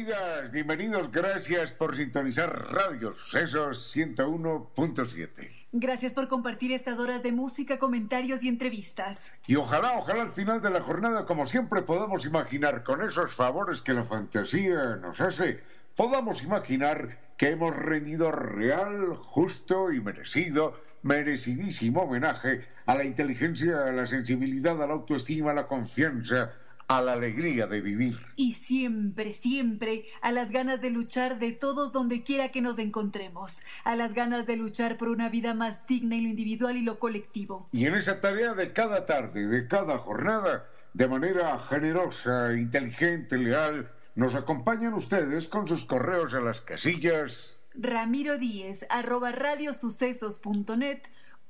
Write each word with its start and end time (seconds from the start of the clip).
Bienvenidas, 0.00 0.50
bienvenidos, 0.50 1.10
gracias 1.10 1.72
por 1.72 1.94
sintonizar 1.94 2.72
Radio 2.72 3.12
Sucesos 3.12 3.94
101.7. 3.94 5.66
Gracias 5.72 6.14
por 6.14 6.26
compartir 6.26 6.72
estas 6.72 6.98
horas 6.98 7.22
de 7.22 7.32
música, 7.32 7.78
comentarios 7.78 8.42
y 8.42 8.48
entrevistas. 8.48 9.34
Y 9.46 9.56
ojalá, 9.56 9.98
ojalá 9.98 10.22
al 10.22 10.30
final 10.30 10.62
de 10.62 10.70
la 10.70 10.80
jornada, 10.80 11.26
como 11.26 11.44
siempre 11.44 11.82
podamos 11.82 12.24
imaginar, 12.24 12.82
con 12.82 13.02
esos 13.02 13.34
favores 13.34 13.82
que 13.82 13.92
la 13.92 14.04
fantasía 14.04 14.96
nos 14.96 15.20
hace, 15.20 15.60
podamos 15.96 16.42
imaginar 16.44 17.18
que 17.36 17.50
hemos 17.50 17.76
rendido 17.76 18.32
real, 18.32 19.16
justo 19.16 19.92
y 19.92 20.00
merecido, 20.00 20.80
merecidísimo 21.02 22.04
homenaje 22.04 22.64
a 22.86 22.94
la 22.94 23.04
inteligencia, 23.04 23.84
a 23.84 23.92
la 23.92 24.06
sensibilidad, 24.06 24.82
a 24.82 24.86
la 24.86 24.94
autoestima, 24.94 25.50
a 25.50 25.54
la 25.54 25.66
confianza, 25.66 26.54
a 26.90 27.00
la 27.00 27.12
alegría 27.12 27.68
de 27.68 27.80
vivir. 27.80 28.18
Y 28.34 28.54
siempre, 28.54 29.30
siempre 29.30 30.06
a 30.22 30.32
las 30.32 30.50
ganas 30.50 30.80
de 30.80 30.90
luchar 30.90 31.38
de 31.38 31.52
todos 31.52 31.92
donde 31.92 32.24
quiera 32.24 32.48
que 32.48 32.62
nos 32.62 32.80
encontremos, 32.80 33.62
a 33.84 33.94
las 33.94 34.12
ganas 34.12 34.44
de 34.44 34.56
luchar 34.56 34.96
por 34.96 35.08
una 35.08 35.28
vida 35.28 35.54
más 35.54 35.86
digna 35.86 36.16
en 36.16 36.24
lo 36.24 36.30
individual 36.30 36.76
y 36.76 36.82
lo 36.82 36.98
colectivo. 36.98 37.68
Y 37.70 37.86
en 37.86 37.94
esa 37.94 38.20
tarea 38.20 38.54
de 38.54 38.72
cada 38.72 39.06
tarde, 39.06 39.46
de 39.46 39.68
cada 39.68 39.98
jornada, 39.98 40.66
de 40.92 41.06
manera 41.06 41.56
generosa, 41.60 42.54
inteligente, 42.54 43.38
leal, 43.38 43.92
nos 44.16 44.34
acompañan 44.34 44.92
ustedes 44.94 45.46
con 45.46 45.68
sus 45.68 45.84
correos 45.84 46.34
a 46.34 46.40
las 46.40 46.60
casillas 46.60 47.60
Ramiro 47.74 48.36
Díez 48.38 48.84
arroba 48.88 49.32
radiosucesos.net 49.32 51.02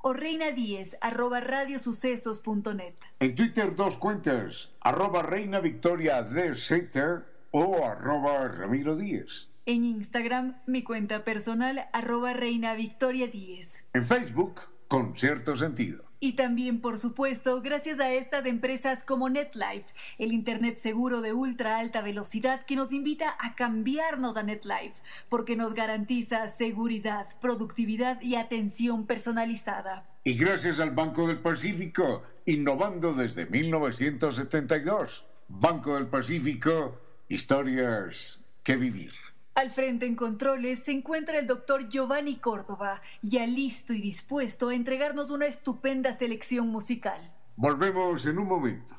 o 0.02 0.12
Reina 0.12 0.52
10 0.52 0.98
arroba 1.00 1.40
radiosucesos.net. 1.40 2.94
En 3.20 3.34
Twitter 3.34 3.74
dos 3.76 3.96
cuentas, 3.96 4.72
arroba 4.80 5.22
Reina 5.22 5.60
Victoria 5.60 6.22
DZ 6.22 7.24
o 7.50 7.84
arroba 7.84 8.48
Ramiro 8.48 8.96
Díez. 8.96 9.48
En 9.66 9.84
Instagram, 9.84 10.56
mi 10.66 10.82
cuenta 10.82 11.24
personal 11.24 11.88
arroba 11.92 12.32
Reina 12.32 12.74
Victoria 12.74 13.26
10. 13.26 13.86
En 13.92 14.04
Facebook, 14.04 14.60
con 14.88 15.16
cierto 15.16 15.54
sentido. 15.54 16.09
Y 16.22 16.34
también, 16.34 16.82
por 16.82 16.98
supuesto, 16.98 17.62
gracias 17.62 17.98
a 17.98 18.12
estas 18.12 18.44
empresas 18.44 19.04
como 19.04 19.30
NetLife, 19.30 19.86
el 20.18 20.32
Internet 20.32 20.76
seguro 20.76 21.22
de 21.22 21.32
ultra 21.32 21.78
alta 21.78 22.02
velocidad 22.02 22.66
que 22.66 22.76
nos 22.76 22.92
invita 22.92 23.36
a 23.40 23.54
cambiarnos 23.54 24.36
a 24.36 24.42
NetLife, 24.42 24.92
porque 25.30 25.56
nos 25.56 25.72
garantiza 25.72 26.46
seguridad, 26.48 27.26
productividad 27.40 28.20
y 28.20 28.34
atención 28.34 29.06
personalizada. 29.06 30.06
Y 30.22 30.34
gracias 30.34 30.78
al 30.78 30.90
Banco 30.90 31.26
del 31.26 31.38
Pacífico, 31.38 32.22
innovando 32.44 33.14
desde 33.14 33.46
1972. 33.46 35.26
Banco 35.48 35.94
del 35.94 36.06
Pacífico, 36.06 37.00
historias 37.30 38.40
que 38.62 38.76
vivir. 38.76 39.29
Al 39.60 39.70
frente 39.70 40.06
en 40.06 40.16
controles 40.16 40.84
se 40.84 40.90
encuentra 40.90 41.38
el 41.38 41.46
doctor 41.46 41.86
Giovanni 41.90 42.36
Córdoba, 42.36 43.02
ya 43.20 43.46
listo 43.46 43.92
y 43.92 44.00
dispuesto 44.00 44.70
a 44.70 44.74
entregarnos 44.74 45.30
una 45.30 45.44
estupenda 45.44 46.16
selección 46.16 46.68
musical. 46.68 47.20
Volvemos 47.56 48.24
en 48.24 48.38
un 48.38 48.48
momento. 48.48 48.94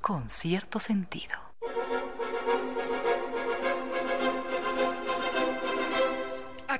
Con 0.00 0.30
cierto 0.30 0.78
sentido. 0.78 1.34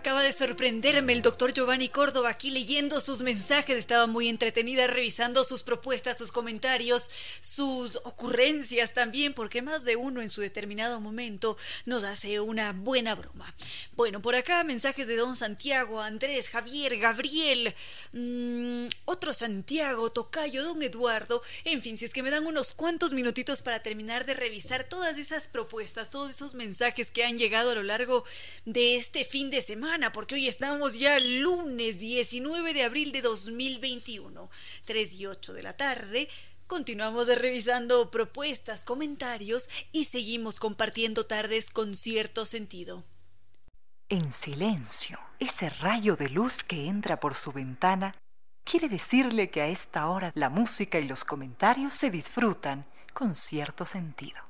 Acaba 0.07 0.23
de 0.23 0.33
sorprenderme 0.33 1.15
el 1.15 1.21
doctor 1.21 1.53
Giovanni 1.53 1.89
Córdoba 1.89 2.31
aquí 2.31 2.53
leyendo 2.53 3.01
sus 3.01 3.23
mensajes. 3.23 3.77
Estaba 3.77 4.07
muy 4.07 4.29
entretenida 4.29 4.87
revisando 4.87 5.43
sus 5.43 5.65
propuestas, 5.65 6.17
sus 6.17 6.31
comentarios, 6.31 7.11
sus 7.41 7.97
ocurrencias 8.05 8.93
también, 8.93 9.35
porque 9.35 9.63
más 9.63 9.85
de 9.85 9.97
uno 9.97 10.23
en 10.23 10.31
su 10.31 10.43
determinado 10.43 11.01
momento 11.01 11.59
nos 11.87 12.05
hace 12.05 12.39
una 12.39 12.73
buena 12.73 13.17
broma. 13.17 13.53
Bueno, 13.97 14.23
por 14.23 14.37
acá 14.37 14.63
mensajes 14.63 15.09
de 15.09 15.17
don 15.17 15.35
Santiago, 15.35 16.01
Andrés, 16.01 16.51
Javier, 16.51 16.99
Gabriel, 16.99 17.75
mmm, 18.13 18.87
otro 19.07 19.35
Santiago, 19.35 20.13
Tocayo, 20.13 20.63
don 20.63 20.85
Eduardo. 20.85 21.43
En 21.65 21.83
fin, 21.83 21.97
si 21.97 22.05
es 22.05 22.13
que 22.13 22.23
me 22.23 22.31
dan 22.31 22.47
unos 22.47 22.75
cuantos 22.75 23.13
minutitos 23.13 23.61
para 23.61 23.83
terminar 23.83 24.25
de 24.25 24.35
revisar 24.35 24.89
todas 24.89 25.19
esas 25.19 25.49
propuestas, 25.49 26.11
todos 26.11 26.31
esos 26.31 26.55
mensajes 26.55 27.11
que 27.11 27.25
han 27.25 27.39
llegado 27.39 27.73
a 27.73 27.75
lo 27.75 27.83
largo 27.83 28.25
de 28.67 28.95
este 28.95 29.25
fin 29.25 29.51
de 29.51 29.63
semana 29.63 29.96
porque 30.13 30.35
hoy 30.35 30.47
estamos 30.47 30.99
ya 30.99 31.19
lunes 31.19 31.99
19 31.99 32.75
de 32.75 32.85
abril 32.85 33.13
de 33.13 33.23
2021, 33.23 34.51
3 34.85 35.13
y 35.15 35.27
8 35.27 35.55
de 35.55 35.63
la 35.63 35.75
tarde. 35.75 36.29
Continuamos 36.67 37.29
revisando 37.29 38.11
propuestas, 38.11 38.85
comentarios 38.85 39.71
y 39.93 40.05
seguimos 40.05 40.61
compartiendo 40.61 41.25
tardes 41.25 41.71
con 41.71 41.95
cierto 41.95 42.45
sentido. 42.45 43.05
En 44.11 44.35
silencio, 44.35 45.19
ese 45.39 45.71
rayo 45.71 46.15
de 46.17 46.29
luz 46.29 46.63
que 46.63 46.89
entra 46.89 47.19
por 47.19 47.35
su 47.35 47.53
ventana 47.53 48.13
quiere 48.65 48.91
decirle 48.91 49.49
que 49.49 49.63
a 49.63 49.69
esta 49.69 50.09
hora 50.09 50.31
la 50.35 50.51
música 50.51 50.99
y 50.99 51.09
los 51.09 51.25
comentarios 51.25 51.95
se 51.95 52.11
disfrutan 52.11 52.85
con 53.15 53.35
cierto 53.35 53.87
sentido. 53.87 54.46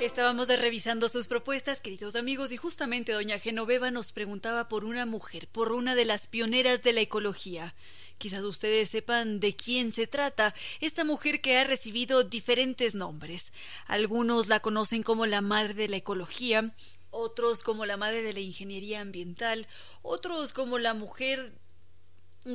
Estábamos 0.00 0.48
revisando 0.48 1.08
sus 1.08 1.28
propuestas, 1.28 1.80
queridos 1.80 2.16
amigos, 2.16 2.50
y 2.50 2.56
justamente 2.56 3.12
doña 3.12 3.38
Genoveva 3.38 3.92
nos 3.92 4.10
preguntaba 4.10 4.68
por 4.68 4.84
una 4.84 5.06
mujer, 5.06 5.46
por 5.46 5.72
una 5.72 5.94
de 5.94 6.04
las 6.04 6.26
pioneras 6.26 6.82
de 6.82 6.92
la 6.92 7.00
ecología. 7.00 7.76
Quizás 8.18 8.42
ustedes 8.42 8.90
sepan 8.90 9.38
de 9.38 9.54
quién 9.54 9.92
se 9.92 10.08
trata, 10.08 10.52
esta 10.80 11.04
mujer 11.04 11.40
que 11.40 11.56
ha 11.58 11.64
recibido 11.64 12.24
diferentes 12.24 12.96
nombres. 12.96 13.52
Algunos 13.86 14.48
la 14.48 14.60
conocen 14.60 15.04
como 15.04 15.26
la 15.26 15.40
madre 15.40 15.74
de 15.74 15.88
la 15.88 15.96
ecología, 15.96 16.74
otros 17.10 17.62
como 17.62 17.86
la 17.86 17.96
madre 17.96 18.22
de 18.22 18.32
la 18.32 18.40
ingeniería 18.40 19.00
ambiental, 19.00 19.68
otros 20.02 20.52
como 20.52 20.78
la 20.78 20.94
mujer 20.94 21.52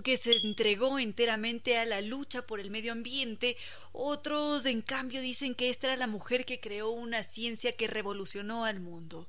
que 0.03 0.17
se 0.17 0.38
entregó 0.38 1.00
enteramente 1.00 1.77
a 1.77 1.85
la 1.85 2.01
lucha 2.01 2.44
por 2.44 2.59
el 2.59 2.69
medio 2.69 2.91
ambiente, 2.91 3.57
otros 3.91 4.66
en 4.66 4.81
cambio 4.81 5.22
dicen 5.22 5.55
que 5.55 5.69
esta 5.69 5.88
era 5.88 5.97
la 5.97 6.07
mujer 6.07 6.45
que 6.45 6.59
creó 6.59 6.91
una 6.91 7.23
ciencia 7.23 7.72
que 7.73 7.88
revolucionó 7.88 8.66
al 8.66 8.79
mundo. 8.79 9.27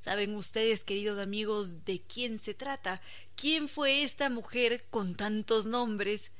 ¿Saben 0.00 0.34
ustedes, 0.34 0.84
queridos 0.84 1.18
amigos, 1.18 1.84
de 1.86 2.02
quién 2.02 2.38
se 2.38 2.52
trata? 2.52 3.00
¿Quién 3.36 3.68
fue 3.68 4.02
esta 4.02 4.28
mujer 4.28 4.84
con 4.90 5.14
tantos 5.14 5.64
nombres 5.64 6.30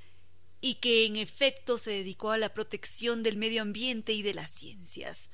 y 0.61 0.75
que 0.75 1.07
en 1.07 1.17
efecto 1.17 1.79
se 1.79 1.93
dedicó 1.93 2.31
a 2.33 2.39
la 2.39 2.53
protección 2.53 3.23
del 3.23 3.37
medio 3.37 3.63
ambiente 3.63 4.13
y 4.13 4.23
de 4.23 4.35
las 4.35 4.51
ciencias? 4.51 5.31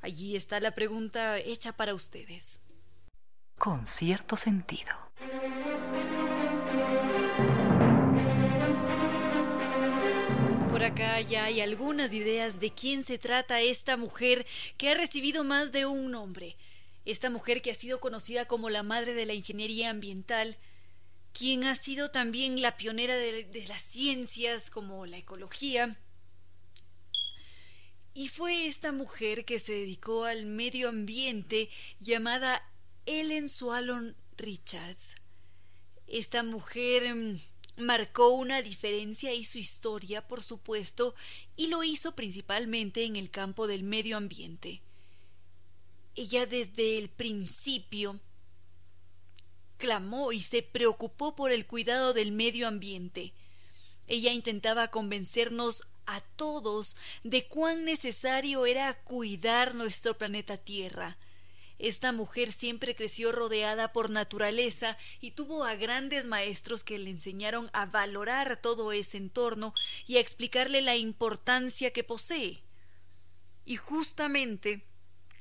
Allí 0.00 0.36
está 0.36 0.60
la 0.60 0.74
pregunta 0.74 1.38
hecha 1.38 1.72
para 1.72 1.94
ustedes. 1.94 2.60
Con 3.58 3.86
cierto 3.86 4.36
sentido. 4.36 4.92
Acá 10.86 11.20
ya 11.20 11.44
hay 11.46 11.60
algunas 11.60 12.12
ideas 12.12 12.60
de 12.60 12.70
quién 12.70 13.02
se 13.02 13.18
trata 13.18 13.60
esta 13.60 13.96
mujer 13.96 14.46
que 14.78 14.88
ha 14.88 14.94
recibido 14.94 15.42
más 15.42 15.72
de 15.72 15.84
un 15.84 16.12
nombre. 16.12 16.56
Esta 17.04 17.28
mujer 17.28 17.60
que 17.60 17.72
ha 17.72 17.74
sido 17.74 17.98
conocida 17.98 18.46
como 18.46 18.70
la 18.70 18.84
madre 18.84 19.12
de 19.12 19.26
la 19.26 19.34
ingeniería 19.34 19.90
ambiental, 19.90 20.56
quien 21.32 21.64
ha 21.64 21.74
sido 21.74 22.12
también 22.12 22.62
la 22.62 22.76
pionera 22.76 23.16
de, 23.16 23.44
de 23.44 23.66
las 23.66 23.82
ciencias 23.82 24.70
como 24.70 25.06
la 25.06 25.16
ecología. 25.16 25.98
Y 28.14 28.28
fue 28.28 28.68
esta 28.68 28.92
mujer 28.92 29.44
que 29.44 29.58
se 29.58 29.72
dedicó 29.72 30.24
al 30.24 30.46
medio 30.46 30.88
ambiente 30.88 31.68
llamada 31.98 32.62
Ellen 33.06 33.48
Swallon 33.48 34.16
Richards. 34.36 35.16
Esta 36.06 36.44
mujer 36.44 37.12
mm, 37.12 37.40
marcó 37.76 38.30
una 38.30 38.62
diferencia 38.62 39.34
y 39.34 39.44
su 39.44 39.58
historia, 39.58 40.26
por 40.26 40.42
supuesto, 40.42 41.14
y 41.56 41.68
lo 41.68 41.82
hizo 41.84 42.14
principalmente 42.14 43.04
en 43.04 43.16
el 43.16 43.30
campo 43.30 43.66
del 43.66 43.82
medio 43.82 44.16
ambiente. 44.16 44.82
Ella 46.14 46.46
desde 46.46 46.98
el 46.98 47.10
principio 47.10 48.20
clamó 49.76 50.32
y 50.32 50.40
se 50.40 50.62
preocupó 50.62 51.36
por 51.36 51.52
el 51.52 51.66
cuidado 51.66 52.14
del 52.14 52.32
medio 52.32 52.66
ambiente. 52.66 53.34
Ella 54.06 54.32
intentaba 54.32 54.88
convencernos 54.88 55.82
a 56.06 56.20
todos 56.20 56.96
de 57.24 57.46
cuán 57.46 57.84
necesario 57.84 58.64
era 58.64 58.94
cuidar 59.02 59.74
nuestro 59.74 60.16
planeta 60.16 60.56
Tierra. 60.56 61.18
Esta 61.78 62.12
mujer 62.12 62.52
siempre 62.52 62.94
creció 62.94 63.32
rodeada 63.32 63.92
por 63.92 64.10
naturaleza 64.10 64.96
y 65.20 65.32
tuvo 65.32 65.64
a 65.64 65.74
grandes 65.74 66.26
maestros 66.26 66.84
que 66.84 66.98
le 66.98 67.10
enseñaron 67.10 67.68
a 67.72 67.86
valorar 67.86 68.60
todo 68.60 68.92
ese 68.92 69.18
entorno 69.18 69.74
y 70.06 70.16
a 70.16 70.20
explicarle 70.20 70.80
la 70.80 70.96
importancia 70.96 71.92
que 71.92 72.04
posee. 72.04 72.62
Y 73.64 73.76
justamente 73.76 74.84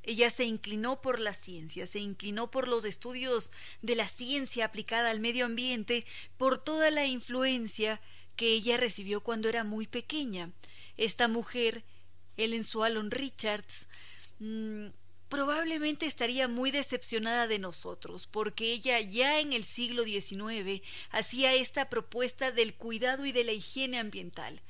ella 0.03 0.29
se 0.29 0.45
inclinó 0.45 1.01
por 1.01 1.19
la 1.19 1.33
ciencia, 1.33 1.87
se 1.87 1.99
inclinó 1.99 2.51
por 2.51 2.67
los 2.67 2.85
estudios 2.85 3.51
de 3.81 3.95
la 3.95 4.07
ciencia 4.07 4.65
aplicada 4.65 5.09
al 5.09 5.19
medio 5.19 5.45
ambiente, 5.45 6.05
por 6.37 6.63
toda 6.63 6.91
la 6.91 7.05
influencia 7.05 8.01
que 8.35 8.49
ella 8.49 8.77
recibió 8.77 9.21
cuando 9.21 9.49
era 9.49 9.63
muy 9.63 9.87
pequeña. 9.87 10.51
Esta 10.97 11.27
mujer, 11.27 11.85
Ellen 12.37 12.63
Swallon 12.63 13.09
Richards, 13.09 13.87
mm, 14.39 14.87
probablemente 15.35 16.05
estaría 16.05 16.47
muy 16.47 16.71
decepcionada 16.71 17.45
de 17.45 17.59
nosotros, 17.59 18.25
porque 18.25 18.71
ella 18.71 19.01
ya 19.01 19.41
en 19.41 19.51
el 19.51 19.65
siglo 19.65 20.05
XIX 20.05 20.81
hacía 21.09 21.53
esta 21.53 21.89
propuesta 21.89 22.51
del 22.51 22.73
cuidado 22.73 23.25
y 23.25 23.33
de 23.33 23.43
la 23.43 23.51
higiene 23.51 23.99
ambiental. 23.99 24.61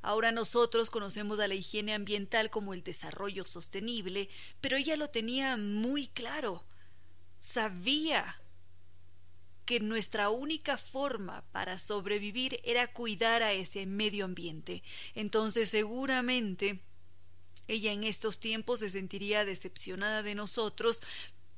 Ahora 0.00 0.32
nosotros 0.32 0.88
conocemos 0.88 1.40
a 1.40 1.46
la 1.46 1.54
higiene 1.54 1.92
ambiental 1.92 2.48
como 2.48 2.72
el 2.72 2.82
desarrollo 2.82 3.44
sostenible, 3.44 4.30
pero 4.62 4.78
ella 4.78 4.96
lo 4.96 5.10
tenía 5.10 5.58
muy 5.58 6.06
claro. 6.06 6.64
Sabía 7.36 8.40
que 9.66 9.78
nuestra 9.78 10.30
única 10.30 10.78
forma 10.78 11.44
para 11.52 11.78
sobrevivir 11.78 12.60
era 12.64 12.90
cuidar 12.90 13.42
a 13.42 13.52
ese 13.52 13.84
medio 13.84 14.24
ambiente. 14.24 14.82
Entonces 15.14 15.68
seguramente 15.68 16.80
ella 17.68 17.92
en 17.92 18.04
estos 18.04 18.38
tiempos 18.40 18.80
se 18.80 18.90
sentiría 18.90 19.44
decepcionada 19.44 20.22
de 20.22 20.34
nosotros 20.34 21.00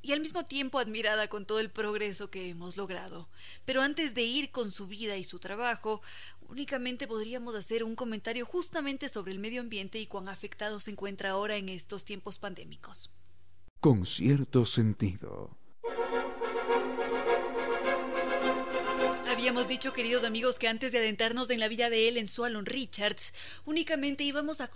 y 0.03 0.12
al 0.12 0.20
mismo 0.20 0.44
tiempo 0.44 0.79
admirada 0.79 1.29
con 1.29 1.47
todo 1.47 1.58
el 1.58 1.70
progreso 1.70 2.31
que 2.31 2.49
hemos 2.49 2.76
logrado. 2.76 3.29
Pero 3.64 3.82
antes 3.82 4.14
de 4.14 4.23
ir 4.23 4.53
con 4.53 4.70
su 4.70 4.87
vida 4.87 5.17
y 5.17 5.25
su 5.25 5.41
trabajo, 5.41 6.00
únicamente 6.49 7.08
podríamos 7.08 7.56
hacer 7.56 7.82
un 7.82 7.97
comentario 7.97 8.47
justamente 8.47 9.08
sobre 9.08 9.32
el 9.32 9.41
medio 9.41 9.61
ambiente 9.61 9.99
y 9.99 10.06
cuán 10.06 10.29
afectado 10.29 10.79
se 10.79 10.93
encuentra 10.93 11.31
ahora 11.31 11.56
en 11.56 11.69
estos 11.69 12.05
tiempos 12.05 12.38
pandémicos. 12.38 13.11
Con 13.81 14.06
cierto 14.06 14.64
sentido. 14.64 15.56
Habíamos 19.37 19.69
dicho, 19.69 19.93
queridos 19.93 20.25
amigos, 20.25 20.59
que 20.59 20.67
antes 20.67 20.93
de 20.93 20.99
adentrarnos 20.99 21.50
en 21.50 21.61
la 21.61 21.69
vida 21.69 21.91
de 21.91 22.09
él 22.09 22.17
en 22.17 22.27
Swallon 22.27 22.65
Richards, 22.65 23.35
únicamente 23.67 24.25
íbamos 24.25 24.62
a, 24.62 24.71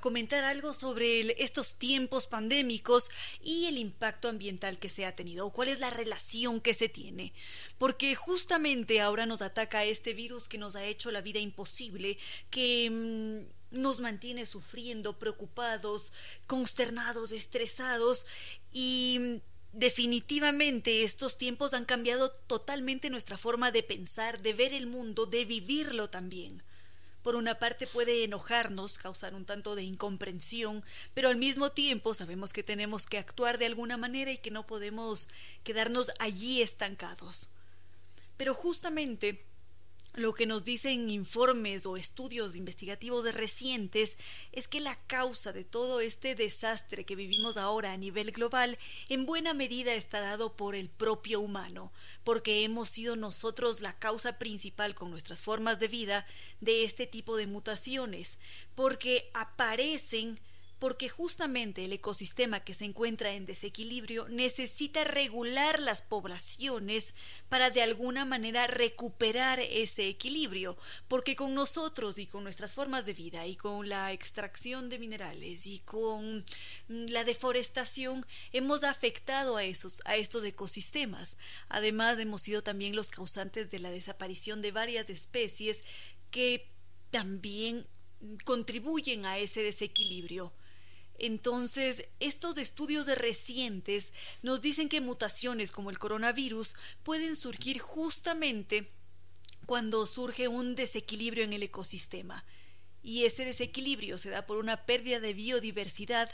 comentar 0.00 0.42
algo 0.42 0.72
sobre 0.72 1.42
estos 1.44 1.74
tiempos 1.74 2.26
pandémicos 2.26 3.10
y 3.44 3.66
el 3.66 3.76
impacto 3.76 4.30
ambiental 4.30 4.78
que 4.78 4.88
se 4.88 5.04
ha 5.04 5.14
tenido, 5.14 5.46
o 5.46 5.52
cuál 5.52 5.68
es 5.68 5.80
la 5.80 5.90
relación 5.90 6.62
que 6.62 6.72
se 6.72 6.88
tiene. 6.88 7.34
Porque 7.76 8.14
justamente 8.14 9.02
ahora 9.02 9.26
nos 9.26 9.42
ataca 9.42 9.84
este 9.84 10.14
virus 10.14 10.48
que 10.48 10.56
nos 10.56 10.76
ha 10.76 10.84
hecho 10.86 11.10
la 11.10 11.20
vida 11.20 11.38
imposible, 11.38 12.16
que 12.48 12.88
mm, 12.90 13.80
nos 13.82 14.00
mantiene 14.00 14.46
sufriendo, 14.46 15.18
preocupados, 15.18 16.14
consternados, 16.46 17.32
estresados 17.32 18.24
y 18.72 19.42
Definitivamente 19.76 21.02
estos 21.02 21.36
tiempos 21.36 21.74
han 21.74 21.84
cambiado 21.84 22.30
totalmente 22.30 23.10
nuestra 23.10 23.36
forma 23.36 23.72
de 23.72 23.82
pensar, 23.82 24.40
de 24.40 24.54
ver 24.54 24.72
el 24.72 24.86
mundo, 24.86 25.26
de 25.26 25.44
vivirlo 25.44 26.08
también. 26.08 26.62
Por 27.22 27.36
una 27.36 27.58
parte 27.58 27.86
puede 27.86 28.24
enojarnos, 28.24 28.96
causar 28.96 29.34
un 29.34 29.44
tanto 29.44 29.74
de 29.74 29.82
incomprensión, 29.82 30.82
pero 31.12 31.28
al 31.28 31.36
mismo 31.36 31.72
tiempo 31.72 32.14
sabemos 32.14 32.54
que 32.54 32.62
tenemos 32.62 33.04
que 33.04 33.18
actuar 33.18 33.58
de 33.58 33.66
alguna 33.66 33.98
manera 33.98 34.32
y 34.32 34.38
que 34.38 34.50
no 34.50 34.64
podemos 34.64 35.28
quedarnos 35.62 36.10
allí 36.20 36.62
estancados. 36.62 37.50
Pero 38.38 38.54
justamente 38.54 39.44
lo 40.16 40.32
que 40.32 40.46
nos 40.46 40.64
dicen 40.64 41.10
informes 41.10 41.84
o 41.84 41.96
estudios 41.98 42.56
investigativos 42.56 43.32
recientes 43.34 44.16
es 44.50 44.66
que 44.66 44.80
la 44.80 44.96
causa 44.96 45.52
de 45.52 45.62
todo 45.62 46.00
este 46.00 46.34
desastre 46.34 47.04
que 47.04 47.14
vivimos 47.14 47.58
ahora 47.58 47.92
a 47.92 47.96
nivel 47.98 48.32
global 48.32 48.78
en 49.10 49.26
buena 49.26 49.52
medida 49.52 49.92
está 49.94 50.20
dado 50.20 50.56
por 50.56 50.74
el 50.74 50.88
propio 50.88 51.40
humano, 51.40 51.92
porque 52.24 52.64
hemos 52.64 52.88
sido 52.88 53.14
nosotros 53.14 53.80
la 53.80 53.92
causa 53.98 54.38
principal 54.38 54.94
con 54.94 55.10
nuestras 55.10 55.42
formas 55.42 55.78
de 55.80 55.88
vida 55.88 56.26
de 56.60 56.84
este 56.84 57.06
tipo 57.06 57.36
de 57.36 57.46
mutaciones, 57.46 58.38
porque 58.74 59.30
aparecen 59.34 60.40
porque 60.78 61.08
justamente 61.08 61.84
el 61.84 61.92
ecosistema 61.92 62.60
que 62.60 62.74
se 62.74 62.84
encuentra 62.84 63.32
en 63.32 63.46
desequilibrio 63.46 64.28
necesita 64.28 65.04
regular 65.04 65.80
las 65.80 66.02
poblaciones 66.02 67.14
para 67.48 67.70
de 67.70 67.82
alguna 67.82 68.24
manera 68.24 68.66
recuperar 68.66 69.60
ese 69.60 70.08
equilibrio, 70.08 70.76
porque 71.08 71.36
con 71.36 71.54
nosotros 71.54 72.18
y 72.18 72.26
con 72.26 72.44
nuestras 72.44 72.74
formas 72.74 73.06
de 73.06 73.14
vida 73.14 73.46
y 73.46 73.56
con 73.56 73.88
la 73.88 74.12
extracción 74.12 74.90
de 74.90 74.98
minerales 74.98 75.66
y 75.66 75.80
con 75.80 76.44
la 76.88 77.24
deforestación 77.24 78.26
hemos 78.52 78.84
afectado 78.84 79.56
a 79.56 79.64
esos 79.64 80.02
a 80.04 80.16
estos 80.16 80.44
ecosistemas. 80.44 81.36
Además 81.68 82.18
hemos 82.18 82.42
sido 82.42 82.62
también 82.62 82.94
los 82.94 83.10
causantes 83.10 83.70
de 83.70 83.78
la 83.78 83.90
desaparición 83.90 84.62
de 84.62 84.72
varias 84.72 85.08
especies 85.10 85.84
que 86.30 86.70
también 87.10 87.86
contribuyen 88.44 89.26
a 89.26 89.38
ese 89.38 89.62
desequilibrio. 89.62 90.52
Entonces, 91.18 92.08
estos 92.20 92.58
estudios 92.58 93.06
recientes 93.06 94.12
nos 94.42 94.60
dicen 94.60 94.88
que 94.88 95.00
mutaciones 95.00 95.72
como 95.72 95.90
el 95.90 95.98
coronavirus 95.98 96.74
pueden 97.02 97.36
surgir 97.36 97.78
justamente 97.78 98.90
cuando 99.66 100.06
surge 100.06 100.48
un 100.48 100.74
desequilibrio 100.74 101.44
en 101.44 101.52
el 101.52 101.62
ecosistema. 101.62 102.44
Y 103.02 103.24
ese 103.24 103.44
desequilibrio 103.44 104.18
se 104.18 104.30
da 104.30 104.46
por 104.46 104.58
una 104.58 104.84
pérdida 104.84 105.20
de 105.20 105.34
biodiversidad 105.34 106.30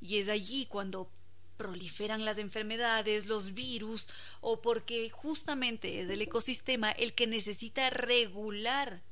y 0.00 0.18
es 0.18 0.28
allí 0.28 0.66
cuando 0.66 1.10
proliferan 1.56 2.24
las 2.24 2.38
enfermedades, 2.38 3.26
los 3.26 3.54
virus, 3.54 4.08
o 4.40 4.60
porque 4.60 5.10
justamente 5.10 6.00
es 6.00 6.10
el 6.10 6.22
ecosistema 6.22 6.90
el 6.90 7.14
que 7.14 7.26
necesita 7.28 7.88
regular 7.90 9.02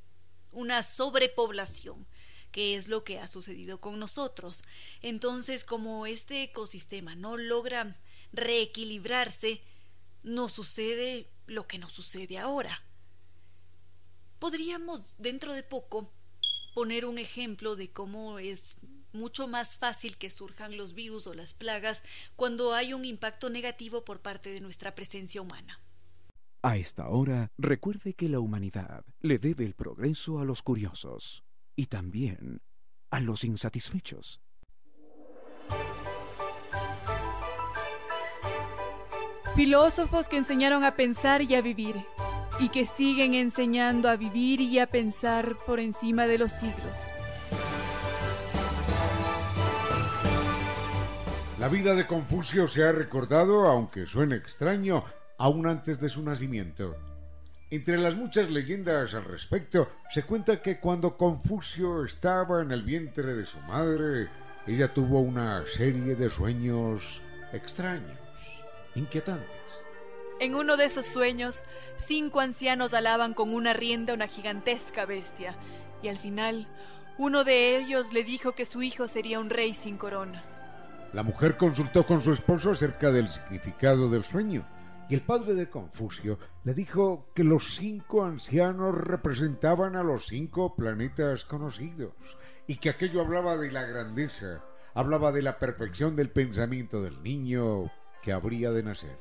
una 0.51 0.83
sobrepoblación 0.83 2.05
que 2.51 2.75
es 2.75 2.87
lo 2.87 3.03
que 3.03 3.19
ha 3.19 3.27
sucedido 3.27 3.79
con 3.79 3.99
nosotros. 3.99 4.63
Entonces, 5.01 5.63
como 5.63 6.05
este 6.05 6.43
ecosistema 6.43 7.15
no 7.15 7.37
logra 7.37 7.97
reequilibrarse, 8.33 9.61
nos 10.23 10.51
sucede 10.51 11.29
lo 11.47 11.67
que 11.67 11.79
nos 11.79 11.91
sucede 11.91 12.37
ahora. 12.37 12.83
Podríamos 14.39 15.15
dentro 15.17 15.53
de 15.53 15.63
poco 15.63 16.11
poner 16.73 17.05
un 17.05 17.17
ejemplo 17.17 17.75
de 17.75 17.91
cómo 17.91 18.39
es 18.39 18.77
mucho 19.13 19.47
más 19.47 19.77
fácil 19.77 20.17
que 20.17 20.29
surjan 20.29 20.77
los 20.77 20.93
virus 20.93 21.27
o 21.27 21.33
las 21.33 21.53
plagas 21.53 22.03
cuando 22.35 22.73
hay 22.73 22.93
un 22.93 23.03
impacto 23.05 23.49
negativo 23.49 24.05
por 24.05 24.21
parte 24.21 24.51
de 24.51 24.61
nuestra 24.61 24.95
presencia 24.95 25.41
humana. 25.41 25.79
A 26.63 26.77
esta 26.77 27.09
hora, 27.09 27.49
recuerde 27.57 28.13
que 28.13 28.29
la 28.29 28.39
humanidad 28.39 29.03
le 29.19 29.39
debe 29.39 29.65
el 29.65 29.73
progreso 29.73 30.39
a 30.39 30.45
los 30.45 30.61
curiosos 30.61 31.43
y 31.75 31.87
también 31.87 32.61
a 33.09 33.19
los 33.19 33.43
insatisfechos. 33.43 34.41
Filósofos 39.55 40.27
que 40.27 40.37
enseñaron 40.37 40.83
a 40.83 40.95
pensar 40.95 41.41
y 41.41 41.55
a 41.55 41.61
vivir, 41.61 41.95
y 42.59 42.69
que 42.69 42.85
siguen 42.85 43.33
enseñando 43.33 44.09
a 44.09 44.15
vivir 44.15 44.61
y 44.61 44.79
a 44.79 44.87
pensar 44.87 45.57
por 45.65 45.79
encima 45.79 46.25
de 46.25 46.37
los 46.37 46.51
siglos. 46.51 46.97
La 51.59 51.67
vida 51.67 51.93
de 51.93 52.07
Confucio 52.07 52.67
se 52.67 52.83
ha 52.83 52.91
recordado, 52.91 53.67
aunque 53.67 54.05
suene 54.05 54.35
extraño, 54.35 55.03
aún 55.37 55.67
antes 55.67 55.99
de 55.99 56.09
su 56.09 56.23
nacimiento. 56.23 56.95
Entre 57.71 57.97
las 57.97 58.17
muchas 58.17 58.49
leyendas 58.49 59.13
al 59.13 59.23
respecto, 59.23 59.89
se 60.13 60.23
cuenta 60.23 60.61
que 60.61 60.81
cuando 60.81 61.15
Confucio 61.15 62.03
estaba 62.03 62.61
en 62.61 62.73
el 62.73 62.83
vientre 62.83 63.33
de 63.33 63.45
su 63.45 63.57
madre, 63.59 64.27
ella 64.67 64.93
tuvo 64.93 65.21
una 65.21 65.63
serie 65.65 66.15
de 66.15 66.29
sueños 66.29 67.21
extraños, 67.53 68.19
inquietantes. 68.93 69.47
En 70.41 70.55
uno 70.55 70.75
de 70.75 70.83
esos 70.83 71.05
sueños, 71.05 71.63
cinco 71.95 72.41
ancianos 72.41 72.93
alaban 72.93 73.33
con 73.33 73.53
una 73.53 73.71
rienda 73.71 74.13
una 74.13 74.27
gigantesca 74.27 75.05
bestia, 75.05 75.55
y 76.03 76.09
al 76.09 76.17
final, 76.17 76.67
uno 77.17 77.45
de 77.45 77.77
ellos 77.77 78.11
le 78.11 78.25
dijo 78.25 78.51
que 78.51 78.65
su 78.65 78.83
hijo 78.83 79.07
sería 79.07 79.39
un 79.39 79.49
rey 79.49 79.75
sin 79.75 79.97
corona. 79.97 80.43
La 81.13 81.23
mujer 81.23 81.55
consultó 81.55 82.05
con 82.05 82.21
su 82.21 82.33
esposo 82.33 82.71
acerca 82.71 83.11
del 83.11 83.29
significado 83.29 84.09
del 84.09 84.25
sueño, 84.25 84.65
y 85.11 85.13
el 85.13 85.23
padre 85.23 85.55
de 85.55 85.69
Confucio 85.69 86.39
le 86.63 86.73
dijo 86.73 87.25
que 87.35 87.43
los 87.43 87.75
cinco 87.75 88.23
ancianos 88.23 88.95
representaban 88.95 89.97
a 89.97 90.03
los 90.03 90.27
cinco 90.27 90.73
planetas 90.73 91.43
conocidos, 91.43 92.13
y 92.65 92.77
que 92.77 92.89
aquello 92.89 93.19
hablaba 93.19 93.57
de 93.57 93.73
la 93.73 93.83
grandeza, 93.83 94.63
hablaba 94.93 95.33
de 95.33 95.41
la 95.41 95.59
perfección 95.59 96.15
del 96.15 96.29
pensamiento 96.29 97.01
del 97.01 97.21
niño 97.21 97.91
que 98.21 98.31
habría 98.31 98.71
de 98.71 98.83
nacer. 98.83 99.17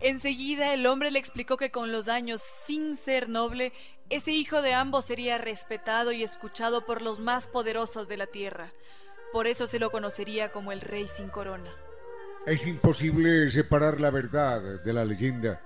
Enseguida 0.00 0.74
el 0.74 0.88
hombre 0.88 1.12
le 1.12 1.20
explicó 1.20 1.56
que 1.56 1.70
con 1.70 1.92
los 1.92 2.08
años, 2.08 2.42
sin 2.42 2.96
ser 2.96 3.28
noble, 3.28 3.72
ese 4.10 4.32
hijo 4.32 4.60
de 4.60 4.74
ambos 4.74 5.04
sería 5.04 5.38
respetado 5.38 6.10
y 6.10 6.24
escuchado 6.24 6.84
por 6.84 7.00
los 7.00 7.20
más 7.20 7.46
poderosos 7.46 8.08
de 8.08 8.16
la 8.16 8.26
tierra. 8.26 8.72
Por 9.32 9.46
eso 9.46 9.68
se 9.68 9.78
lo 9.78 9.92
conocería 9.92 10.50
como 10.50 10.72
el 10.72 10.80
rey 10.80 11.06
sin 11.06 11.28
corona. 11.28 11.70
Es 12.48 12.66
imposible 12.66 13.50
separar 13.50 14.00
la 14.00 14.08
verdad 14.08 14.82
de 14.82 14.92
la 14.94 15.04
leyenda, 15.04 15.60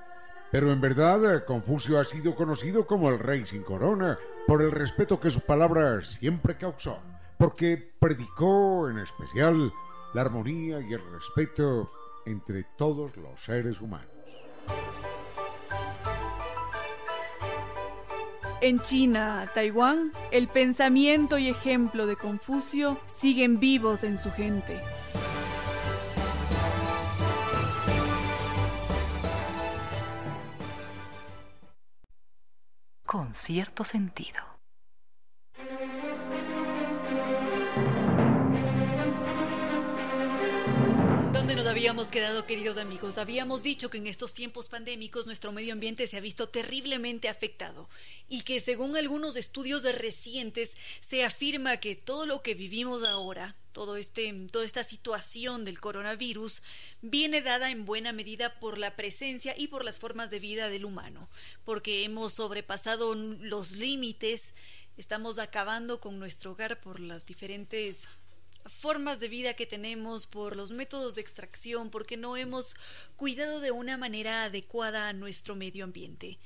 pero 0.50 0.72
en 0.72 0.80
verdad 0.80 1.44
Confucio 1.44 2.00
ha 2.00 2.04
sido 2.04 2.34
conocido 2.34 2.88
como 2.88 3.08
el 3.08 3.20
rey 3.20 3.46
sin 3.46 3.62
corona 3.62 4.18
por 4.48 4.62
el 4.62 4.72
respeto 4.72 5.20
que 5.20 5.30
su 5.30 5.42
palabra 5.42 6.02
siempre 6.02 6.56
causó, 6.56 6.98
porque 7.38 7.76
predicó 8.00 8.90
en 8.90 8.98
especial 8.98 9.72
la 10.12 10.22
armonía 10.22 10.80
y 10.80 10.92
el 10.92 11.02
respeto 11.12 11.88
entre 12.26 12.66
todos 12.76 13.16
los 13.16 13.40
seres 13.44 13.80
humanos. 13.80 14.10
En 18.60 18.80
China, 18.80 19.48
Taiwán, 19.54 20.10
el 20.32 20.48
pensamiento 20.48 21.38
y 21.38 21.48
ejemplo 21.48 22.08
de 22.08 22.16
Confucio 22.16 22.98
siguen 23.06 23.60
vivos 23.60 24.02
en 24.02 24.18
su 24.18 24.32
gente. 24.32 24.82
Con 33.12 33.34
cierto 33.34 33.84
sentido. 33.84 34.51
¿Dónde 41.32 41.56
nos 41.56 41.66
habíamos 41.66 42.08
quedado, 42.08 42.44
queridos 42.44 42.76
amigos? 42.76 43.16
Habíamos 43.16 43.62
dicho 43.62 43.88
que 43.88 43.96
en 43.96 44.06
estos 44.06 44.34
tiempos 44.34 44.68
pandémicos 44.68 45.24
nuestro 45.24 45.50
medio 45.50 45.72
ambiente 45.72 46.06
se 46.06 46.18
ha 46.18 46.20
visto 46.20 46.50
terriblemente 46.50 47.30
afectado 47.30 47.88
y 48.28 48.42
que 48.42 48.60
según 48.60 48.98
algunos 48.98 49.36
estudios 49.36 49.82
recientes 49.82 50.76
se 51.00 51.24
afirma 51.24 51.78
que 51.78 51.96
todo 51.96 52.26
lo 52.26 52.42
que 52.42 52.52
vivimos 52.52 53.02
ahora, 53.02 53.56
todo 53.72 53.96
este, 53.96 54.30
toda 54.52 54.66
esta 54.66 54.84
situación 54.84 55.64
del 55.64 55.80
coronavirus, 55.80 56.62
viene 57.00 57.40
dada 57.40 57.70
en 57.70 57.86
buena 57.86 58.12
medida 58.12 58.60
por 58.60 58.76
la 58.76 58.94
presencia 58.94 59.54
y 59.56 59.68
por 59.68 59.86
las 59.86 59.98
formas 59.98 60.28
de 60.28 60.38
vida 60.38 60.68
del 60.68 60.84
humano, 60.84 61.30
porque 61.64 62.04
hemos 62.04 62.34
sobrepasado 62.34 63.14
los 63.14 63.72
límites, 63.72 64.52
estamos 64.98 65.38
acabando 65.38 65.98
con 65.98 66.18
nuestro 66.18 66.52
hogar 66.52 66.78
por 66.82 67.00
las 67.00 67.24
diferentes 67.24 68.06
formas 68.66 69.20
de 69.20 69.28
vida 69.28 69.54
que 69.54 69.66
tenemos, 69.66 70.26
por 70.26 70.56
los 70.56 70.70
métodos 70.70 71.14
de 71.14 71.20
extracción, 71.20 71.90
porque 71.90 72.16
no 72.16 72.36
hemos 72.36 72.76
cuidado 73.16 73.60
de 73.60 73.70
una 73.70 73.96
manera 73.96 74.44
adecuada 74.44 75.08
a 75.08 75.12
nuestro 75.12 75.56
medio 75.56 75.84
ambiente. 75.84 76.38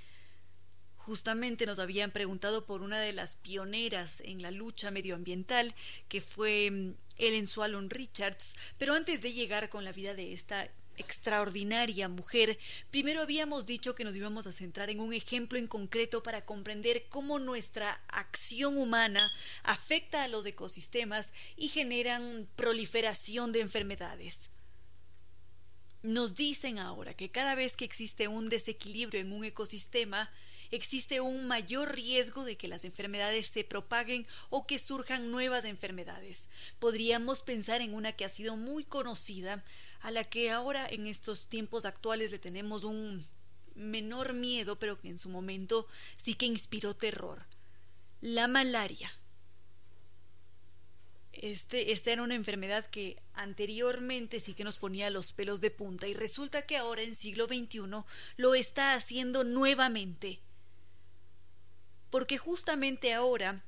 Justamente 0.96 1.66
nos 1.66 1.78
habían 1.78 2.10
preguntado 2.10 2.66
por 2.66 2.82
una 2.82 2.98
de 3.00 3.12
las 3.12 3.36
pioneras 3.36 4.20
en 4.24 4.42
la 4.42 4.50
lucha 4.50 4.90
medioambiental, 4.90 5.74
que 6.08 6.20
fue 6.20 6.70
mm, 6.70 6.94
Ellen 7.16 7.46
Swallon 7.46 7.90
Richards, 7.90 8.54
pero 8.78 8.94
antes 8.94 9.22
de 9.22 9.32
llegar 9.32 9.68
con 9.68 9.84
la 9.84 9.92
vida 9.92 10.14
de 10.14 10.32
esta 10.32 10.68
extraordinaria 10.98 12.08
mujer, 12.08 12.58
primero 12.90 13.22
habíamos 13.22 13.66
dicho 13.66 13.94
que 13.94 14.04
nos 14.04 14.16
íbamos 14.16 14.46
a 14.46 14.52
centrar 14.52 14.90
en 14.90 15.00
un 15.00 15.12
ejemplo 15.12 15.58
en 15.58 15.66
concreto 15.66 16.22
para 16.22 16.44
comprender 16.44 17.06
cómo 17.08 17.38
nuestra 17.38 18.00
acción 18.08 18.76
humana 18.78 19.32
afecta 19.62 20.24
a 20.24 20.28
los 20.28 20.46
ecosistemas 20.46 21.32
y 21.56 21.68
generan 21.68 22.48
proliferación 22.56 23.52
de 23.52 23.60
enfermedades. 23.60 24.50
Nos 26.02 26.34
dicen 26.36 26.78
ahora 26.78 27.14
que 27.14 27.30
cada 27.30 27.54
vez 27.54 27.76
que 27.76 27.84
existe 27.84 28.28
un 28.28 28.48
desequilibrio 28.48 29.20
en 29.20 29.32
un 29.32 29.44
ecosistema, 29.44 30.30
existe 30.70 31.20
un 31.20 31.46
mayor 31.46 31.94
riesgo 31.94 32.44
de 32.44 32.56
que 32.56 32.68
las 32.68 32.84
enfermedades 32.84 33.48
se 33.48 33.64
propaguen 33.64 34.26
o 34.50 34.66
que 34.66 34.78
surjan 34.78 35.30
nuevas 35.30 35.64
enfermedades. 35.64 36.48
Podríamos 36.78 37.42
pensar 37.42 37.80
en 37.80 37.94
una 37.94 38.12
que 38.12 38.24
ha 38.24 38.28
sido 38.28 38.56
muy 38.56 38.84
conocida, 38.84 39.64
a 40.00 40.10
la 40.10 40.24
que 40.24 40.50
ahora 40.50 40.86
en 40.88 41.06
estos 41.06 41.48
tiempos 41.48 41.84
actuales 41.84 42.30
le 42.30 42.38
tenemos 42.38 42.84
un 42.84 43.26
menor 43.74 44.32
miedo, 44.32 44.78
pero 44.78 45.00
que 45.00 45.08
en 45.08 45.18
su 45.18 45.28
momento 45.28 45.86
sí 46.16 46.34
que 46.34 46.46
inspiró 46.46 46.94
terror. 46.94 47.46
La 48.20 48.48
malaria. 48.48 49.12
Este, 51.32 51.92
esta 51.92 52.12
era 52.12 52.22
una 52.22 52.34
enfermedad 52.34 52.86
que 52.86 53.22
anteriormente 53.34 54.40
sí 54.40 54.54
que 54.54 54.64
nos 54.64 54.78
ponía 54.78 55.10
los 55.10 55.32
pelos 55.32 55.60
de 55.60 55.70
punta 55.70 56.08
y 56.08 56.14
resulta 56.14 56.62
que 56.62 56.78
ahora 56.78 57.02
en 57.02 57.14
siglo 57.14 57.44
XXI 57.46 57.80
lo 58.36 58.54
está 58.54 58.94
haciendo 58.94 59.44
nuevamente. 59.44 60.40
Porque 62.10 62.38
justamente 62.38 63.12
ahora 63.12 63.62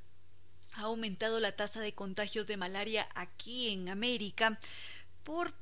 ha 0.73 0.82
aumentado 0.82 1.40
la 1.40 1.52
tasa 1.52 1.80
de 1.80 1.92
contagios 1.92 2.47
de 2.47 2.56
malaria 2.56 3.08
aquí 3.14 3.68
en 3.68 3.90
América 3.90 4.58
por 5.23 5.52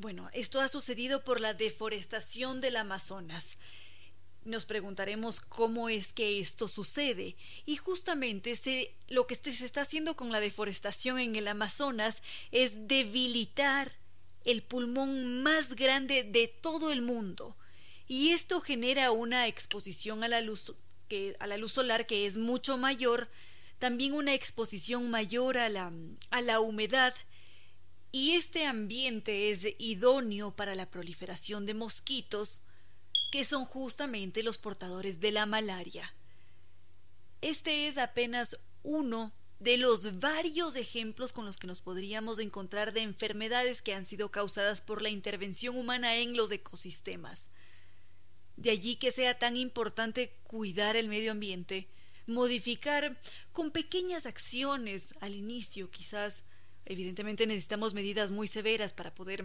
bueno, 0.00 0.30
esto 0.32 0.60
ha 0.60 0.68
sucedido 0.68 1.24
por 1.24 1.40
la 1.40 1.54
deforestación 1.54 2.60
del 2.60 2.76
Amazonas. 2.76 3.58
Nos 4.44 4.66
preguntaremos 4.66 5.40
cómo 5.40 5.88
es 5.88 6.12
que 6.12 6.40
esto 6.40 6.68
sucede. 6.68 7.36
Y 7.64 7.76
justamente 7.76 8.94
lo 9.08 9.26
que 9.26 9.34
se 9.36 9.64
está 9.64 9.82
haciendo 9.82 10.16
con 10.16 10.30
la 10.30 10.40
deforestación 10.40 11.18
en 11.18 11.36
el 11.36 11.48
Amazonas 11.48 12.22
es 12.50 12.86
debilitar 12.86 13.92
el 14.44 14.62
pulmón 14.62 15.42
más 15.42 15.74
grande 15.74 16.22
de 16.22 16.48
todo 16.48 16.92
el 16.92 17.02
mundo. 17.02 17.56
Y 18.06 18.30
esto 18.30 18.60
genera 18.60 19.10
una 19.10 19.48
exposición 19.48 20.22
a 20.24 20.28
la 20.28 20.42
luz, 20.42 20.74
que, 21.08 21.36
a 21.40 21.46
la 21.46 21.56
luz 21.56 21.72
solar 21.72 22.06
que 22.06 22.26
es 22.26 22.36
mucho 22.36 22.76
mayor, 22.76 23.30
también 23.78 24.12
una 24.12 24.34
exposición 24.34 25.10
mayor 25.10 25.56
a 25.56 25.68
la, 25.68 25.90
a 26.30 26.42
la 26.42 26.60
humedad, 26.60 27.14
y 28.14 28.36
este 28.36 28.64
ambiente 28.64 29.50
es 29.50 29.66
idóneo 29.76 30.54
para 30.54 30.76
la 30.76 30.88
proliferación 30.88 31.66
de 31.66 31.74
mosquitos, 31.74 32.62
que 33.32 33.42
son 33.42 33.64
justamente 33.64 34.44
los 34.44 34.56
portadores 34.56 35.18
de 35.18 35.32
la 35.32 35.46
malaria. 35.46 36.14
Este 37.40 37.88
es 37.88 37.98
apenas 37.98 38.60
uno 38.84 39.34
de 39.58 39.78
los 39.78 40.20
varios 40.20 40.76
ejemplos 40.76 41.32
con 41.32 41.44
los 41.44 41.56
que 41.56 41.66
nos 41.66 41.80
podríamos 41.80 42.38
encontrar 42.38 42.92
de 42.92 43.00
enfermedades 43.00 43.82
que 43.82 43.94
han 43.94 44.04
sido 44.04 44.30
causadas 44.30 44.80
por 44.80 45.02
la 45.02 45.08
intervención 45.08 45.76
humana 45.76 46.14
en 46.14 46.36
los 46.36 46.52
ecosistemas. 46.52 47.50
De 48.56 48.70
allí 48.70 48.94
que 48.94 49.10
sea 49.10 49.40
tan 49.40 49.56
importante 49.56 50.36
cuidar 50.44 50.94
el 50.94 51.08
medio 51.08 51.32
ambiente, 51.32 51.88
modificar 52.28 53.18
con 53.50 53.72
pequeñas 53.72 54.24
acciones 54.24 55.14
al 55.18 55.34
inicio 55.34 55.90
quizás 55.90 56.44
Evidentemente 56.86 57.46
necesitamos 57.46 57.94
medidas 57.94 58.30
muy 58.30 58.46
severas 58.46 58.92
para 58.92 59.14
poder 59.14 59.44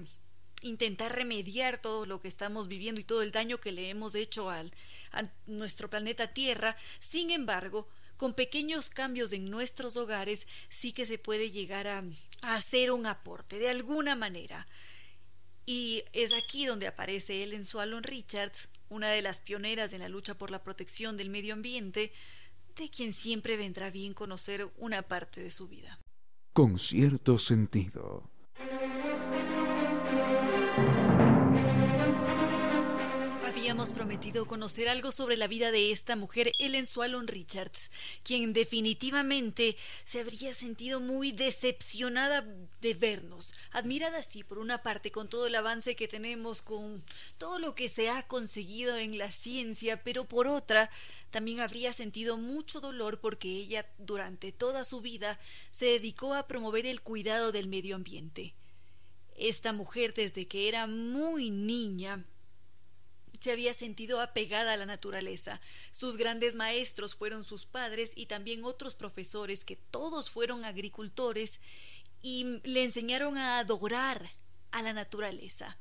intentar 0.61 1.15
remediar 1.15 1.81
todo 1.81 2.05
lo 2.05 2.21
que 2.21 2.27
estamos 2.27 2.67
viviendo 2.67 2.99
y 2.99 3.05
todo 3.05 3.21
el 3.21 3.31
daño 3.31 3.59
que 3.59 3.71
le 3.71 3.89
hemos 3.89 4.15
hecho 4.15 4.49
al, 4.49 4.73
a 5.11 5.29
nuestro 5.47 5.89
planeta 5.89 6.33
Tierra. 6.33 6.75
Sin 6.99 7.31
embargo, 7.31 7.87
con 8.17 8.33
pequeños 8.33 8.89
cambios 8.89 9.31
en 9.31 9.49
nuestros 9.49 9.95
hogares 9.95 10.47
sí 10.67 10.91
que 10.91 11.05
se 11.05 11.17
puede 11.17 11.51
llegar 11.51 11.87
a, 11.87 12.03
hacer 12.41 12.91
un 12.91 13.05
aporte 13.05 13.57
de 13.59 13.69
alguna 13.69 14.15
manera. 14.15 14.67
Y 15.65 16.03
es 16.13 16.33
aquí 16.33 16.65
donde 16.65 16.87
aparece 16.87 17.43
Ellen 17.43 17.63
Swallon 17.63 18.03
Richards, 18.03 18.69
una 18.89 19.09
de 19.09 19.21
las 19.21 19.39
pioneras 19.39 19.93
en 19.93 19.99
la 19.99 20.09
lucha 20.09 20.33
por 20.33 20.51
la 20.51 20.63
protección 20.63 21.15
del 21.15 21.29
medio 21.29 21.53
ambiente, 21.53 22.11
de 22.75 22.89
quien 22.89 23.13
siempre 23.13 23.55
vendrá 23.55 23.91
bien 23.91 24.13
conocer 24.13 24.69
una 24.77 25.03
parte 25.03 25.41
de 25.41 25.51
su 25.51 25.67
vida 25.67 25.99
con 26.59 26.77
cierto 26.77 27.37
sentido. 27.37 28.29
Habíamos 33.59 33.89
prometido 33.89 34.47
conocer 34.47 34.87
algo 34.87 35.11
sobre 35.11 35.35
la 35.35 35.45
vida 35.49 35.69
de 35.69 35.91
esta 35.91 36.15
mujer, 36.15 36.53
Ellen 36.59 36.85
Swallon 36.85 37.27
Richards, 37.27 37.91
quien 38.23 38.53
definitivamente 38.53 39.75
se 40.05 40.21
habría 40.21 40.53
sentido 40.53 41.01
muy 41.01 41.33
decepcionada 41.33 42.47
de 42.79 42.93
vernos, 42.93 43.53
admirada 43.71 44.23
sí 44.23 44.43
por 44.43 44.59
una 44.59 44.81
parte 44.81 45.11
con 45.11 45.27
todo 45.27 45.45
el 45.45 45.55
avance 45.55 45.97
que 45.97 46.07
tenemos, 46.07 46.61
con 46.61 47.03
todo 47.37 47.59
lo 47.59 47.75
que 47.75 47.89
se 47.89 48.09
ha 48.09 48.25
conseguido 48.27 48.95
en 48.95 49.17
la 49.17 49.29
ciencia, 49.29 50.01
pero 50.05 50.23
por 50.23 50.47
otra 50.47 50.89
también 51.29 51.59
habría 51.59 51.91
sentido 51.91 52.37
mucho 52.37 52.79
dolor 52.79 53.19
porque 53.19 53.49
ella 53.49 53.85
durante 53.97 54.53
toda 54.53 54.85
su 54.85 55.01
vida 55.01 55.37
se 55.69 55.85
dedicó 55.85 56.33
a 56.33 56.47
promover 56.47 56.85
el 56.85 57.01
cuidado 57.01 57.51
del 57.51 57.67
medio 57.67 57.97
ambiente. 57.97 58.55
Esta 59.35 59.73
mujer 59.73 60.13
desde 60.13 60.47
que 60.47 60.69
era 60.69 60.87
muy 60.87 61.49
niña 61.49 62.25
se 63.39 63.51
había 63.51 63.73
sentido 63.73 64.21
apegada 64.21 64.73
a 64.73 64.77
la 64.77 64.85
naturaleza. 64.85 65.61
Sus 65.91 66.17
grandes 66.17 66.55
maestros 66.55 67.15
fueron 67.15 67.43
sus 67.43 67.65
padres 67.65 68.11
y 68.15 68.25
también 68.25 68.63
otros 68.63 68.95
profesores 68.95 69.65
que 69.65 69.75
todos 69.75 70.29
fueron 70.29 70.65
agricultores 70.65 71.59
y 72.21 72.59
le 72.63 72.83
enseñaron 72.83 73.37
a 73.37 73.59
adorar 73.59 74.29
a 74.71 74.81
la 74.81 74.93
naturaleza. 74.93 75.77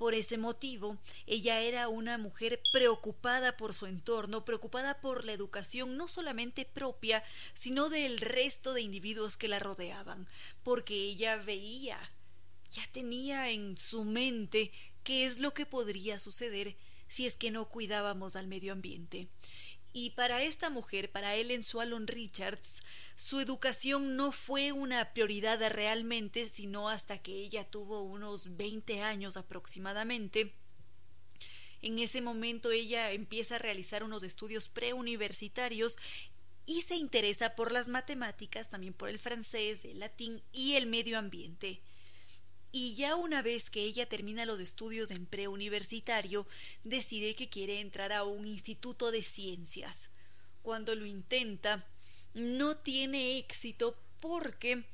Por 0.00 0.14
ese 0.14 0.38
motivo, 0.38 0.96
ella 1.26 1.60
era 1.60 1.88
una 1.88 2.16
mujer 2.16 2.62
preocupada 2.72 3.58
por 3.58 3.74
su 3.74 3.84
entorno, 3.84 4.46
preocupada 4.46 4.98
por 4.98 5.26
la 5.26 5.32
educación 5.32 5.98
no 5.98 6.08
solamente 6.08 6.64
propia, 6.64 7.22
sino 7.52 7.90
del 7.90 8.18
resto 8.18 8.72
de 8.72 8.80
individuos 8.80 9.36
que 9.36 9.48
la 9.48 9.58
rodeaban, 9.58 10.26
porque 10.62 10.94
ella 10.94 11.36
veía, 11.36 11.98
ya 12.70 12.82
tenía 12.92 13.50
en 13.50 13.76
su 13.76 14.04
mente 14.04 14.72
qué 15.02 15.24
es 15.24 15.38
lo 15.38 15.54
que 15.54 15.66
podría 15.66 16.18
suceder 16.18 16.76
si 17.08 17.26
es 17.26 17.36
que 17.36 17.50
no 17.50 17.68
cuidábamos 17.68 18.36
al 18.36 18.46
medio 18.46 18.72
ambiente. 18.72 19.28
Y 19.92 20.10
para 20.10 20.42
esta 20.42 20.70
mujer, 20.70 21.10
para 21.10 21.34
Ellen 21.34 21.64
Swallon 21.64 22.06
Richards, 22.06 22.82
su 23.16 23.40
educación 23.40 24.16
no 24.16 24.30
fue 24.30 24.70
una 24.70 25.12
prioridad 25.12 25.58
realmente, 25.68 26.48
sino 26.48 26.88
hasta 26.88 27.18
que 27.18 27.32
ella 27.32 27.68
tuvo 27.68 28.02
unos 28.02 28.56
20 28.56 29.02
años 29.02 29.36
aproximadamente. 29.36 30.54
En 31.82 31.98
ese 31.98 32.20
momento 32.20 32.70
ella 32.70 33.10
empieza 33.10 33.56
a 33.56 33.58
realizar 33.58 34.04
unos 34.04 34.22
estudios 34.22 34.68
preuniversitarios 34.68 35.98
y 36.66 36.82
se 36.82 36.94
interesa 36.94 37.56
por 37.56 37.72
las 37.72 37.88
matemáticas, 37.88 38.68
también 38.68 38.94
por 38.94 39.08
el 39.08 39.18
francés, 39.18 39.84
el 39.84 39.98
latín 39.98 40.40
y 40.52 40.74
el 40.74 40.86
medio 40.86 41.18
ambiente. 41.18 41.82
Y 42.72 42.94
ya 42.94 43.16
una 43.16 43.42
vez 43.42 43.68
que 43.68 43.82
ella 43.82 44.08
termina 44.08 44.46
los 44.46 44.60
estudios 44.60 45.10
en 45.10 45.26
preuniversitario, 45.26 46.46
decide 46.84 47.34
que 47.34 47.48
quiere 47.48 47.80
entrar 47.80 48.12
a 48.12 48.24
un 48.24 48.46
instituto 48.46 49.10
de 49.10 49.24
ciencias. 49.24 50.10
Cuando 50.62 50.94
lo 50.94 51.04
intenta, 51.04 51.86
no 52.32 52.76
tiene 52.76 53.38
éxito 53.38 53.98
porque 54.20 54.84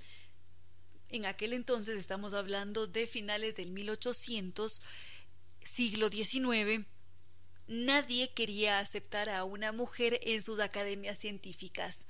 en 1.11 1.27
aquel 1.27 1.53
entonces 1.53 1.99
estamos 1.99 2.35
hablando 2.35 2.87
de 2.87 3.07
finales 3.07 3.55
del 3.57 3.71
1800, 3.71 4.81
siglo 5.61 6.09
XIX, 6.09 6.87
nadie 7.69 8.33
quería 8.33 8.79
aceptar 8.79 9.29
a 9.29 9.45
una 9.45 9.73
mujer 9.73 10.19
en 10.23 10.43
sus 10.43 10.61
academias 10.61 11.19
científicas 11.19 12.07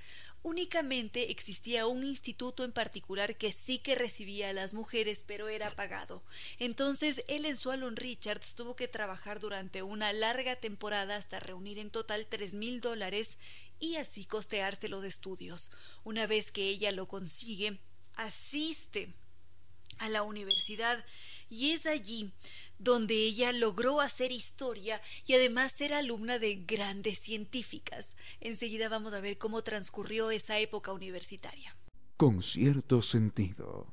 únicamente 0.46 1.32
existía 1.32 1.88
un 1.88 2.04
instituto 2.04 2.62
en 2.62 2.70
particular 2.70 3.36
que 3.36 3.50
sí 3.52 3.80
que 3.80 3.96
recibía 3.96 4.50
a 4.50 4.52
las 4.52 4.74
mujeres, 4.74 5.24
pero 5.26 5.48
era 5.48 5.74
pagado. 5.74 6.22
Entonces, 6.60 7.24
Ellen 7.26 7.56
Swallon 7.56 7.96
Richards 7.96 8.54
tuvo 8.54 8.76
que 8.76 8.86
trabajar 8.86 9.40
durante 9.40 9.82
una 9.82 10.12
larga 10.12 10.54
temporada 10.54 11.16
hasta 11.16 11.40
reunir 11.40 11.80
en 11.80 11.90
total 11.90 12.28
tres 12.28 12.54
mil 12.54 12.80
dólares 12.80 13.38
y 13.80 13.96
así 13.96 14.24
costearse 14.24 14.88
los 14.88 15.02
estudios. 15.02 15.72
Una 16.04 16.28
vez 16.28 16.52
que 16.52 16.68
ella 16.68 16.92
lo 16.92 17.06
consigue, 17.06 17.80
asiste 18.14 19.12
a 19.98 20.08
la 20.08 20.22
universidad 20.22 21.04
y 21.50 21.72
es 21.72 21.86
allí 21.86 22.30
donde 22.78 23.14
ella 23.14 23.52
logró 23.52 24.00
hacer 24.00 24.32
historia 24.32 25.00
y 25.26 25.34
además 25.34 25.72
ser 25.72 25.94
alumna 25.94 26.38
de 26.38 26.56
grandes 26.56 27.18
científicas. 27.18 28.16
Enseguida 28.40 28.88
vamos 28.88 29.12
a 29.12 29.20
ver 29.20 29.38
cómo 29.38 29.62
transcurrió 29.62 30.30
esa 30.30 30.58
época 30.58 30.92
universitaria. 30.92 31.76
Con 32.16 32.42
cierto 32.42 33.02
sentido. 33.02 33.92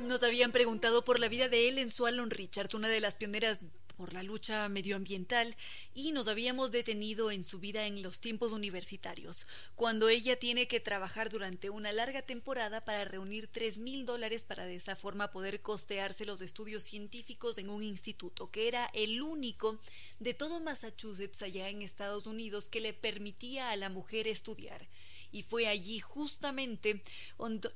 Nos 0.00 0.22
habían 0.22 0.52
preguntado 0.52 1.04
por 1.04 1.18
la 1.18 1.28
vida 1.28 1.48
de 1.48 1.68
Ellen 1.68 1.90
Swallon 1.90 2.30
Richards, 2.30 2.74
una 2.74 2.88
de 2.88 3.00
las 3.00 3.16
pioneras 3.16 3.60
por 3.96 4.12
la 4.12 4.22
lucha 4.22 4.68
medioambiental 4.68 5.56
y 5.94 6.12
nos 6.12 6.28
habíamos 6.28 6.70
detenido 6.70 7.30
en 7.30 7.44
su 7.44 7.58
vida 7.58 7.86
en 7.86 8.02
los 8.02 8.20
tiempos 8.20 8.52
universitarios, 8.52 9.46
cuando 9.74 10.08
ella 10.08 10.38
tiene 10.38 10.68
que 10.68 10.80
trabajar 10.80 11.30
durante 11.30 11.70
una 11.70 11.92
larga 11.92 12.22
temporada 12.22 12.80
para 12.80 13.04
reunir 13.04 13.48
tres 13.48 13.78
mil 13.78 14.04
dólares 14.06 14.44
para 14.44 14.64
de 14.66 14.76
esa 14.76 14.96
forma 14.96 15.30
poder 15.30 15.60
costearse 15.60 16.26
los 16.26 16.40
estudios 16.40 16.82
científicos 16.82 17.58
en 17.58 17.70
un 17.70 17.82
instituto 17.82 18.50
que 18.50 18.68
era 18.68 18.90
el 18.94 19.22
único 19.22 19.78
de 20.18 20.34
todo 20.34 20.60
Massachusetts 20.60 21.42
allá 21.42 21.68
en 21.68 21.82
Estados 21.82 22.26
Unidos 22.26 22.68
que 22.68 22.80
le 22.80 22.92
permitía 22.92 23.70
a 23.70 23.76
la 23.76 23.88
mujer 23.88 24.26
estudiar. 24.26 24.88
Y 25.30 25.42
fue 25.42 25.66
allí 25.66 25.98
justamente 25.98 27.02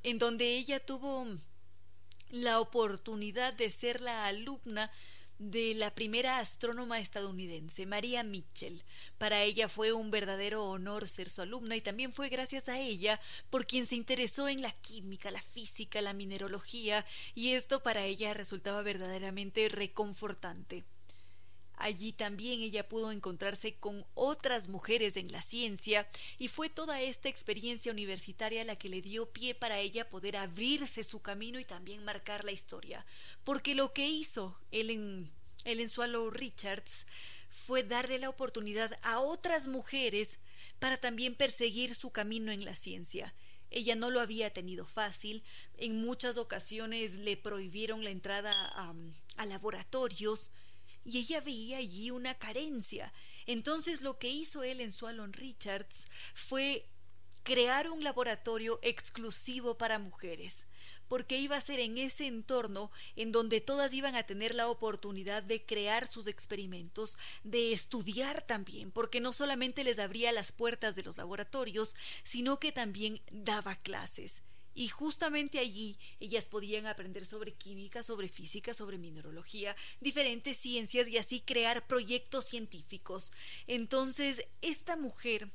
en 0.03 0.19
donde 0.19 0.57
ella 0.57 0.85
tuvo 0.85 1.27
la 2.31 2.61
oportunidad 2.61 3.55
de 3.55 3.71
ser 3.71 4.01
la 4.01 4.27
alumna 4.27 4.91
de 5.39 5.75
la 5.75 5.95
primera 5.95 6.39
astrónoma 6.39 6.99
estadounidense, 6.99 7.87
María 7.87 8.23
Mitchell. 8.23 8.83
Para 9.19 9.43
ella 9.43 9.69
fue 9.69 9.93
un 9.93 10.11
verdadero 10.11 10.65
honor 10.65 11.09
ser 11.09 11.31
su 11.31 11.43
alumna 11.43 11.77
y 11.77 11.81
también 11.81 12.13
fue 12.13 12.29
gracias 12.29 12.69
a 12.69 12.79
ella 12.79 13.21
por 13.51 13.67
quien 13.67 13.87
se 13.87 13.95
interesó 13.95 14.49
en 14.49 14.63
la 14.63 14.73
química, 14.73 15.31
la 15.31 15.43
física, 15.43 16.03
la 16.03 16.13
mineralogía, 16.13 17.07
y 17.35 17.53
esto 17.53 17.83
para 17.83 18.05
ella 18.05 18.35
resultaba 18.35 18.83
verdaderamente 18.83 19.69
reconfortante. 19.69 20.85
Allí 21.79 22.13
también 22.13 22.61
ella 22.61 22.89
pudo 22.89 23.13
encontrarse 23.13 23.77
con 23.77 24.05
otras 24.15 24.69
mujeres 24.69 25.17
en 25.17 25.31
la 25.31 25.41
ciencia 25.43 26.09
y 26.37 26.49
fue 26.49 26.69
toda 26.69 27.01
esta 27.01 27.29
experiencia 27.29 27.93
universitaria 27.93 28.65
la 28.65 28.75
que 28.75 28.89
le 28.89 29.01
dio 29.01 29.31
pie 29.31 29.55
para 29.55 29.79
ella 29.79 30.09
poder 30.09 30.37
abrirse 30.37 31.05
su 31.05 31.23
camino 31.23 31.61
y 31.61 31.65
también 31.65 32.05
marcar 32.05 32.45
la 32.45 32.51
historia. 32.51 33.07
Porque 33.45 33.77
lo 33.77 33.93
que 33.93 34.09
hizo 34.09 34.59
Ellen, 34.73 35.31
Ellen 35.65 35.89
Swallow 35.89 36.31
Richards 36.31 37.07
fue 37.49 37.85
darle 37.85 38.19
la 38.19 38.29
oportunidad 38.29 38.99
a 39.03 39.21
otras 39.21 39.69
mujeres 39.69 40.41
para 40.81 40.97
también 40.97 41.37
perseguir 41.37 41.95
su 41.95 42.11
camino 42.11 42.51
en 42.51 42.65
la 42.65 42.75
ciencia. 42.75 43.35
Ella 43.71 43.95
no 43.95 44.11
lo 44.11 44.21
había 44.21 44.53
tenido 44.53 44.85
fácil, 44.85 45.45
en 45.77 45.97
muchas 45.97 46.39
ocasiones 46.39 47.19
le 47.19 47.37
prohibieron 47.37 48.03
la 48.03 48.11
entrada 48.11 48.53
a, 48.75 48.95
a 49.37 49.47
laboratorios, 49.47 50.51
y 51.05 51.19
ella 51.19 51.41
veía 51.41 51.79
allí 51.79 52.11
una 52.11 52.35
carencia. 52.35 53.13
Entonces 53.47 54.03
lo 54.03 54.19
que 54.19 54.29
hizo 54.29 54.63
él 54.63 54.81
en 54.81 54.93
Swallon 54.93 55.33
Richards 55.33 56.07
fue 56.35 56.87
crear 57.43 57.89
un 57.89 58.05
laboratorio 58.05 58.79
exclusivo 58.83 59.79
para 59.79 59.99
mujeres, 59.99 60.67
porque 61.09 61.39
iba 61.39 61.57
a 61.57 61.61
ser 61.63 61.81
en 61.81 61.97
ese 61.97 62.27
entorno 62.27 62.91
en 63.17 63.33
donde 63.33 63.63
todas 63.63 63.95
iban 63.95 64.17
a 64.17 64.25
tener 64.25 64.55
la 64.55 64.69
oportunidad 64.69 65.43
de 65.43 65.65
crear 65.65 66.07
sus 66.09 66.27
experimentos, 66.27 67.17
de 67.45 67.73
estudiar 67.73 68.43
también, 68.43 68.91
porque 68.91 69.21
no 69.21 69.33
solamente 69.33 69.83
les 69.83 69.99
abría 69.99 70.31
las 70.33 70.53
puertas 70.53 70.95
de 70.95 71.05
los 71.05 71.17
laboratorios, 71.17 71.97
sino 72.23 72.61
que 72.61 72.71
también 72.71 73.23
daba 73.31 73.77
clases 73.77 74.43
y 74.79 74.87
justamente 74.87 75.59
allí 75.59 75.99
ellas 76.21 76.47
podían 76.47 76.87
aprender 76.87 77.27
sobre 77.27 77.53
química, 77.53 78.05
sobre 78.05 78.29
física, 78.29 78.75
sobre 78.75 78.97
mineralogía, 78.97 79.75
diferentes 79.99 80.57
ciencias 80.57 81.09
y 81.09 81.19
así 81.19 81.41
crear 81.41 81.89
proyectos 81.89 82.47
científicos. 82.47 83.33
Entonces, 83.67 84.47
esta 84.63 84.97
mujer 84.97 85.51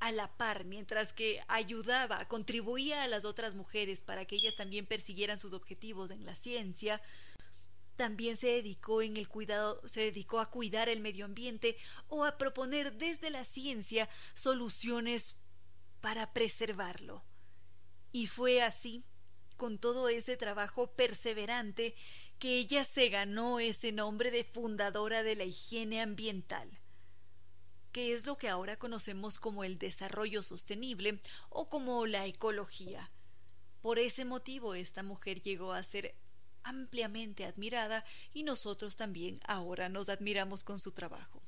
a 0.00 0.12
la 0.12 0.36
par, 0.36 0.66
mientras 0.66 1.14
que 1.14 1.42
ayudaba, 1.48 2.28
contribuía 2.28 3.04
a 3.04 3.08
las 3.08 3.24
otras 3.24 3.54
mujeres 3.54 4.02
para 4.02 4.26
que 4.26 4.36
ellas 4.36 4.54
también 4.54 4.84
persiguieran 4.84 5.40
sus 5.40 5.54
objetivos 5.54 6.10
en 6.10 6.26
la 6.26 6.36
ciencia, 6.36 7.00
también 7.96 8.36
se 8.36 8.48
dedicó 8.48 9.00
en 9.00 9.16
el 9.16 9.28
cuidado, 9.28 9.80
se 9.88 10.02
dedicó 10.02 10.40
a 10.40 10.50
cuidar 10.50 10.90
el 10.90 11.00
medio 11.00 11.24
ambiente 11.24 11.78
o 12.08 12.26
a 12.26 12.36
proponer 12.36 12.92
desde 12.98 13.30
la 13.30 13.46
ciencia 13.46 14.10
soluciones 14.34 15.38
para 16.02 16.34
preservarlo. 16.34 17.24
Y 18.14 18.28
fue 18.28 18.62
así, 18.62 19.04
con 19.56 19.80
todo 19.80 20.08
ese 20.08 20.36
trabajo 20.36 20.92
perseverante, 20.94 21.96
que 22.38 22.58
ella 22.58 22.84
se 22.84 23.08
ganó 23.08 23.58
ese 23.58 23.90
nombre 23.90 24.30
de 24.30 24.44
fundadora 24.44 25.24
de 25.24 25.34
la 25.34 25.42
higiene 25.42 26.00
ambiental, 26.00 26.70
que 27.90 28.12
es 28.12 28.24
lo 28.24 28.38
que 28.38 28.48
ahora 28.48 28.76
conocemos 28.76 29.40
como 29.40 29.64
el 29.64 29.80
desarrollo 29.80 30.44
sostenible 30.44 31.20
o 31.50 31.66
como 31.66 32.06
la 32.06 32.24
ecología. 32.24 33.10
Por 33.80 33.98
ese 33.98 34.24
motivo 34.24 34.76
esta 34.76 35.02
mujer 35.02 35.42
llegó 35.42 35.72
a 35.72 35.82
ser 35.82 36.14
ampliamente 36.62 37.44
admirada 37.44 38.04
y 38.32 38.44
nosotros 38.44 38.94
también 38.94 39.40
ahora 39.44 39.88
nos 39.88 40.08
admiramos 40.08 40.62
con 40.62 40.78
su 40.78 40.92
trabajo. 40.92 41.42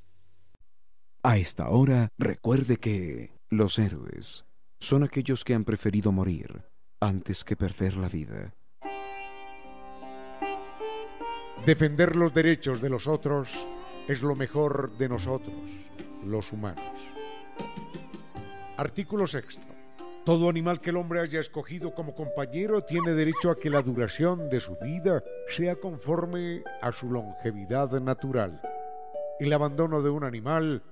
A 1.22 1.38
esta 1.38 1.70
hora, 1.70 2.09
recuerde 2.18 2.79
que 2.79 3.38
los 3.50 3.79
héroes 3.79 4.46
son 4.79 5.03
aquellos 5.03 5.45
que 5.45 5.55
han 5.55 5.65
preferido 5.65 6.12
morir 6.12 6.65
antes 7.01 7.45
que 7.45 7.57
perder 7.57 7.97
la 7.97 8.09
vida. 8.09 8.55
Defender 11.65 12.15
los 12.15 12.33
derechos 12.33 12.81
de 12.81 12.89
los 12.89 13.07
otros 13.07 13.53
es 14.07 14.23
lo 14.23 14.37
mejor 14.37 14.97
de 14.99 15.09
nosotros, 15.09 15.55
los 16.25 16.53
humanos. 16.53 16.93
Artículo 18.77 19.27
sexto. 19.27 19.67
Todo 20.25 20.49
animal 20.49 20.81
que 20.81 20.91
el 20.91 20.97
hombre 20.97 21.21
haya 21.21 21.41
escogido 21.41 21.95
como 21.95 22.15
compañero 22.15 22.83
tiene 22.83 23.12
derecho 23.12 23.51
a 23.51 23.59
que 23.59 23.71
la 23.71 23.83
duración 23.83 24.51
de 24.51 24.61
su 24.61 24.77
vida 24.77 25.23
sea 25.49 25.77
conforme 25.77 26.62
a 26.83 26.93
su 26.93 27.11
longevidad 27.11 27.91
natural. 28.01 28.61
El 29.39 29.53
abandono 29.53 30.03
de 30.03 30.11
un 30.11 30.25
animal 30.25 30.83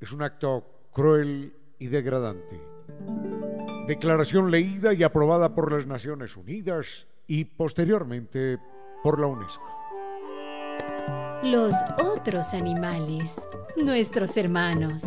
es 0.00 0.12
un 0.12 0.22
acto 0.22 0.88
cruel 0.92 1.54
y 1.78 1.88
degradante. 1.88 2.73
Declaración 3.86 4.50
leída 4.50 4.94
y 4.94 5.02
aprobada 5.02 5.54
por 5.54 5.72
las 5.72 5.86
Naciones 5.86 6.36
Unidas 6.36 7.06
y 7.26 7.44
posteriormente 7.44 8.58
por 9.02 9.20
la 9.20 9.26
UNESCO. 9.26 9.64
Los 11.42 11.74
otros 12.02 12.54
animales, 12.54 13.36
nuestros 13.76 14.36
hermanos. 14.38 15.02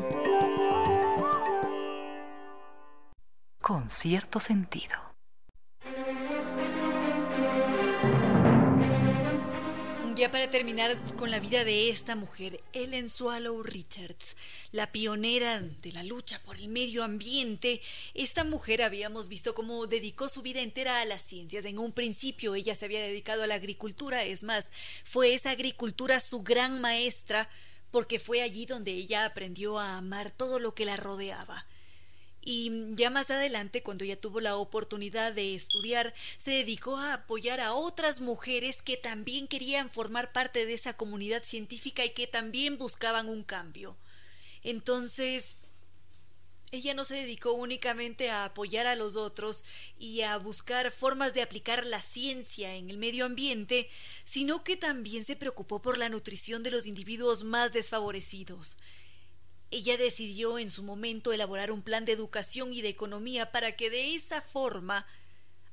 Con 3.60 3.90
cierto 3.90 4.40
sentido. 4.40 5.07
Ya 10.18 10.32
para 10.32 10.50
terminar 10.50 10.98
con 11.16 11.30
la 11.30 11.40
vida 11.40 11.64
de 11.64 11.90
esta 11.90 12.16
mujer, 12.16 12.60
Ellen 12.74 13.08
Swallow 13.08 13.62
Richards, 13.62 14.36
la 14.72 14.92
pionera 14.92 15.62
de 15.62 15.92
la 15.92 16.02
lucha 16.02 16.42
por 16.44 16.58
el 16.58 16.70
medio 16.70 17.04
ambiente, 17.04 17.84
esta 18.16 18.44
mujer 18.44 18.82
habíamos 18.82 19.28
visto 19.28 19.54
cómo 19.54 19.86
dedicó 19.86 20.28
su 20.28 20.42
vida 20.42 20.62
entera 20.62 21.02
a 21.02 21.06
las 21.06 21.22
ciencias. 21.22 21.66
En 21.66 21.78
un 21.78 21.92
principio 21.92 22.56
ella 22.56 22.74
se 22.74 22.86
había 22.86 23.00
dedicado 23.00 23.44
a 23.44 23.48
la 23.48 23.54
agricultura, 23.54 24.24
es 24.24 24.42
más, 24.42 24.72
fue 25.04 25.36
esa 25.36 25.52
agricultura 25.52 26.20
su 26.20 26.42
gran 26.42 26.82
maestra, 26.82 27.48
porque 27.92 28.18
fue 28.18 28.42
allí 28.42 28.66
donde 28.66 28.94
ella 28.94 29.24
aprendió 29.24 29.78
a 29.78 29.98
amar 29.98 30.32
todo 30.32 30.58
lo 30.58 30.74
que 30.74 30.86
la 30.86 30.98
rodeaba 30.98 31.68
y 32.50 32.72
ya 32.96 33.10
más 33.10 33.30
adelante, 33.30 33.84
cuando 33.84 34.06
ella 34.06 34.22
tuvo 34.22 34.40
la 34.40 34.56
oportunidad 34.56 35.34
de 35.34 35.54
estudiar, 35.54 36.14
se 36.38 36.52
dedicó 36.52 36.96
a 36.96 37.16
apoyar 37.16 37.60
a 37.60 37.74
otras 37.74 38.22
mujeres 38.22 38.82
que 38.82 38.96
también 38.96 39.50
querían 39.50 39.92
formar 39.92 40.32
parte 40.32 40.66
de 40.66 40.74
esa 40.74 40.94
comunidad 40.96 41.44
científica 41.44 42.06
y 42.06 42.12
que 42.12 42.26
también 42.26 42.78
buscaban 42.78 43.28
un 43.28 43.44
cambio. 43.44 43.98
Entonces, 44.64 45.58
ella 46.72 46.94
no 46.94 47.04
se 47.04 47.16
dedicó 47.16 47.52
únicamente 47.52 48.30
a 48.30 48.46
apoyar 48.46 48.88
a 48.88 48.96
los 48.96 49.18
otros 49.18 49.66
y 50.00 50.22
a 50.22 50.38
buscar 50.38 50.94
formas 50.94 51.34
de 51.34 51.42
aplicar 51.42 51.86
la 51.86 52.02
ciencia 52.02 52.76
en 52.76 52.90
el 52.90 52.98
medio 52.98 53.26
ambiente, 53.26 53.90
sino 54.24 54.64
que 54.64 54.78
también 54.78 55.26
se 55.26 55.36
preocupó 55.36 55.82
por 55.82 55.98
la 55.98 56.08
nutrición 56.08 56.64
de 56.64 56.72
los 56.72 56.88
individuos 56.88 57.44
más 57.44 57.74
desfavorecidos. 57.74 58.78
Ella 59.70 59.98
decidió 59.98 60.60
en 60.60 60.70
su 60.70 60.84
momento 60.84 61.34
elaborar 61.34 61.72
un 61.72 61.82
plan 61.82 62.06
de 62.06 62.14
educación 62.14 62.74
y 62.74 62.82
de 62.82 62.90
economía 62.90 63.52
para 63.52 63.76
que 63.76 63.90
de 63.90 64.16
esa 64.16 64.42
forma, 64.42 65.06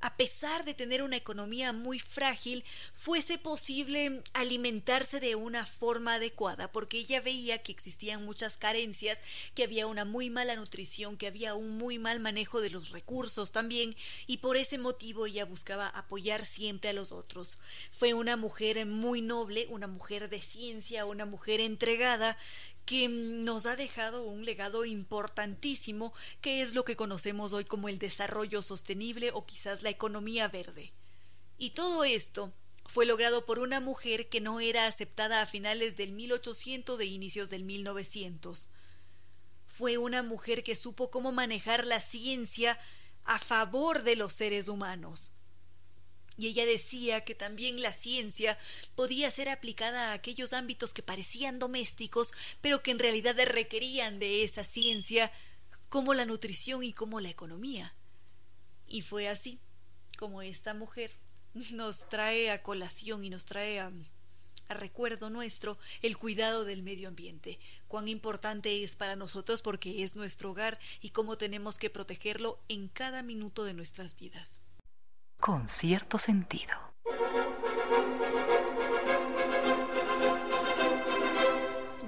a 0.01 0.17
pesar 0.17 0.65
de 0.65 0.75
tener 0.75 1.03
una 1.03 1.17
economía 1.17 1.73
muy 1.73 1.99
frágil, 1.99 2.65
fuese 2.93 3.39
posible 3.39 4.23
alimentarse 4.35 5.19
de 5.21 5.35
una 5.35 5.65
forma 5.65 6.15
adecuada, 6.15 6.71
porque 6.73 6.99
ella 6.99 7.21
veía 7.21 7.63
que 7.63 7.73
existían 7.73 8.25
muchas 8.25 8.59
carencias, 8.59 9.23
que 9.55 9.63
había 9.63 9.87
una 9.87 10.05
muy 10.05 10.29
mala 10.29 10.57
nutrición, 10.57 11.17
que 11.17 11.29
había 11.29 11.55
un 11.55 11.79
muy 11.79 11.99
mal 11.99 12.21
manejo 12.21 12.61
de 12.61 12.69
los 12.71 12.91
recursos 12.91 13.53
también, 13.53 13.97
y 14.27 14.39
por 14.39 14.59
ese 14.59 14.77
motivo 14.77 15.25
ella 15.25 15.47
buscaba 15.47 15.87
apoyar 15.89 16.45
siempre 16.45 16.91
a 16.91 16.95
los 16.95 17.11
otros. 17.11 17.59
Fue 17.91 18.13
una 18.13 18.37
mujer 18.37 18.85
muy 18.85 19.23
noble, 19.23 19.69
una 19.71 19.87
mujer 19.87 20.29
de 20.29 20.43
ciencia, 20.43 21.07
una 21.07 21.25
mujer 21.25 21.63
entregada, 21.63 22.37
que 22.87 23.09
nos 23.09 23.67
ha 23.67 23.77
dejado 23.77 24.25
un 24.25 24.45
legado 24.45 24.85
importantísimo, 24.85 26.13
que 26.41 26.63
es 26.63 26.75
lo 26.75 26.85
que 26.85 26.97
conocemos 26.97 27.53
hoy 27.53 27.65
como 27.65 27.89
el 27.89 27.99
desarrollo 27.99 28.63
sostenible 28.63 29.31
o 29.33 29.47
quizás 29.47 29.83
la 29.83 29.91
economía 29.91 30.49
verde. 30.49 30.93
Y 31.59 31.71
todo 31.71 32.05
esto 32.05 32.53
fue 32.87 33.07
logrado 33.07 33.47
por 33.47 33.59
una 33.59 33.81
mujer 33.81 34.29
que 34.29 34.41
no 34.41 34.61
era 34.61 34.87
aceptada 34.87 35.41
a 35.41 35.47
finales 35.47 35.97
del 35.97 36.13
1800 36.13 37.01
e 37.01 37.05
inicios 37.07 37.51
del 37.51 37.65
1900. 37.65 38.69
Fue 39.67 39.99
una 39.99 40.23
mujer 40.23 40.63
que 40.63 40.77
supo 40.77 41.11
cómo 41.11 41.33
manejar 41.33 41.87
la 41.87 42.01
ciencia 42.01 42.79
a 43.25 43.39
favor 43.39 44.03
de 44.03 44.17
los 44.17 44.33
seres 44.35 44.69
humanos 44.69 45.34
y 46.37 46.49
ella 46.49 46.67
decía 46.67 47.25
que 47.25 47.35
también 47.35 47.81
la 47.81 47.93
ciencia 47.93 48.59
podía 48.95 49.31
ser 49.31 49.49
aplicada 49.49 50.11
a 50.11 50.13
aquellos 50.15 50.53
ámbitos 50.53 50.93
que 50.93 51.03
parecían 51.03 51.59
domésticos, 51.59 52.33
pero 52.61 52.83
que 52.83 52.91
en 52.91 52.99
realidad 52.99 53.37
requerían 53.45 54.19
de 54.19 54.45
esa 54.45 54.65
ciencia, 54.65 55.31
como 55.89 56.15
la 56.15 56.27
nutrición 56.27 56.83
y 56.83 56.93
como 56.93 57.21
la 57.21 57.29
economía. 57.29 57.95
Y 58.89 59.03
fue 59.03 59.29
así 59.29 59.61
como 60.19 60.43
esta 60.43 60.75
mujer 60.75 61.13
nos 61.71 62.09
trae 62.09 62.51
a 62.51 62.63
colación 62.63 63.25
y 63.25 63.31
nos 63.31 63.45
trae 63.45 63.79
a, 63.79 63.93
recuerdo 64.69 65.31
nuestro 65.31 65.79
el 66.03 66.19
cuidado 66.19 66.65
del 66.65 66.83
medio 66.83 67.07
ambiente, 67.07 67.61
cuán 67.87 68.09
importante 68.09 68.83
es 68.83 68.97
para 68.97 69.15
nosotros 69.15 69.63
porque 69.63 70.03
es 70.03 70.17
nuestro 70.17 70.51
hogar 70.51 70.81
y 71.01 71.11
cómo 71.11 71.39
tenemos 71.39 71.79
que 71.79 71.91
protegerlo 71.91 72.59
en 72.69 72.89
cada 72.89 73.23
minuto 73.23 73.63
de 73.63 73.75
nuestras 73.75 74.17
vidas 74.17 74.64
con 75.45 75.69
cierto 75.69 76.17
sentido. 76.17 76.73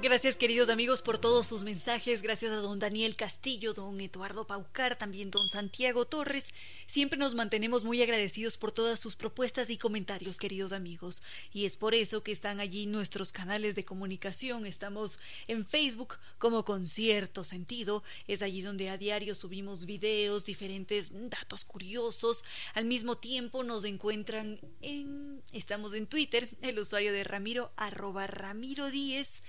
Gracias 0.02 0.36
queridos 0.36 0.68
amigos 0.68 1.00
por 1.00 1.18
todos 1.18 1.46
sus 1.46 1.64
mensajes, 1.64 2.20
gracias 2.20 2.52
a 2.52 2.56
don 2.56 2.78
Daniel 2.78 3.16
Castillo, 3.16 3.72
don 3.72 3.98
Eduardo 4.00 4.46
Paucar, 4.46 4.96
también 4.96 5.30
don 5.30 5.48
Santiago 5.48 6.04
Torres. 6.04 6.44
Siempre 6.86 7.18
nos 7.18 7.34
mantenemos 7.34 7.82
muy 7.82 8.02
agradecidos 8.02 8.58
por 8.58 8.72
todas 8.72 9.00
sus 9.00 9.16
propuestas 9.16 9.70
y 9.70 9.78
comentarios, 9.78 10.36
queridos 10.38 10.72
amigos. 10.72 11.22
Y 11.52 11.64
es 11.64 11.78
por 11.78 11.94
eso 11.94 12.22
que 12.22 12.30
están 12.30 12.60
allí 12.60 12.86
nuestros 12.86 13.32
canales 13.32 13.74
de 13.74 13.86
comunicación. 13.86 14.66
Estamos 14.66 15.18
en 15.48 15.66
Facebook 15.66 16.18
como 16.38 16.64
con 16.66 16.86
cierto 16.86 17.42
sentido. 17.42 18.04
Es 18.28 18.42
allí 18.42 18.60
donde 18.60 18.90
a 18.90 18.98
diario 18.98 19.34
subimos 19.34 19.86
videos, 19.86 20.44
diferentes 20.44 21.10
datos 21.30 21.64
curiosos. 21.64 22.44
Al 22.74 22.84
mismo 22.84 23.16
tiempo 23.16 23.64
nos 23.64 23.84
encuentran 23.84 24.60
en... 24.82 25.42
Estamos 25.52 25.94
en 25.94 26.06
Twitter, 26.06 26.48
el 26.60 26.78
usuario 26.78 27.12
de 27.12 27.24
Ramiro, 27.24 27.72
arroba 27.76 28.26
Ramiro 28.26 28.90
10. 28.90 29.42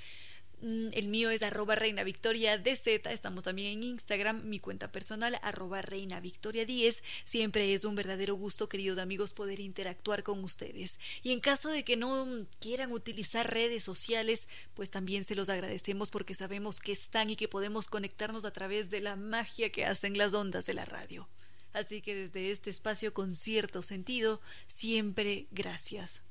Mm, 0.61 0.87
el 0.93 1.07
mío 1.07 1.29
es 1.29 1.43
arroba 1.43 1.75
reina 1.75 2.03
victoria 2.03 2.57
DZ. 2.57 3.05
Estamos 3.11 3.43
también 3.43 3.73
en 3.73 3.83
Instagram, 3.83 4.43
mi 4.49 4.59
cuenta 4.59 4.91
personal, 4.91 5.39
arroba 5.43 5.81
reina 5.81 6.19
victoria 6.19 6.65
10. 6.65 7.03
Siempre 7.25 7.73
es 7.73 7.83
un 7.83 7.95
verdadero 7.95 8.35
gusto, 8.35 8.67
queridos 8.67 8.97
amigos, 8.97 9.33
poder 9.33 9.59
interactuar 9.59 10.23
con 10.23 10.43
ustedes. 10.43 10.99
Y 11.21 11.31
en 11.31 11.41
caso 11.41 11.69
de 11.69 11.83
que 11.83 11.95
no 11.95 12.47
quieran 12.59 12.91
utilizar 12.91 13.53
redes 13.53 13.83
sociales, 13.83 14.47
pues 14.73 14.89
también 14.89 15.25
se 15.25 15.35
los 15.35 15.49
agradecemos 15.49 16.09
porque 16.09 16.33
sabemos 16.33 16.79
que 16.79 16.91
están 16.91 17.29
y 17.29 17.35
que 17.35 17.47
podemos 17.47 17.87
conectarnos 17.87 18.45
a 18.45 18.51
través 18.51 18.89
de 18.89 19.01
la 19.01 19.15
magia 19.15 19.71
que 19.71 19.85
hacen 19.85 20.17
las 20.17 20.33
ondas 20.33 20.65
de 20.65 20.73
la 20.73 20.85
radio. 20.85 21.29
Así 21.73 22.01
que 22.01 22.15
desde 22.15 22.49
este 22.49 22.71
espacio 22.71 23.13
con 23.13 23.35
cierto 23.35 23.83
sentido, 23.83 24.41
siempre 24.65 25.47
gracias. 25.51 26.26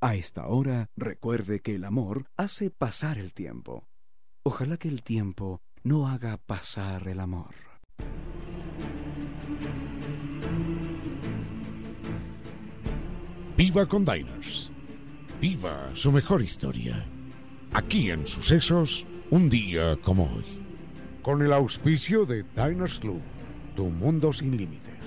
A 0.00 0.14
esta 0.14 0.46
hora, 0.46 0.90
recuerde 0.96 1.60
que 1.60 1.74
el 1.74 1.84
amor 1.84 2.30
hace 2.36 2.70
pasar 2.70 3.18
el 3.18 3.34
tiempo. 3.34 3.88
Ojalá 4.44 4.76
que 4.76 4.86
el 4.86 5.02
tiempo 5.02 5.60
no 5.82 6.06
haga 6.06 6.36
pasar 6.36 7.08
el 7.08 7.18
amor. 7.18 7.52
Viva 13.56 13.86
con 13.86 14.04
Diners. 14.04 14.70
Viva 15.40 15.90
su 15.94 16.12
mejor 16.12 16.42
historia. 16.42 17.04
Aquí 17.72 18.12
en 18.12 18.24
Sucesos, 18.24 19.08
un 19.30 19.50
día 19.50 19.96
como 20.00 20.32
hoy. 20.32 20.44
Con 21.22 21.42
el 21.42 21.52
auspicio 21.52 22.24
de 22.24 22.44
Diners 22.54 23.00
Club, 23.00 23.20
tu 23.74 23.86
mundo 23.86 24.32
sin 24.32 24.56
límites. 24.56 24.97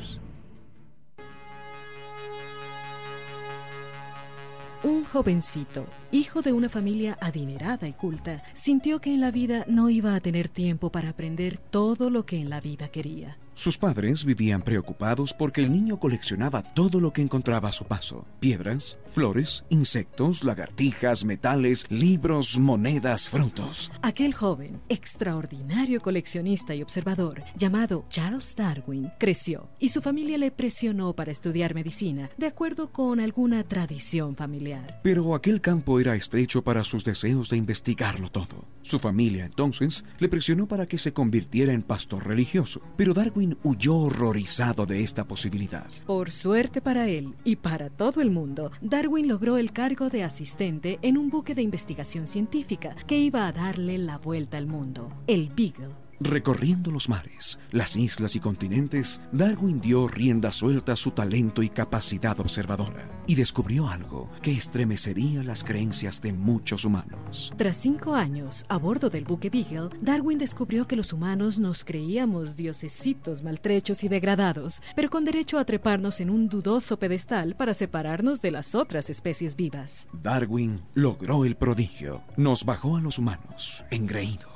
Jovencito, 5.12 5.86
hijo 6.12 6.42
de 6.42 6.54
una 6.54 6.70
familia 6.70 7.18
adinerada 7.20 7.86
y 7.86 7.92
culta, 7.92 8.42
sintió 8.54 9.02
que 9.02 9.14
en 9.14 9.20
la 9.20 9.30
vida 9.30 9.66
no 9.68 9.90
iba 9.90 10.16
a 10.16 10.22
tener 10.22 10.48
tiempo 10.48 10.90
para 10.90 11.10
aprender 11.10 11.58
todo 11.58 12.10
lo 12.10 12.26
que 12.26 12.38
en 12.38 12.50
la 12.50 12.62
vida 12.62 12.88
quería. 12.88 13.38
Sus 13.54 13.78
padres 13.78 14.26
vivían 14.26 14.62
preocupados 14.62 15.34
porque 15.34 15.62
el 15.62 15.72
niño 15.72 16.00
coleccionaba 16.00 16.64
todo 16.64 17.00
lo 17.00 17.12
que 17.12 17.22
encontraba 17.22 17.70
a 17.70 17.74
su 17.74 17.86
paso. 17.86 18.26
Piedras, 18.40 18.98
flores, 19.08 19.66
insectos, 19.70 20.44
lagartijas, 20.44 21.26
metales, 21.26 21.86
libros, 21.90 22.58
monedas, 22.58 23.28
frutos. 23.28 23.92
Aquel 24.02 24.34
joven, 24.34 24.82
extraordinario 24.90 26.02
coleccionista 26.02 26.74
y 26.74 26.82
observador, 26.82 27.44
llamado 27.56 28.06
Charles 28.10 28.56
Darwin, 28.56 29.12
creció 29.20 29.70
y 29.80 29.90
su 29.90 30.02
familia 30.02 30.38
le 30.38 30.52
presionó 30.52 31.14
para 31.14 31.32
estudiar 31.32 31.76
medicina, 31.76 32.30
de 32.38 32.48
acuerdo 32.48 32.92
con 32.92 33.20
alguna 33.20 33.64
tradición 33.64 34.36
familiar. 34.36 35.02
Pero 35.04 35.36
aquel 35.36 35.62
campo 35.62 36.00
era 36.00 36.16
estrecho 36.16 36.64
para 36.64 36.84
sus 36.84 37.04
deseos 37.04 37.50
de 37.50 37.58
investigarlo 37.58 38.30
todo. 38.30 38.68
Su 38.82 39.00
familia 39.00 39.46
entonces 39.46 40.04
le 40.20 40.30
presionó 40.30 40.68
para 40.68 40.88
que 40.88 40.98
se 40.98 41.14
convirtiera 41.14 41.74
en 41.74 41.84
pastor 41.84 42.28
religioso, 42.28 42.82
pero 42.98 43.14
Darwin 43.14 43.41
huyó 43.64 43.98
horrorizado 43.98 44.86
de 44.86 45.04
esta 45.04 45.26
posibilidad. 45.26 45.88
Por 46.06 46.32
suerte 46.32 46.82
para 46.82 47.08
él 47.08 47.36
y 47.44 47.58
para 47.58 47.90
todo 47.90 48.22
el 48.22 48.32
mundo, 48.32 48.72
Darwin 48.82 49.28
logró 49.28 49.58
el 49.58 49.72
cargo 49.72 50.10
de 50.10 50.24
asistente 50.24 51.00
en 51.02 51.18
un 51.18 51.30
buque 51.30 51.56
de 51.56 51.62
investigación 51.62 52.28
científica 52.28 52.96
que 53.08 53.18
iba 53.18 53.48
a 53.48 53.52
darle 53.52 53.98
la 53.98 54.18
vuelta 54.18 54.58
al 54.58 54.68
mundo, 54.68 55.12
el 55.28 55.50
Beagle. 55.50 56.01
Recorriendo 56.24 56.92
los 56.92 57.10
mares, 57.10 57.58
las 57.72 57.96
islas 57.96 58.36
y 58.36 58.40
continentes, 58.40 59.20
Darwin 59.32 59.82
dio 59.82 60.08
rienda 60.08 60.52
suelta 60.52 60.94
a 60.94 60.96
su 60.96 61.10
talento 61.10 61.64
y 61.64 61.70
capacidad 61.70 62.40
observadora 62.40 63.10
y 63.26 63.34
descubrió 63.34 63.88
algo 63.88 64.30
que 64.44 64.52
estremecería 64.52 65.44
las 65.44 65.64
creencias 65.64 66.22
de 66.22 66.32
muchos 66.32 66.86
humanos. 66.86 67.52
Tras 67.58 67.76
cinco 67.76 68.14
años 68.14 68.66
a 68.70 68.78
bordo 68.78 69.10
del 69.10 69.26
buque 69.26 69.50
Beagle, 69.50 69.90
Darwin 70.00 70.38
descubrió 70.38 70.88
que 70.88 70.96
los 70.96 71.12
humanos 71.12 71.58
nos 71.58 71.84
creíamos 71.84 72.56
diosecitos 72.56 73.42
maltrechos 73.42 74.04
y 74.04 74.08
degradados, 74.08 74.84
pero 74.96 75.10
con 75.10 75.26
derecho 75.26 75.58
a 75.58 75.66
treparnos 75.66 76.20
en 76.20 76.30
un 76.30 76.50
dudoso 76.50 77.00
pedestal 77.00 77.56
para 77.56 77.74
separarnos 77.74 78.44
de 78.44 78.52
las 78.52 78.76
otras 78.76 79.10
especies 79.10 79.56
vivas. 79.56 80.08
Darwin 80.22 80.82
logró 80.94 81.46
el 81.46 81.56
prodigio. 81.56 82.22
Nos 82.38 82.64
bajó 82.64 82.98
a 82.98 83.02
los 83.02 83.18
humanos, 83.18 83.84
engreídos, 83.90 84.51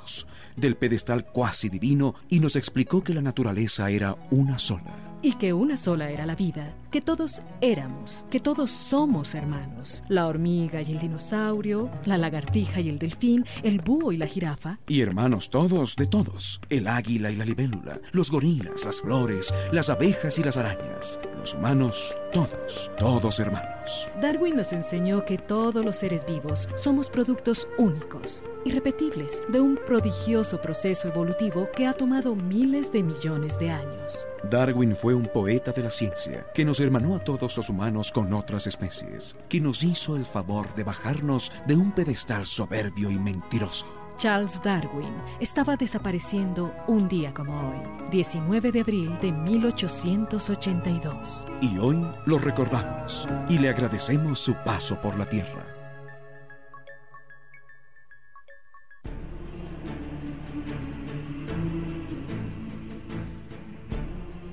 del 0.56 0.76
pedestal 0.76 1.24
cuasi 1.26 1.68
divino 1.68 2.14
y 2.28 2.40
nos 2.40 2.56
explicó 2.56 3.02
que 3.02 3.14
la 3.14 3.22
naturaleza 3.22 3.90
era 3.90 4.16
una 4.30 4.58
sola. 4.58 4.92
Y 5.22 5.34
que 5.34 5.52
una 5.52 5.76
sola 5.76 6.10
era 6.10 6.26
la 6.26 6.36
vida, 6.36 6.74
que 6.96 7.02
todos 7.02 7.42
éramos, 7.60 8.24
que 8.30 8.40
todos 8.40 8.70
somos 8.70 9.34
hermanos. 9.34 10.02
La 10.08 10.26
hormiga 10.26 10.80
y 10.80 10.92
el 10.92 10.98
dinosaurio, 10.98 11.90
la 12.06 12.16
lagartija 12.16 12.80
y 12.80 12.88
el 12.88 12.98
delfín, 12.98 13.44
el 13.62 13.82
búho 13.82 14.12
y 14.12 14.16
la 14.16 14.26
jirafa. 14.26 14.78
Y 14.88 15.02
hermanos 15.02 15.50
todos 15.50 15.94
de 15.96 16.06
todos, 16.06 16.58
el 16.70 16.86
águila 16.86 17.30
y 17.30 17.36
la 17.36 17.44
libélula, 17.44 18.00
los 18.12 18.30
gorilas, 18.30 18.86
las 18.86 19.02
flores, 19.02 19.52
las 19.72 19.90
abejas 19.90 20.38
y 20.38 20.42
las 20.42 20.56
arañas, 20.56 21.20
los 21.38 21.52
humanos, 21.52 22.16
todos, 22.32 22.90
todos 22.98 23.40
hermanos. 23.40 24.08
Darwin 24.22 24.56
nos 24.56 24.72
enseñó 24.72 25.24
que 25.24 25.36
todos 25.36 25.84
los 25.84 25.96
seres 25.96 26.24
vivos 26.24 26.66
somos 26.76 27.10
productos 27.10 27.68
únicos, 27.78 28.42
irrepetibles, 28.64 29.42
de 29.48 29.60
un 29.60 29.78
prodigioso 29.86 30.60
proceso 30.60 31.08
evolutivo 31.08 31.68
que 31.76 31.86
ha 31.86 31.92
tomado 31.92 32.34
miles 32.34 32.90
de 32.90 33.02
millones 33.02 33.58
de 33.58 33.70
años. 33.70 34.26
Darwin 34.50 34.96
fue 34.96 35.14
un 35.14 35.26
poeta 35.26 35.72
de 35.72 35.82
la 35.82 35.90
ciencia 35.90 36.46
que 36.54 36.64
nos 36.64 36.80
hermanó 36.86 37.16
a 37.16 37.18
todos 37.18 37.56
los 37.56 37.68
humanos 37.68 38.12
con 38.12 38.32
otras 38.32 38.66
especies, 38.66 39.36
que 39.48 39.60
nos 39.60 39.82
hizo 39.82 40.16
el 40.16 40.24
favor 40.24 40.72
de 40.74 40.84
bajarnos 40.84 41.52
de 41.66 41.76
un 41.76 41.92
pedestal 41.92 42.46
soberbio 42.46 43.10
y 43.10 43.18
mentiroso. 43.18 43.86
Charles 44.16 44.62
Darwin 44.62 45.12
estaba 45.40 45.76
desapareciendo 45.76 46.72
un 46.86 47.06
día 47.06 47.34
como 47.34 47.68
hoy, 47.68 47.76
19 48.10 48.72
de 48.72 48.80
abril 48.80 49.14
de 49.20 49.30
1882. 49.30 51.46
Y 51.60 51.76
hoy 51.76 52.02
lo 52.24 52.38
recordamos 52.38 53.28
y 53.48 53.58
le 53.58 53.68
agradecemos 53.68 54.38
su 54.38 54.54
paso 54.64 54.98
por 55.00 55.18
la 55.18 55.28
Tierra. 55.28 55.66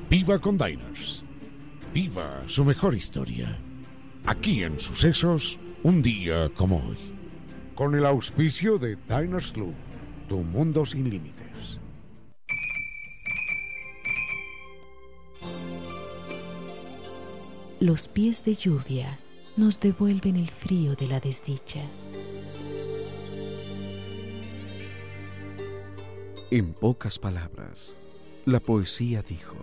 Viva 0.09 0.39
con 0.39 0.57
Diners. 0.57 1.22
Viva 1.93 2.41
su 2.47 2.65
mejor 2.65 2.95
historia. 2.95 3.55
Aquí 4.25 4.63
en 4.63 4.79
Sucesos, 4.79 5.59
un 5.83 6.01
día 6.01 6.49
como 6.55 6.77
hoy. 6.77 6.97
Con 7.75 7.93
el 7.93 8.07
auspicio 8.07 8.79
de 8.79 8.97
Diners 9.07 9.51
Club, 9.51 9.75
tu 10.27 10.37
mundo 10.37 10.87
sin 10.87 11.07
límites. 11.07 11.77
Los 17.79 18.07
pies 18.07 18.43
de 18.43 18.55
lluvia 18.55 19.19
nos 19.55 19.79
devuelven 19.79 20.37
el 20.37 20.49
frío 20.49 20.95
de 20.95 21.07
la 21.07 21.19
desdicha. 21.19 21.81
En 26.49 26.73
pocas 26.73 27.19
palabras, 27.19 27.95
la 28.45 28.59
poesía 28.59 29.21
dijo, 29.21 29.57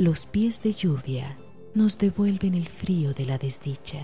Los 0.00 0.24
pies 0.24 0.62
de 0.62 0.72
lluvia 0.72 1.36
nos 1.74 1.98
devuelven 1.98 2.54
el 2.54 2.66
frío 2.66 3.12
de 3.12 3.26
la 3.26 3.36
desdicha. 3.36 3.98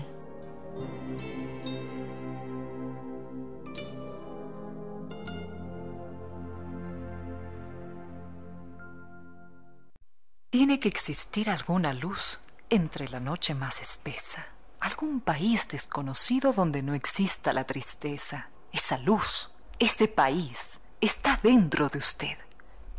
Tiene 10.51 10.79
que 10.79 10.87
existir 10.87 11.49
alguna 11.49 11.93
luz 11.93 12.41
entre 12.69 13.09
la 13.09 13.19
noche 13.19 13.55
más 13.55 13.81
espesa, 13.81 14.45
algún 14.79 15.19
país 15.19 15.67
desconocido 15.67 16.53
donde 16.53 16.83
no 16.83 16.93
exista 16.93 17.53
la 17.53 17.63
tristeza. 17.63 18.51
Esa 18.71 18.99
luz, 18.99 19.49
ese 19.79 20.07
país, 20.07 20.79
está 21.01 21.39
dentro 21.41 21.89
de 21.89 21.97
usted. 21.97 22.37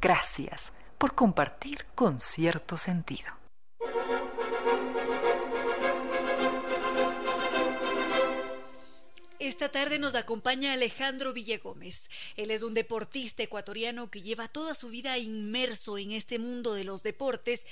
Gracias 0.01 0.73
por 0.99 1.15
compartir 1.15 1.87
con 1.95 2.21
cierto 2.21 2.77
sentido. 2.77 3.39
Esta 9.39 9.71
tarde 9.71 10.01
nos 10.01 10.17
acompaña 10.17 10.73
Alejandro 10.73 11.33
Villagómez. 11.33 12.11
Él 12.37 12.51
es 12.51 12.63
un 12.63 12.75
deportista 12.75 13.45
ecuatoriano 13.45 14.11
que 14.11 14.21
lleva 14.21 14.49
toda 14.49 14.75
su 14.75 14.89
vida 14.89 15.17
inmerso 15.17 15.97
en 15.97 16.11
este 16.13 16.39
mundo 16.39 16.75
de 16.75 16.85
los 16.85 17.05
deportes 17.05 17.65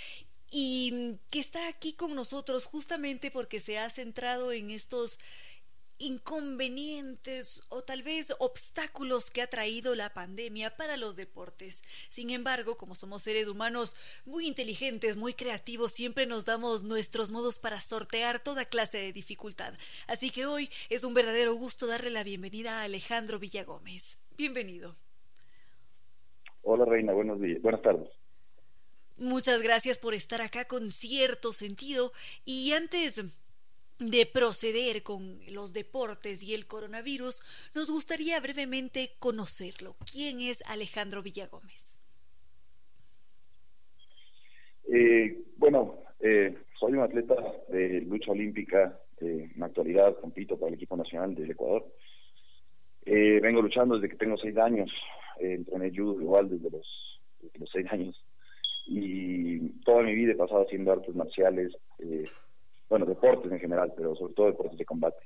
y 0.51 1.19
que 1.31 1.41
está 1.41 1.69
aquí 1.69 1.93
con 1.95 2.15
nosotros 2.15 2.67
justamente 2.67 3.31
porque 3.33 3.59
se 3.59 3.79
ha 3.79 3.91
centrado 3.91 4.53
en 4.53 4.71
estos 4.71 5.19
inconvenientes 5.99 7.63
o 7.69 7.83
tal 7.83 8.03
vez 8.03 8.35
obstáculos 8.39 9.31
que 9.31 9.43
ha 9.43 9.47
traído 9.47 9.95
la 9.95 10.13
pandemia 10.13 10.77
para 10.77 10.97
los 10.97 11.17
deportes. 11.17 11.83
Sin 12.09 12.31
embargo, 12.31 12.77
como 12.77 12.95
somos 12.95 13.23
seres 13.23 13.49
humanos 13.49 13.97
muy 14.25 14.47
inteligentes, 14.47 15.17
muy 15.17 15.35
creativos, 15.35 15.93
siempre 15.93 16.27
nos 16.27 16.45
damos 16.45 16.83
nuestros 16.83 17.31
modos 17.31 17.59
para 17.59 17.81
sortear 17.81 18.41
toda 18.41 18.65
clase 18.65 18.99
de 18.99 19.13
dificultad. 19.13 19.75
Así 20.07 20.31
que 20.31 20.47
hoy 20.47 20.71
es 20.91 21.05
un 21.05 21.15
verdadero 21.15 21.55
gusto 21.55 21.87
darle 21.87 22.11
la 22.11 22.25
bienvenida 22.25 22.81
a 22.81 22.85
Alejandro 22.85 23.39
Villagómez. 23.39 24.19
Bienvenido. 24.37 24.95
Hola 26.63 26.85
Reina, 26.85 27.13
buenos 27.13 27.41
días, 27.41 27.63
buenas 27.63 27.83
tardes. 27.83 28.09
Muchas 29.19 29.63
gracias 29.63 29.99
por 29.99 30.13
estar 30.13 30.43
acá 30.43 30.67
con 30.67 30.91
cierto 30.91 31.55
sentido 31.55 32.13
y 32.45 32.73
antes 32.73 33.23
de 33.99 34.27
proceder 34.27 35.03
con 35.03 35.41
los 35.51 35.73
deportes 35.73 36.43
y 36.43 36.55
el 36.55 36.67
coronavirus, 36.67 37.43
nos 37.75 37.91
gustaría 37.91 38.39
brevemente 38.41 39.13
conocerlo. 39.19 39.97
¿Quién 40.11 40.41
es 40.41 40.63
Alejandro 40.67 41.23
Villagómez? 41.23 41.99
Eh, 44.89 45.45
bueno, 45.57 45.99
eh, 46.21 46.57
soy 46.79 46.93
un 46.93 47.01
atleta 47.01 47.37
de 47.69 48.03
lucha 48.03 48.33
olímpica. 48.33 49.01
Eh, 49.21 49.49
en 49.55 49.61
la 49.61 49.67
actualidad 49.67 50.15
compito 50.21 50.59
para 50.59 50.69
el 50.69 50.75
equipo 50.75 50.97
nacional 50.97 51.35
del 51.35 51.51
Ecuador. 51.51 51.87
Eh, 53.07 53.41
vengo 53.41 53.63
luchando 53.63 53.95
desde 53.95 54.11
que 54.11 54.17
tengo 54.17 54.37
seis 54.37 54.57
años. 54.59 54.91
entrené 55.39 55.91
judo 55.95 56.21
igual 56.21 56.49
desde 56.49 56.71
los, 56.71 57.21
desde 57.41 57.59
los 57.59 57.71
seis 57.71 57.87
años. 57.91 58.23
Y 58.87 59.71
toda 59.85 60.03
mi 60.03 60.15
vida 60.15 60.33
he 60.33 60.37
pasado 60.37 60.63
haciendo 60.63 60.93
artes 60.93 61.15
marciales 61.15 61.77
bueno, 62.89 63.07
deportes 63.07 63.51
en 63.51 63.61
general, 63.61 63.93
pero 63.97 64.15
sobre 64.15 64.35
todo 64.35 64.47
deportes 64.47 64.79
de 64.79 64.85
combate. 64.85 65.25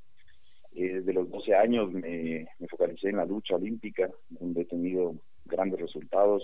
Eh, 0.73 0.95
desde 0.95 1.13
los 1.13 1.29
12 1.31 1.55
años 1.55 1.93
me, 1.93 2.49
me, 2.59 2.69
focalicé 2.69 3.09
en 3.09 3.17
la 3.17 3.25
lucha 3.25 3.57
olímpica, 3.57 4.09
donde 4.29 4.63
he 4.63 4.65
tenido 4.67 5.15
grandes 5.45 5.81
resultados, 5.81 6.43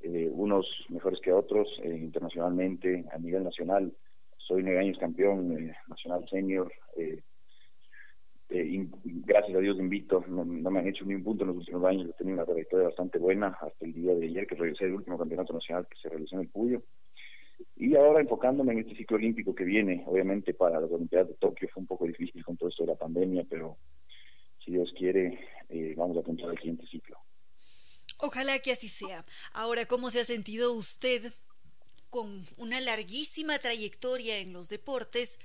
eh, 0.00 0.28
unos 0.32 0.66
mejores 0.90 1.20
que 1.20 1.32
otros 1.32 1.68
eh, 1.82 1.88
internacionalmente, 1.88 3.04
a 3.12 3.18
nivel 3.18 3.42
nacional. 3.42 3.92
Soy 4.36 4.62
nueve 4.62 4.78
años 4.78 4.98
campeón 4.98 5.72
nacional 5.88 6.24
senior. 6.30 6.72
eh, 6.96 8.88
gracias 9.04 9.56
a 9.56 9.60
Dios 9.60 9.78
invito, 9.78 10.24
no, 10.26 10.44
me 10.44 10.78
han 10.78 10.88
hecho 10.88 11.04
ni 11.04 11.14
un 11.14 11.24
punto 11.24 11.44
en 11.44 11.48
los 11.48 11.58
últimos 11.58 11.84
años, 11.84 12.08
he 12.08 12.12
tenido 12.14 12.36
una 12.36 12.46
trayectoria 12.46 12.86
bastante 12.86 13.18
buena 13.18 13.48
hasta 13.60 13.84
el 13.84 13.92
día 13.92 14.14
de 14.14 14.24
ayer 14.24 14.46
que 14.46 14.54
regresé 14.54 14.86
el 14.86 14.94
último 14.94 15.18
campeonato 15.18 15.52
nacional 15.52 15.86
que 15.86 15.98
se 16.00 16.08
realizó 16.08 16.36
en 16.36 16.42
el 16.42 16.48
Puyo. 16.48 16.82
Y 17.76 17.94
ahora 17.94 18.20
enfocándome 18.20 18.72
en 18.72 18.80
este 18.80 18.96
ciclo 18.96 19.16
olímpico 19.16 19.54
que 19.54 19.64
viene, 19.64 20.02
obviamente 20.06 20.54
para 20.54 20.80
las 20.80 20.90
Olimpiadas 20.90 21.28
de 21.28 21.34
Tokio 21.34 21.68
fue 21.72 21.80
un 21.80 21.86
poco 21.86 22.06
difícil 22.06 22.44
con 22.44 22.56
todo 22.56 22.68
esto 22.68 22.84
de 22.84 22.92
la 22.92 22.98
pandemia, 22.98 23.44
pero 23.48 23.78
si 24.64 24.72
Dios 24.72 24.92
quiere, 24.96 25.38
eh, 25.68 25.94
vamos 25.96 26.16
a 26.16 26.20
apuntar 26.20 26.50
al 26.50 26.58
siguiente 26.58 26.86
ciclo. 26.86 27.18
Ojalá 28.18 28.58
que 28.58 28.72
así 28.72 28.88
sea. 28.88 29.24
Ahora, 29.52 29.86
¿cómo 29.86 30.10
se 30.10 30.20
ha 30.20 30.24
sentido 30.24 30.72
usted 30.72 31.32
con 32.10 32.42
una 32.56 32.80
larguísima 32.80 33.58
trayectoria 33.58 34.38
en 34.38 34.52
los 34.52 34.68
deportes 34.68 35.38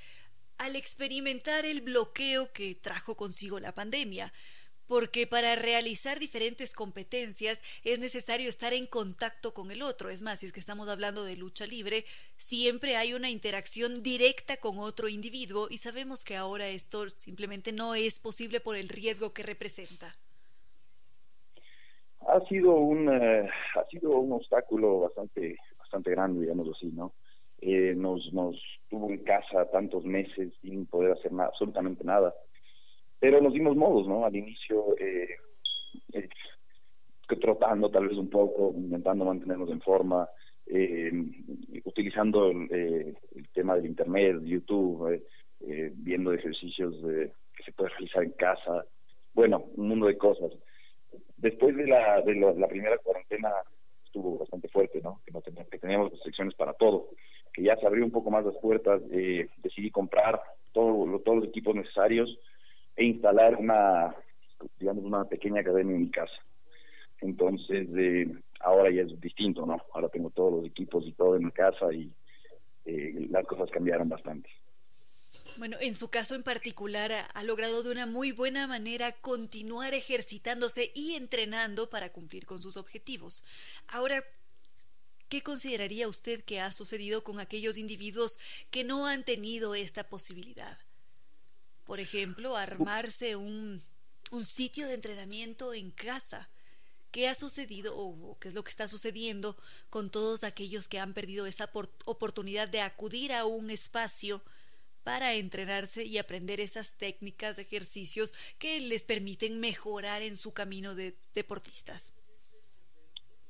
al 0.57 0.75
experimentar 0.75 1.65
el 1.65 1.81
bloqueo 1.81 2.51
que 2.51 2.73
trajo 2.75 3.15
consigo 3.15 3.59
la 3.59 3.75
pandemia? 3.75 4.33
Porque 4.87 5.27
para 5.27 5.55
realizar 5.55 6.19
diferentes 6.19 6.73
competencias 6.73 7.61
es 7.83 7.99
necesario 7.99 8.49
estar 8.49 8.73
en 8.73 8.85
contacto 8.85 9.53
con 9.53 9.71
el 9.71 9.81
otro. 9.81 10.09
Es 10.09 10.21
más, 10.21 10.39
si 10.39 10.47
es 10.47 10.53
que 10.53 10.59
estamos 10.59 10.89
hablando 10.89 11.23
de 11.23 11.35
lucha 11.35 11.65
libre, 11.65 12.05
siempre 12.37 12.95
hay 12.95 13.13
una 13.13 13.29
interacción 13.29 14.03
directa 14.03 14.57
con 14.57 14.79
otro 14.79 15.07
individuo 15.07 15.67
y 15.69 15.77
sabemos 15.77 16.23
que 16.23 16.35
ahora 16.35 16.67
esto 16.67 17.09
simplemente 17.09 17.71
no 17.71 17.95
es 17.95 18.19
posible 18.19 18.59
por 18.59 18.75
el 18.75 18.89
riesgo 18.89 19.33
que 19.33 19.43
representa. 19.43 20.15
Ha 22.25 22.39
sido 22.47 22.75
un 22.75 23.09
eh, 23.09 23.49
ha 23.75 23.85
sido 23.89 24.11
un 24.11 24.31
obstáculo 24.31 25.01
bastante 25.01 25.57
bastante 25.77 26.11
grande, 26.11 26.41
digamos 26.41 26.69
así, 26.73 26.87
¿no? 26.87 27.13
Eh, 27.59 27.93
nos 27.95 28.31
nos 28.33 28.55
tuvo 28.89 29.09
en 29.09 29.23
casa 29.23 29.69
tantos 29.71 30.05
meses 30.05 30.53
sin 30.61 30.85
poder 30.85 31.13
hacer 31.13 31.31
absolutamente 31.37 32.03
nada 32.03 32.33
pero 33.23 33.39
nos 33.39 33.53
dimos 33.53 33.77
modos, 33.77 34.05
¿no? 34.05 34.25
Al 34.25 34.35
inicio, 34.35 34.97
eh, 34.99 35.29
eh, 36.11 36.27
trotando 37.39 37.89
tal 37.89 38.09
vez 38.09 38.17
un 38.17 38.29
poco, 38.29 38.73
intentando 38.75 39.23
mantenernos 39.23 39.69
en 39.69 39.79
forma, 39.79 40.27
eh, 40.65 41.09
utilizando 41.85 42.51
el, 42.51 43.17
tema 43.53 43.75
del 43.75 43.85
internet, 43.85 44.41
YouTube, 44.43 45.23
viendo 45.59 46.33
ejercicios 46.33 46.95
que 47.01 47.63
se 47.63 47.71
puede 47.71 47.91
realizar 47.91 48.23
en 48.23 48.31
casa, 48.31 48.83
bueno, 49.33 49.67
un 49.77 49.87
mundo 49.87 50.07
de 50.07 50.17
cosas. 50.17 50.51
Después 51.37 51.77
de 51.77 51.87
la, 51.87 52.19
de 52.23 52.35
la 52.35 52.67
primera 52.67 52.97
cuarentena 52.97 53.51
estuvo 54.03 54.39
bastante 54.39 54.67
fuerte, 54.67 54.99
¿no? 55.01 55.21
Que, 55.25 55.31
no 55.31 55.39
teníamos, 55.39 55.69
que 55.69 55.79
teníamos 55.79 56.11
restricciones 56.11 56.55
para 56.55 56.73
todo, 56.73 57.07
que 57.53 57.63
ya 57.63 57.77
se 57.77 57.87
abrió 57.87 58.03
un 58.03 58.11
poco 58.11 58.29
más 58.29 58.43
las 58.43 58.57
puertas, 58.57 59.01
decidí 59.07 59.91
comprar 59.91 60.41
todo, 60.73 61.19
todos 61.21 61.37
los 61.37 61.47
equipos 61.47 61.73
necesarios, 61.73 62.37
e 62.95 63.05
instalar 63.05 63.55
una, 63.55 64.15
digamos, 64.79 65.03
una 65.03 65.25
pequeña 65.25 65.61
academia 65.61 65.95
en 65.95 66.01
mi 66.01 66.11
casa. 66.11 66.33
Entonces, 67.21 67.87
eh, 67.95 68.27
ahora 68.59 68.91
ya 68.91 69.03
es 69.03 69.19
distinto, 69.19 69.65
¿no? 69.65 69.81
Ahora 69.93 70.09
tengo 70.09 70.29
todos 70.29 70.53
los 70.53 70.65
equipos 70.65 71.05
y 71.05 71.13
todo 71.13 71.35
en 71.35 71.45
mi 71.45 71.51
casa 71.51 71.91
y 71.93 72.11
eh, 72.85 73.27
las 73.29 73.45
cosas 73.45 73.69
cambiaron 73.71 74.09
bastante. 74.09 74.49
Bueno, 75.57 75.77
en 75.81 75.93
su 75.93 76.09
caso 76.09 76.33
en 76.33 76.43
particular 76.43 77.11
ha, 77.11 77.43
logrado 77.43 77.83
de 77.83 77.91
una 77.91 78.07
muy 78.07 78.31
buena 78.31 78.65
manera 78.65 79.11
continuar 79.11 79.93
ejercitándose 79.93 80.91
y 80.95 81.13
entrenando 81.13 81.89
para 81.89 82.11
cumplir 82.11 82.45
con 82.45 82.61
sus 82.61 82.75
objetivos. 82.75 83.43
Ahora, 83.87 84.23
¿qué 85.29 85.43
consideraría 85.43 86.07
usted 86.07 86.43
que 86.43 86.59
ha 86.59 86.71
sucedido 86.71 87.23
con 87.23 87.39
aquellos 87.39 87.77
individuos 87.77 88.39
que 88.71 88.83
no 88.83 89.05
han 89.05 89.23
tenido 89.23 89.75
esta 89.75 90.03
posibilidad? 90.03 90.77
Por 91.85 91.99
ejemplo, 91.99 92.55
armarse 92.55 93.35
un, 93.35 93.81
un 94.31 94.45
sitio 94.45 94.87
de 94.87 94.95
entrenamiento 94.95 95.73
en 95.73 95.91
casa. 95.91 96.49
¿Qué 97.11 97.27
ha 97.27 97.35
sucedido 97.35 97.93
o 97.95 98.37
qué 98.39 98.47
es 98.47 98.55
lo 98.55 98.63
que 98.63 98.71
está 98.71 98.87
sucediendo 98.87 99.55
con 99.91 100.09
todos 100.09 100.43
aquellos 100.43 100.87
que 100.87 100.97
han 100.97 101.13
perdido 101.13 101.45
esa 101.45 101.69
oportunidad 102.05 102.67
de 102.67 102.81
acudir 102.81 103.31
a 103.33 103.45
un 103.45 103.69
espacio 103.69 104.41
para 105.03 105.35
entrenarse 105.35 106.03
y 106.05 106.17
aprender 106.17 106.59
esas 106.59 106.97
técnicas 106.97 107.59
ejercicios 107.59 108.33
que 108.57 108.79
les 108.79 109.03
permiten 109.03 109.59
mejorar 109.59 110.21
en 110.21 110.37
su 110.37 110.53
camino 110.53 110.95
de 110.95 111.13
deportistas? 111.35 112.13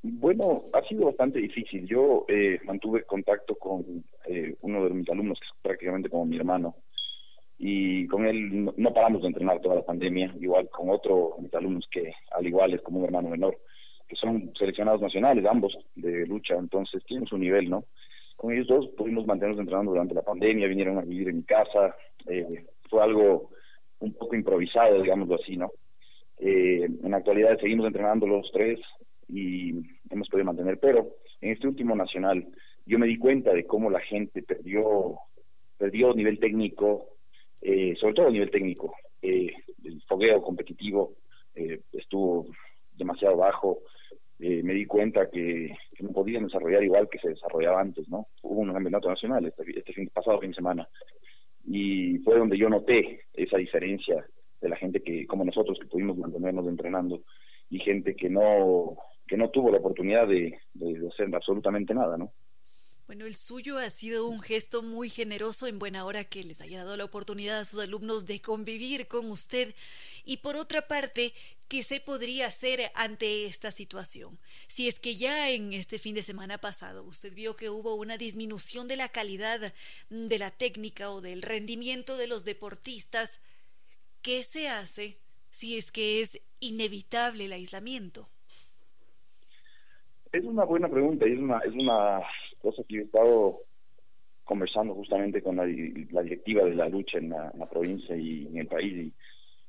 Bueno, 0.01 0.65
ha 0.73 0.85
sido 0.87 1.05
bastante 1.05 1.39
difícil. 1.39 1.87
Yo 1.87 2.25
eh, 2.27 2.59
mantuve 2.65 3.03
contacto 3.03 3.55
con 3.55 4.03
eh, 4.25 4.57
uno 4.61 4.83
de 4.83 4.89
mis 4.89 5.09
alumnos, 5.09 5.39
que 5.39 5.45
es 5.45 5.53
prácticamente 5.61 6.09
como 6.09 6.25
mi 6.25 6.35
hermano, 6.35 6.75
y 7.57 8.07
con 8.07 8.25
él 8.25 8.71
no, 8.75 8.93
paramos 8.93 9.21
de 9.21 9.27
entrenar 9.27 9.61
toda 9.61 9.75
la 9.75 9.85
pandemia, 9.85 10.33
igual 10.39 10.69
con 10.69 10.89
otro 10.89 11.35
mis 11.39 11.53
alumnos 11.53 11.87
que 11.91 12.13
al 12.31 12.45
igual 12.45 12.73
es 12.73 12.81
como 12.81 12.99
un 12.99 13.05
hermano 13.05 13.29
menor, 13.29 13.57
que 14.07 14.15
son 14.15 14.51
seleccionados 14.57 15.01
nacionales 15.01 15.45
ambos 15.45 15.77
de 15.95 16.25
lucha, 16.25 16.55
entonces 16.55 17.03
tienen 17.05 17.27
su 17.27 17.37
nivel, 17.37 17.69
¿no? 17.69 17.85
Con 18.35 18.51
ellos 18.51 18.67
dos 18.67 18.87
pudimos 18.97 19.25
mantenernos 19.25 19.59
entrenando 19.59 19.91
durante 19.91 20.15
la 20.15 20.23
pandemia, 20.23 20.67
vinieron 20.67 20.97
a 20.97 21.01
vivir 21.01 21.29
en 21.29 21.37
mi 21.37 21.43
casa, 21.43 21.95
eh, 22.27 22.65
fue 22.89 23.01
algo 23.01 23.51
un 23.99 24.13
poco 24.13 24.35
improvisado, 24.35 25.01
digámoslo 25.01 25.35
así, 25.35 25.55
¿no? 25.55 25.71
Eh, 26.39 26.83
en 26.83 27.11
la 27.11 27.17
actualidad 27.17 27.57
seguimos 27.59 27.85
entrenando 27.85 28.27
los 28.27 28.51
tres 28.51 28.79
y 29.29 29.71
hemos 30.09 30.27
podido 30.29 30.45
mantener, 30.45 30.79
pero 30.79 31.07
en 31.39 31.51
este 31.51 31.67
último 31.67 31.95
nacional 31.95 32.45
yo 32.85 32.99
me 32.99 33.07
di 33.07 33.17
cuenta 33.17 33.53
de 33.53 33.65
cómo 33.65 33.89
la 33.89 34.01
gente 34.01 34.43
perdió 34.43 35.19
perdió 35.77 36.13
nivel 36.13 36.39
técnico, 36.39 37.12
eh, 37.63 37.95
sobre 37.99 38.13
todo 38.13 38.27
a 38.27 38.31
nivel 38.31 38.51
técnico. 38.51 38.93
Eh, 39.21 39.53
el 39.83 40.01
fogueo 40.03 40.41
competitivo 40.41 41.15
eh, 41.55 41.79
estuvo 41.93 42.47
demasiado 42.95 43.37
bajo. 43.37 43.79
me 44.39 44.73
di 44.73 44.85
cuenta 44.85 45.29
que, 45.29 45.73
no 45.99 46.11
podían 46.11 46.45
desarrollar 46.45 46.83
igual 46.83 47.07
que 47.09 47.19
se 47.19 47.29
desarrollaba 47.29 47.79
antes, 47.79 48.09
¿no? 48.09 48.27
Hubo 48.41 48.59
un 48.59 48.73
campeonato 48.73 49.07
nacional 49.07 49.45
este, 49.45 49.63
este 49.79 49.93
fin, 49.93 50.09
pasado 50.13 50.39
fin 50.39 50.49
de 50.49 50.55
semana 50.55 50.89
y 51.65 52.17
fue 52.19 52.37
donde 52.37 52.57
yo 52.57 52.69
noté 52.69 53.21
esa 53.33 53.57
diferencia 53.57 54.25
de 54.59 54.69
la 54.69 54.75
gente 54.75 55.01
que, 55.01 55.25
como 55.27 55.45
nosotros, 55.45 55.77
que 55.79 55.87
pudimos 55.87 56.17
mantenernos 56.17 56.67
entrenando 56.67 57.21
y 57.69 57.79
gente 57.79 58.15
que 58.15 58.29
no 58.29 58.97
que 59.25 59.37
no 59.37 59.49
tuvo 59.49 59.71
la 59.71 59.77
oportunidad 59.77 60.27
de, 60.27 60.59
de 60.73 61.07
hacer 61.07 61.33
absolutamente 61.33 61.93
nada, 61.93 62.17
¿no? 62.17 62.33
Bueno, 63.13 63.27
el 63.27 63.35
suyo 63.35 63.77
ha 63.77 63.91
sido 63.91 64.25
un 64.25 64.39
gesto 64.39 64.81
muy 64.81 65.07
generoso 65.07 65.67
en 65.67 65.77
buena 65.77 66.03
hora 66.03 66.23
que 66.23 66.43
les 66.43 66.61
haya 66.61 66.79
dado 66.79 66.97
la 66.97 67.03
oportunidad 67.03 67.59
a 67.59 67.63
sus 67.63 67.79
alumnos 67.79 68.25
de 68.25 68.41
convivir 68.41 69.07
con 69.07 69.29
usted. 69.29 69.75
Y 70.25 70.37
por 70.37 70.55
otra 70.55 70.87
parte, 70.87 71.33
¿qué 71.67 71.83
se 71.83 71.99
podría 71.99 72.47
hacer 72.47 72.91
ante 72.95 73.45
esta 73.45 73.69
situación? 73.69 74.39
Si 74.65 74.87
es 74.87 74.99
que 74.99 75.15
ya 75.15 75.51
en 75.51 75.73
este 75.73 75.99
fin 75.99 76.15
de 76.15 76.23
semana 76.23 76.57
pasado 76.57 77.03
usted 77.03 77.35
vio 77.35 77.55
que 77.55 77.69
hubo 77.69 77.93
una 77.93 78.17
disminución 78.17 78.87
de 78.87 78.95
la 78.95 79.09
calidad 79.09 79.75
de 80.09 80.39
la 80.39 80.49
técnica 80.49 81.11
o 81.11 81.21
del 81.21 81.43
rendimiento 81.43 82.17
de 82.17 82.25
los 82.25 82.45
deportistas, 82.45 83.41
¿qué 84.23 84.41
se 84.41 84.69
hace 84.69 85.19
si 85.51 85.77
es 85.77 85.91
que 85.91 86.21
es 86.21 86.41
inevitable 86.59 87.45
el 87.45 87.53
aislamiento? 87.53 88.27
Es 90.31 90.43
una 90.45 90.63
buena 90.63 90.89
pregunta 90.89 91.27
y 91.27 91.33
es 91.33 91.39
una, 91.39 91.59
es 91.59 91.73
una 91.73 92.23
cosa 92.63 92.81
que 92.87 92.97
he 92.97 93.01
estado 93.01 93.59
conversando 94.45 94.93
justamente 94.93 95.41
con 95.41 95.57
la, 95.57 95.65
directiva 95.65 96.63
de 96.63 96.75
la 96.75 96.87
lucha 96.87 97.17
en 97.17 97.29
la, 97.29 97.69
provincia 97.69 98.15
y 98.15 98.47
en 98.47 98.57
el 98.57 98.67
país. 98.67 98.93
Y 98.93 99.13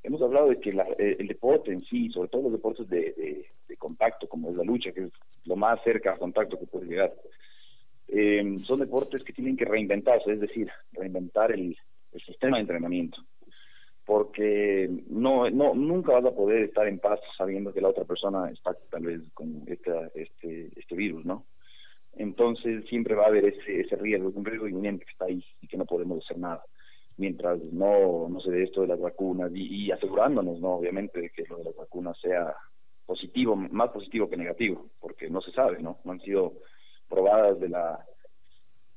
hemos 0.05 0.23
hablado 0.23 0.49
de 0.49 0.61
que 0.61 0.71
eh, 0.71 1.17
el 1.19 1.27
deporte 1.27 1.73
en 1.73 1.85
sí, 1.85 2.09
sobre 2.11 2.29
todo 2.29 2.43
los 2.43 2.53
deportes 2.53 2.89
de, 2.89 3.47
contacto, 3.79 4.29
como 4.29 4.51
es 4.51 4.57
la 4.57 4.65
lucha, 4.65 4.93
que 4.93 5.03
es 5.03 5.13
lo 5.45 5.57
más 5.57 5.83
cerca 5.83 6.13
al 6.13 6.19
contacto 6.19 6.59
que 6.59 6.67
puede 6.67 6.87
llegar, 6.87 7.13
eh, 8.09 8.57
son 8.61 8.81
deportes 8.81 9.23
que 9.23 9.33
tienen 9.33 9.57
que 9.57 9.67
reinventarse, 9.67 10.33
es 10.33 10.41
decir, 10.41 10.71
reinventar 10.93 11.53
el, 11.53 11.77
sistema 12.25 12.57
de 12.57 12.63
entrenamiento. 12.63 13.19
Porque 14.07 14.89
no, 15.09 15.51
no, 15.51 15.75
nunca 15.75 16.13
vas 16.13 16.25
a 16.25 16.37
poder 16.37 16.63
estar 16.63 16.87
en 16.87 17.01
paz 17.01 17.19
sabiendo 17.37 17.73
que 17.73 17.81
la 17.81 17.89
otra 17.89 18.05
persona 18.05 18.51
está 18.51 18.73
tal 18.91 19.03
vez 19.03 19.21
con 19.35 19.65
este, 19.67 19.91
este, 20.15 20.71
este 20.77 20.95
virus, 20.95 21.25
¿no? 21.25 21.45
Entonces 22.17 22.85
siempre 22.89 23.15
va 23.15 23.25
a 23.25 23.29
haber 23.29 23.45
ese, 23.47 23.81
ese 23.81 23.97
riesgo, 23.97 24.33
un 24.35 24.45
riesgo 24.45 24.69
inminente 24.69 25.05
que 25.05 25.13
está 25.13 25.27
ahí 25.27 25.45
y 25.61 25.67
que 25.67 25.77
no 25.77 25.85
podemos 25.85 26.25
hacer 26.25 26.39
nada 26.39 26.65
mientras 27.17 27.61
no, 27.73 28.29
no 28.29 28.41
se 28.41 28.51
dé 28.51 28.65
esto 28.65 28.83
de 28.83 28.89
las 28.89 29.01
vacunas 29.01 29.51
y, 29.55 29.91
asegurándonos, 29.91 30.61
no 30.61 30.75
obviamente, 30.75 31.21
de 31.21 31.31
que 31.31 31.45
lo 31.49 31.59
de 31.59 31.65
las 31.65 31.77
vacunas 31.77 32.19
sea 32.21 32.55
positivo, 33.07 33.55
más 33.55 33.91
positivo 33.91 34.29
que 34.29 34.37
negativo, 34.37 34.87
porque 35.01 35.29
no 35.29 35.41
se 35.41 35.53
sabe, 35.53 35.81
¿no? 35.81 35.99
No 36.05 36.13
han 36.13 36.21
sido 36.21 36.55
probadas 37.09 37.61
de 37.61 37.69
la 37.69 38.05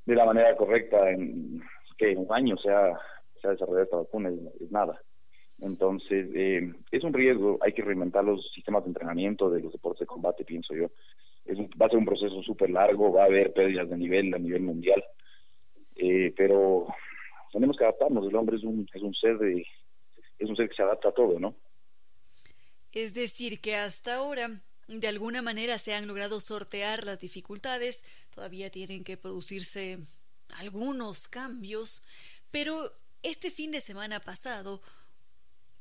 de 0.05 0.15
la 0.15 0.25
manera 0.25 0.55
correcta 0.55 1.11
en 1.11 1.61
que 1.97 2.11
en 2.11 2.19
un 2.19 2.31
año 2.31 2.55
se 2.57 2.71
ha, 2.71 2.97
se 3.41 3.47
ha 3.47 3.51
desarrollado 3.51 3.83
esta 3.83 3.97
vacuna, 3.97 4.29
es, 4.29 4.71
nada. 4.71 5.01
Entonces, 5.59 6.29
eh, 6.33 6.71
es 6.91 7.03
un 7.03 7.11
riesgo, 7.11 7.57
hay 7.61 7.73
que 7.73 7.81
reinventar 7.81 8.23
los 8.23 8.49
sistemas 8.53 8.83
de 8.83 8.89
entrenamiento 8.89 9.49
de 9.49 9.59
los 9.59 9.73
deportes 9.73 10.01
de 10.01 10.05
combate, 10.05 10.45
pienso 10.45 10.73
yo 10.73 10.87
va 11.79 11.85
a 11.85 11.89
ser 11.89 11.97
un 11.97 12.05
proceso 12.05 12.41
súper 12.43 12.69
largo, 12.69 13.11
va 13.11 13.23
a 13.23 13.25
haber 13.25 13.53
pérdidas 13.53 13.89
de 13.89 13.97
nivel 13.97 14.33
a 14.33 14.37
nivel 14.37 14.61
mundial, 14.61 15.03
eh, 15.95 16.33
pero 16.35 16.87
tenemos 17.51 17.77
que 17.77 17.83
adaptarnos, 17.83 18.27
el 18.27 18.35
hombre 18.35 18.57
es 18.57 18.63
un, 18.63 18.87
es 18.93 19.01
un 19.01 19.13
ser 19.15 19.37
de, 19.37 19.65
es 20.39 20.49
un 20.49 20.55
ser 20.55 20.69
que 20.69 20.75
se 20.75 20.83
adapta 20.83 21.09
a 21.09 21.13
todo, 21.13 21.39
¿no? 21.39 21.55
Es 22.91 23.13
decir, 23.13 23.61
que 23.61 23.75
hasta 23.75 24.15
ahora 24.15 24.49
de 24.87 25.07
alguna 25.07 25.41
manera 25.41 25.77
se 25.77 25.93
han 25.93 26.07
logrado 26.07 26.39
sortear 26.39 27.03
las 27.03 27.19
dificultades, 27.19 28.03
todavía 28.33 28.69
tienen 28.69 29.03
que 29.03 29.17
producirse 29.17 29.97
algunos 30.59 31.27
cambios, 31.27 32.01
pero 32.51 32.91
este 33.21 33.51
fin 33.51 33.71
de 33.71 33.81
semana 33.81 34.19
pasado 34.19 34.81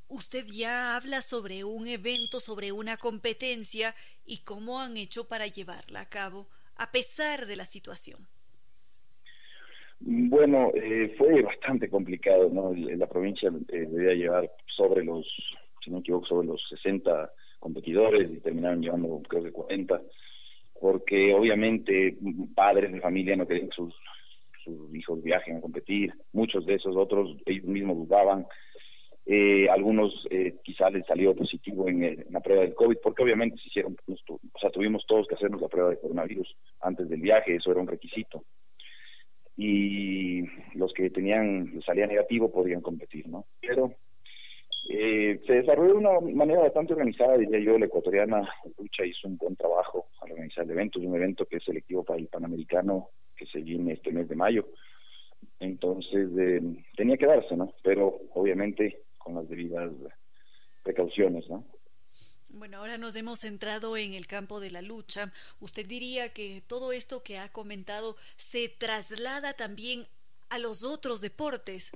usted 0.09 0.45
ya 0.53 0.95
habla 0.95 1.21
sobre 1.21 1.63
un 1.63 1.87
evento, 1.87 2.39
sobre 2.39 2.71
una 2.71 2.97
competencia 2.97 3.93
y 4.25 4.43
cómo 4.43 4.79
han 4.79 4.97
hecho 4.97 5.27
para 5.27 5.47
llevarla 5.47 6.01
a 6.01 6.09
cabo 6.09 6.47
a 6.77 6.91
pesar 6.91 7.45
de 7.45 7.55
la 7.55 7.65
situación. 7.65 8.19
Bueno, 9.99 10.71
eh, 10.75 11.15
fue 11.17 11.41
bastante 11.41 11.89
complicado, 11.89 12.49
¿no? 12.51 12.71
La 12.73 13.07
provincia 13.07 13.49
eh, 13.49 13.87
debía 13.89 14.13
llevar 14.13 14.51
sobre 14.75 15.03
los, 15.03 15.25
si 15.83 15.89
no 15.89 15.97
me 15.97 16.01
equivoco, 16.01 16.27
sobre 16.27 16.47
los 16.47 16.61
60 16.69 17.31
competidores 17.59 18.29
y 18.31 18.39
terminaron 18.39 18.81
llevando 18.81 19.21
creo 19.27 19.43
que 19.43 19.51
40, 19.51 20.01
porque 20.79 21.33
obviamente 21.33 22.15
padres 22.53 22.91
de 22.91 23.01
familia 23.01 23.35
no 23.35 23.47
querían 23.47 23.69
que 23.69 23.75
sus, 23.75 23.95
sus 24.63 24.95
hijos 24.95 25.23
viajen 25.23 25.57
a 25.57 25.61
competir, 25.61 26.13
muchos 26.31 26.65
de 26.67 26.75
esos 26.75 26.95
otros 26.95 27.35
ellos 27.47 27.65
mismos 27.65 27.97
dudaban, 27.97 28.45
eh, 29.29 29.67
algunos 29.69 30.25
eh, 30.29 30.55
quizá 30.63 30.89
les 30.89 31.05
salió 31.05 31.35
positivo 31.35 31.89
en, 31.89 32.25
la 32.29 32.39
prueba 32.39 32.61
del 32.61 32.73
COVID, 32.73 32.97
porque 33.03 33.23
obviamente 33.23 33.57
se 33.57 33.67
hicieron, 33.67 33.97
pues, 34.05 34.21
o 34.29 34.59
sea, 34.59 34.69
tuvimos 34.69 35.05
todos 35.05 35.27
que 35.27 35.35
hacernos 35.35 35.61
la 35.61 35.67
prueba 35.67 35.89
de 35.89 35.99
coronavirus 35.99 36.55
antes 36.79 37.09
del 37.09 37.19
viaje, 37.19 37.55
eso 37.55 37.71
era 37.71 37.81
un 37.81 37.87
requisito. 37.87 38.45
Y 39.57 40.43
los 40.75 40.93
que 40.93 41.09
tenían, 41.09 41.73
les 41.75 41.83
salía 41.83 42.07
negativo 42.07 42.49
podían 42.49 42.79
competir, 42.79 43.27
¿no? 43.27 43.43
Pero 43.59 43.91
eh, 44.89 45.41
se 45.45 45.55
desarrolló 45.55 45.91
de 45.91 45.99
una 45.99 46.19
manera 46.33 46.61
bastante 46.61 46.93
organizada, 46.93 47.37
diría 47.37 47.59
yo, 47.59 47.77
la 47.77 47.87
ecuatoriana 47.87 48.47
lucha 48.77 49.05
hizo 49.05 49.27
un 49.27 49.35
buen 49.35 49.57
trabajo 49.57 50.05
al 50.21 50.31
organizar 50.31 50.63
el 50.63 50.71
evento, 50.71 50.99
es 50.99 51.05
un 51.05 51.17
evento 51.17 51.45
que 51.45 51.57
es 51.57 51.65
selectivo 51.65 52.05
para 52.05 52.17
el 52.17 52.27
Panamericano 52.27 53.09
que 53.35 53.45
se 53.45 53.59
viene 53.59 53.91
este 53.91 54.13
mes 54.13 54.29
de 54.29 54.37
mayo. 54.37 54.69
Entonces, 55.59 56.29
eh, 56.39 56.61
tenía 56.95 57.17
que 57.17 57.25
darse, 57.25 57.57
¿no? 57.57 57.73
Pero 57.83 58.21
obviamente 58.33 59.06
con 59.27 59.35
las 59.35 59.49
debidas 59.49 59.91
precauciones, 60.83 61.49
¿no? 61.49 61.65
Bueno, 62.47 62.77
ahora 62.77 62.97
nos 62.97 63.15
hemos 63.17 63.41
centrado 63.41 63.97
en 63.97 64.13
el 64.13 64.25
campo 64.25 64.61
de 64.61 64.71
la 64.71 64.81
lucha. 64.81 65.33
¿Usted 65.59 65.85
diría 65.85 66.31
que 66.31 66.63
todo 66.65 66.93
esto 66.93 67.23
que 67.23 67.37
ha 67.37 67.51
comentado 67.51 68.15
se 68.37 68.69
traslada 68.69 69.53
también 69.53 70.07
a 70.47 70.59
los 70.59 70.85
otros 70.85 71.19
deportes? 71.19 71.91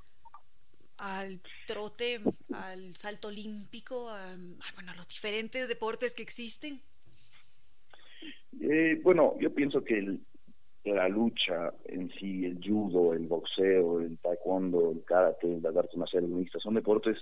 Al 0.98 1.42
trote, 1.68 2.20
al 2.54 2.96
salto 2.98 3.30
olímpico, 3.30 4.10
a, 4.10 4.36
bueno, 4.76 4.92
a 4.92 4.96
los 4.96 5.08
diferentes 5.08 5.70
deportes 5.70 6.14
que 6.14 6.24
existen? 6.24 6.82
Eh, 8.60 9.00
bueno, 9.02 9.36
yo 9.40 9.54
pienso 9.54 9.82
que 9.82 10.20
la 10.84 11.08
lucha 11.08 11.74
en 11.86 12.10
sí, 12.12 12.46
el 12.46 12.60
judo, 12.64 13.14
el 13.14 13.28
boxeo, 13.28 14.02
el 14.02 14.18
taekwondo, 14.18 14.92
el 14.92 15.04
karate, 15.04 15.60
las 15.62 15.76
artes 15.76 15.98
marciales 15.98 16.30
mixtas, 16.30 16.64
son 16.64 16.74
deportes 16.74 17.18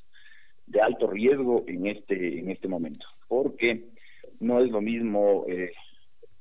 de 0.65 0.81
alto 0.81 1.07
riesgo 1.07 1.63
en 1.67 1.87
este 1.87 2.39
en 2.39 2.51
este 2.51 2.67
momento, 2.67 3.05
porque 3.27 3.89
no 4.39 4.59
es 4.61 4.71
lo 4.71 4.81
mismo 4.81 5.45
eh, 5.47 5.71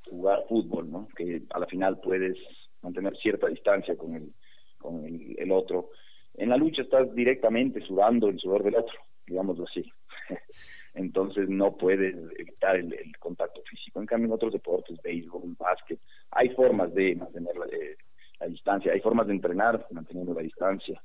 jugar 0.09 0.45
fútbol, 0.49 0.91
¿no? 0.91 1.09
Que 1.17 1.43
a 1.51 1.59
la 1.59 1.67
final 1.67 1.99
puedes 2.01 2.37
mantener 2.83 3.17
cierta 3.17 3.49
distancia 3.49 3.97
con 3.97 4.15
el 4.15 4.33
con 4.79 5.05
el, 5.05 5.51
otro. 5.51 5.91
En 6.37 6.51
la 6.51 6.57
lucha 6.57 6.83
estás 6.83 7.13
directamente 7.15 7.81
sudando 7.81 8.29
el 8.29 8.39
sudor 8.39 8.63
del 8.63 8.77
otro, 8.77 8.97
digámoslo 9.27 9.65
así. 9.65 9.85
Entonces 10.95 11.49
no 11.49 11.77
puedes 11.77 12.15
evitar 12.39 12.77
el, 12.77 12.95
contacto 13.19 13.63
físico. 13.63 14.01
En 14.01 14.07
cambio, 14.07 14.27
en 14.27 14.33
otros 14.33 14.53
deportes, 14.53 15.01
béisbol, 15.03 15.57
básquet, 15.59 16.01
hay 16.31 16.51
formas 16.51 16.95
de 16.95 17.17
mantener 17.17 17.57
la, 17.57 17.67
eh, 17.67 18.49
distancia, 18.49 18.93
hay 18.93 19.01
formas 19.01 19.27
de 19.27 19.35
entrenar 19.35 19.87
manteniendo 19.91 20.35
la 20.35 20.43
distancia 20.43 21.01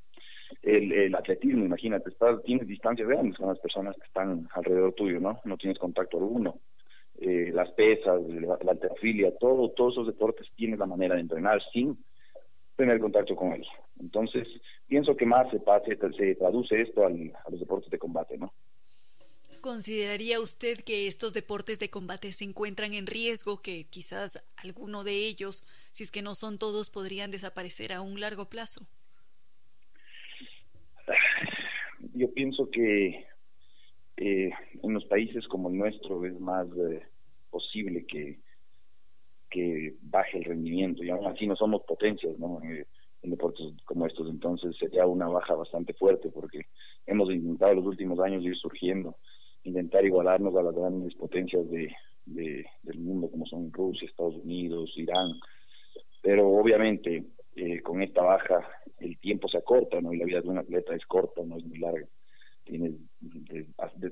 el, 0.61 1.15
atletismo, 1.15 1.65
imagínate, 1.65 2.09
estás, 2.09 2.41
tienes 2.43 2.67
distancias 2.67 3.07
grandes 3.07 3.37
con 3.37 3.47
las 3.47 3.59
personas 3.59 3.95
que 3.95 4.05
están 4.05 4.47
alrededor 4.53 4.93
tuyo, 4.93 5.19
¿no? 5.19 5.39
No 5.45 5.57
tienes 5.57 5.79
contacto 5.79 6.17
alguno. 6.17 6.59
Eh, 7.19 7.51
las 7.53 7.71
pesas, 7.71 8.21
la, 8.27 8.57
alterofilia, 8.69 9.35
todo, 9.37 9.69
todos 9.71 9.93
esos 9.93 10.07
deportes 10.07 10.47
tienes 10.55 10.79
la 10.79 10.85
manera 10.85 11.15
de 11.15 11.21
entrenar 11.21 11.61
sin 11.71 11.97
tener 12.75 12.99
contacto 12.99 13.35
con 13.35 13.53
ellos. 13.53 13.67
Entonces, 13.99 14.47
pienso 14.87 15.15
que 15.15 15.25
más 15.25 15.49
se, 15.51 15.59
pase, 15.59 15.97
se 16.17 16.35
traduce 16.35 16.81
esto 16.81 17.05
al, 17.05 17.31
a 17.45 17.49
los 17.49 17.59
deportes 17.59 17.89
de 17.89 17.99
combate, 17.99 18.37
¿no? 18.37 18.53
¿Consideraría 19.63 20.41
usted 20.41 20.81
que 20.83 21.07
estos 21.07 21.33
deportes 21.33 21.79
de 21.79 21.89
combate 21.89 22.33
se 22.33 22.43
encuentran 22.43 22.93
en 22.93 23.07
riesgo, 23.07 23.61
que 23.61 23.85
quizás 23.85 24.43
alguno 24.57 25.05
de 25.05 25.25
ellos, 25.25 25.63
si 25.93 26.03
es 26.03 26.11
que 26.11 26.21
no 26.21 26.35
son 26.35 26.59
todos, 26.59 26.89
podrían 26.89 27.31
desaparecer 27.31 27.93
a 27.93 28.01
un 28.01 28.19
largo 28.19 28.49
plazo? 28.49 28.81
yo 32.13 32.29
pienso 32.33 32.69
que 32.69 33.25
eh, 34.17 34.51
en 34.83 34.93
los 34.93 35.05
países 35.05 35.47
como 35.47 35.69
el 35.69 35.77
nuestro 35.77 36.25
es 36.25 36.37
más 36.41 36.67
eh, 36.67 37.01
posible 37.49 38.05
que, 38.05 38.41
que 39.49 39.95
baje 40.01 40.39
el 40.39 40.43
rendimiento 40.43 41.05
y 41.05 41.09
aún 41.09 41.25
así 41.25 41.47
no 41.47 41.55
somos 41.55 41.83
potencias 41.83 42.37
¿no? 42.37 42.61
Eh, 42.63 42.85
en 43.21 43.29
deportes 43.29 43.65
como 43.85 44.07
estos, 44.07 44.27
entonces 44.29 44.75
sería 44.77 45.05
una 45.05 45.29
baja 45.29 45.55
bastante 45.55 45.93
fuerte 45.93 46.27
porque 46.27 46.65
hemos 47.05 47.31
intentado 47.31 47.75
los 47.75 47.85
últimos 47.85 48.19
años 48.19 48.43
ir 48.43 48.57
surgiendo, 48.57 49.15
intentar 49.63 50.05
igualarnos 50.05 50.55
a 50.55 50.63
las 50.63 50.75
grandes 50.75 51.15
potencias 51.15 51.69
de, 51.69 51.93
de, 52.25 52.65
del 52.83 52.99
mundo 52.99 53.29
como 53.29 53.45
son 53.45 53.71
Rusia, 53.71 54.07
Estados 54.07 54.35
Unidos, 54.35 54.91
Irán, 54.95 55.31
pero 56.21 56.47
obviamente 56.49 57.23
eh, 57.55 57.81
con 57.81 58.01
esta 58.01 58.21
baja 58.23 58.67
el 58.99 59.17
tiempo 59.19 59.47
se 59.47 59.57
acorta, 59.57 59.99
¿no? 60.01 60.13
Y 60.13 60.17
la 60.17 60.25
vida 60.25 60.41
de 60.41 60.49
un 60.49 60.57
atleta 60.57 60.95
es 60.95 61.05
corta, 61.05 61.41
no 61.45 61.57
es 61.57 61.65
muy 61.65 61.77
larga. 61.77 62.07
Tienes 62.63 62.93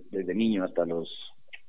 desde 0.10 0.36
niño 0.36 0.66
hasta 0.66 0.86
los 0.86 1.10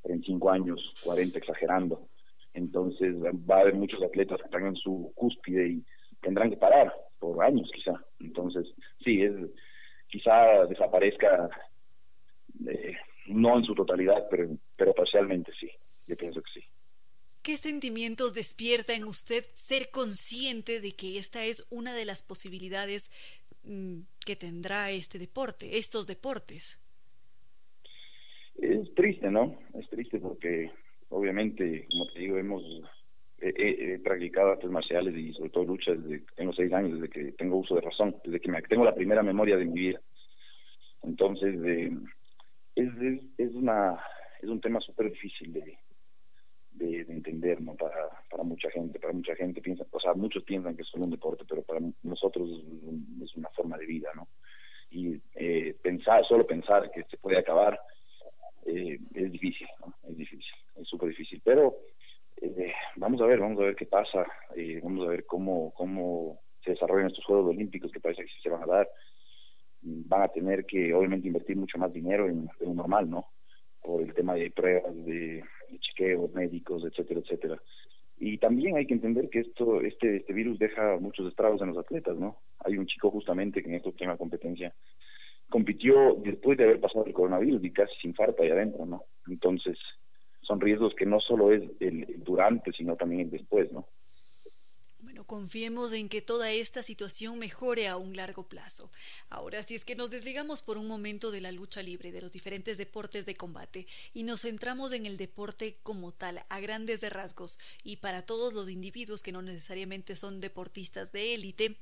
35 0.03 0.51
años, 0.51 0.93
40 1.05 1.39
exagerando. 1.39 2.09
Entonces 2.55 3.15
va 3.23 3.59
a 3.59 3.61
haber 3.61 3.75
muchos 3.75 4.03
atletas 4.03 4.39
que 4.39 4.47
están 4.47 4.67
en 4.67 4.77
su 4.77 5.13
cúspide 5.15 5.69
y 5.69 5.85
tendrán 6.21 6.51
que 6.51 6.57
parar 6.57 6.93
por 7.19 7.43
años 7.45 7.71
quizá. 7.73 7.93
Entonces, 8.21 8.67
sí, 9.05 9.23
es 9.23 9.33
quizá 10.09 10.67
desaparezca 10.67 11.49
eh, 12.67 12.97
no 13.33 13.59
en 13.59 13.65
su 13.65 13.75
totalidad, 13.75 14.27
pero, 14.31 14.49
pero 14.77 14.95
parcialmente 14.95 15.53
sí. 15.59 15.71
Yo 16.07 16.17
pienso 16.17 16.43
que 16.43 16.61
sí. 16.61 16.67
¿Qué 17.43 17.57
sentimientos 17.57 18.35
despierta 18.35 18.95
en 18.95 19.05
usted 19.05 19.45
ser 19.55 19.91
consciente 19.91 20.81
de 20.81 20.93
que 20.93 21.19
esta 21.19 21.45
es 21.45 21.67
una 21.71 21.93
de 21.95 22.05
las 22.05 22.23
posibilidades 22.23 23.11
mm, 23.65 24.01
que 24.25 24.37
tendrá 24.37 24.91
este 24.91 25.19
deporte, 25.19 25.79
estos 25.79 26.07
deportes? 26.07 26.79
Es 28.57 28.95
triste, 28.95 29.31
¿no? 29.31 29.59
Es 29.75 29.89
triste 29.89 30.21
porque 30.21 30.71
obviamente, 31.09 31.87
como 31.91 32.07
te 32.13 32.21
digo, 32.21 32.39
hemos 32.39 32.63
he, 33.43 33.99
practicado 33.99 34.53
artes 34.53 34.71
marciales 34.71 35.17
y 35.17 35.33
sobre 35.33 35.51
todo 35.51 35.65
luchas 35.65 36.03
desde 36.03 36.25
tengo 36.37 36.53
seis 36.53 36.73
años, 36.73 37.01
desde 37.01 37.09
que 37.09 37.33
tengo 37.33 37.57
uso 37.57 37.75
de 37.75 37.81
razón, 37.81 38.15
desde 38.25 38.41
que 38.41 38.51
me, 38.51 38.63
tengo 38.63 38.85
la 38.85 38.95
primera 38.95 39.23
memoria 39.23 39.57
de 39.57 39.65
mi 39.65 39.81
vida. 39.81 40.01
Entonces, 41.03 41.57
eh, 41.65 41.91
es, 42.75 42.89
es, 43.01 43.21
es, 43.39 43.55
una, 43.55 43.99
es 44.41 44.49
un 44.49 44.61
tema 44.61 44.81
súper 44.81 45.11
difícil 45.11 45.53
de, 45.53 45.79
de, 46.73 47.01
entender 47.09 47.61
no 47.61 47.75
para, 47.75 48.09
para 48.31 48.43
mucha 48.43 48.71
gente 48.71 48.99
para 48.99 49.13
mucha 49.13 49.35
gente 49.37 49.61
piensa 49.61 49.85
o 49.91 50.01
sea 50.01 50.15
muchos 50.15 50.43
piensan 50.45 50.75
que 50.75 50.83
es 50.83 50.89
solo 50.89 51.05
un 51.05 51.11
deporte 51.11 51.45
pero 51.49 51.63
para 51.63 51.81
nosotros 52.03 52.49
es, 53.23 53.37
una 53.37 53.49
forma 53.51 53.77
de 53.79 53.87
vida 53.87 54.09
no 54.15 54.29
y 54.91 55.21
eh, 55.35 55.77
pensar 55.83 56.25
solo 56.27 56.47
pensar 56.47 56.91
que 56.91 57.05
se 57.05 57.17
puede 57.17 57.39
acabar 57.39 57.79
eh, 58.67 58.99
es 59.15 59.33
difícil 59.33 59.67
¿no? 59.81 59.95
es 60.09 60.17
difícil 60.17 60.53
es 60.77 60.89
súper 60.89 61.11
difícil. 61.11 61.41
Pero 61.45 61.77
eh, 62.41 62.73
vamos 62.97 63.21
a 63.21 63.27
ver 63.27 63.41
vamos 63.41 63.61
a 63.61 63.65
ver 63.65 63.77
qué 63.77 63.87
pasa 63.87 64.27
vamos 64.83 65.07
a 65.07 65.11
ver 65.11 65.25
cómo 65.27 65.71
cómo 65.75 66.41
se 66.65 66.73
desarrollan 66.73 67.09
estos 67.09 67.25
Juegos 67.25 67.51
Olímpicos 67.51 67.91
que 67.93 68.01
parece 68.01 68.23
que 68.23 68.29
sí 68.29 68.41
se 68.43 68.51
van 68.51 68.63
a 68.63 68.67
dar 68.67 68.89
van 69.83 70.23
a 70.23 70.29
tener 70.29 70.65
que 70.65 70.95
obviamente 70.95 71.27
invertir 71.27 71.57
mucho 71.57 71.79
más 71.79 71.93
dinero 71.93 72.29
en, 72.29 72.49
en 72.61 72.69
lo 72.69 72.75
normal 72.75 73.11
no 73.11 73.27
por 73.83 74.03
el 74.03 74.15
tema 74.15 74.35
de 74.35 74.51
pruebas 74.51 74.95
de 75.05 75.43
chequeos 75.81 76.33
médicos, 76.33 76.85
etcétera, 76.85 77.21
etcétera. 77.21 77.61
Y 78.19 78.39
también 78.39 78.77
hay 78.77 78.87
que 78.87 78.95
entender 78.95 79.29
que 79.29 79.41
esto, 79.41 79.81
este, 79.81 80.19
este 80.19 80.33
virus 80.33 80.59
deja 80.59 80.97
muchos 81.01 81.27
estragos 81.27 81.61
en 81.61 81.69
los 81.69 81.79
atletas, 81.79 82.17
¿no? 82.17 82.39
Hay 82.61 82.79
un 82.79 82.87
chico 82.87 83.11
justamente 83.11 83.63
que 83.63 83.69
en 83.69 83.75
esta 83.75 83.89
última 83.89 84.17
competencia 84.17 84.73
compitió 85.49 86.15
después 86.15 86.57
de 86.57 86.65
haber 86.65 86.81
pasado 86.81 87.05
el 87.05 87.13
coronavirus 87.13 87.65
y 87.65 87.73
casi 87.73 87.93
sin 88.01 88.11
infarta 88.11 88.43
ahí 88.43 88.51
adentro, 88.51 88.87
¿no? 88.87 89.05
Entonces, 89.27 89.77
son 90.43 90.61
riesgos 90.61 90.95
que 90.95 91.05
no 91.05 91.21
solo 91.21 91.53
es 91.53 91.63
el, 91.81 92.23
durante, 92.23 92.73
sino 92.73 92.97
también 92.97 93.23
el 93.23 93.31
después, 93.31 93.73
¿no? 93.73 93.89
Confiemos 95.27 95.93
en 95.93 96.09
que 96.09 96.23
toda 96.23 96.51
esta 96.51 96.83
situación 96.83 97.39
mejore 97.39 97.89
a 97.89 97.97
un 97.97 98.17
largo 98.17 98.49
plazo. 98.49 98.91
Ahora, 99.29 99.63
si 99.63 99.75
es 99.75 99.85
que 99.85 99.97
nos 99.97 100.11
desligamos 100.11 100.63
por 100.63 100.79
un 100.79 100.89
momento 100.89 101.31
de 101.31 101.41
la 101.41 101.53
lucha 101.53 101.83
libre, 101.83 102.13
de 102.13 102.21
los 102.21 102.33
diferentes 102.33 102.79
deportes 102.79 103.27
de 103.27 103.35
combate, 103.35 103.87
y 104.15 104.23
nos 104.23 104.43
centramos 104.43 104.93
en 104.93 105.07
el 105.07 105.17
deporte 105.17 105.79
como 105.83 106.13
tal, 106.13 106.43
a 106.49 106.61
grandes 106.61 107.03
rasgos, 107.11 107.59
y 107.83 107.97
para 107.97 108.23
todos 108.23 108.53
los 108.53 108.71
individuos 108.71 109.23
que 109.23 109.33
no 109.33 109.43
necesariamente 109.43 110.17
son 110.17 110.41
deportistas 110.41 111.13
de 111.13 111.35
élite, 111.35 111.77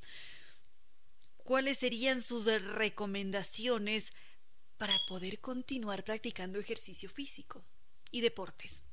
¿cuáles 1.44 1.78
serían 1.78 2.22
sus 2.22 2.46
recomendaciones 2.46 4.12
para 4.76 4.94
poder 5.08 5.40
continuar 5.40 6.04
practicando 6.04 6.58
ejercicio 6.58 7.10
físico 7.10 7.64
y 8.10 8.20
deportes? 8.20 8.84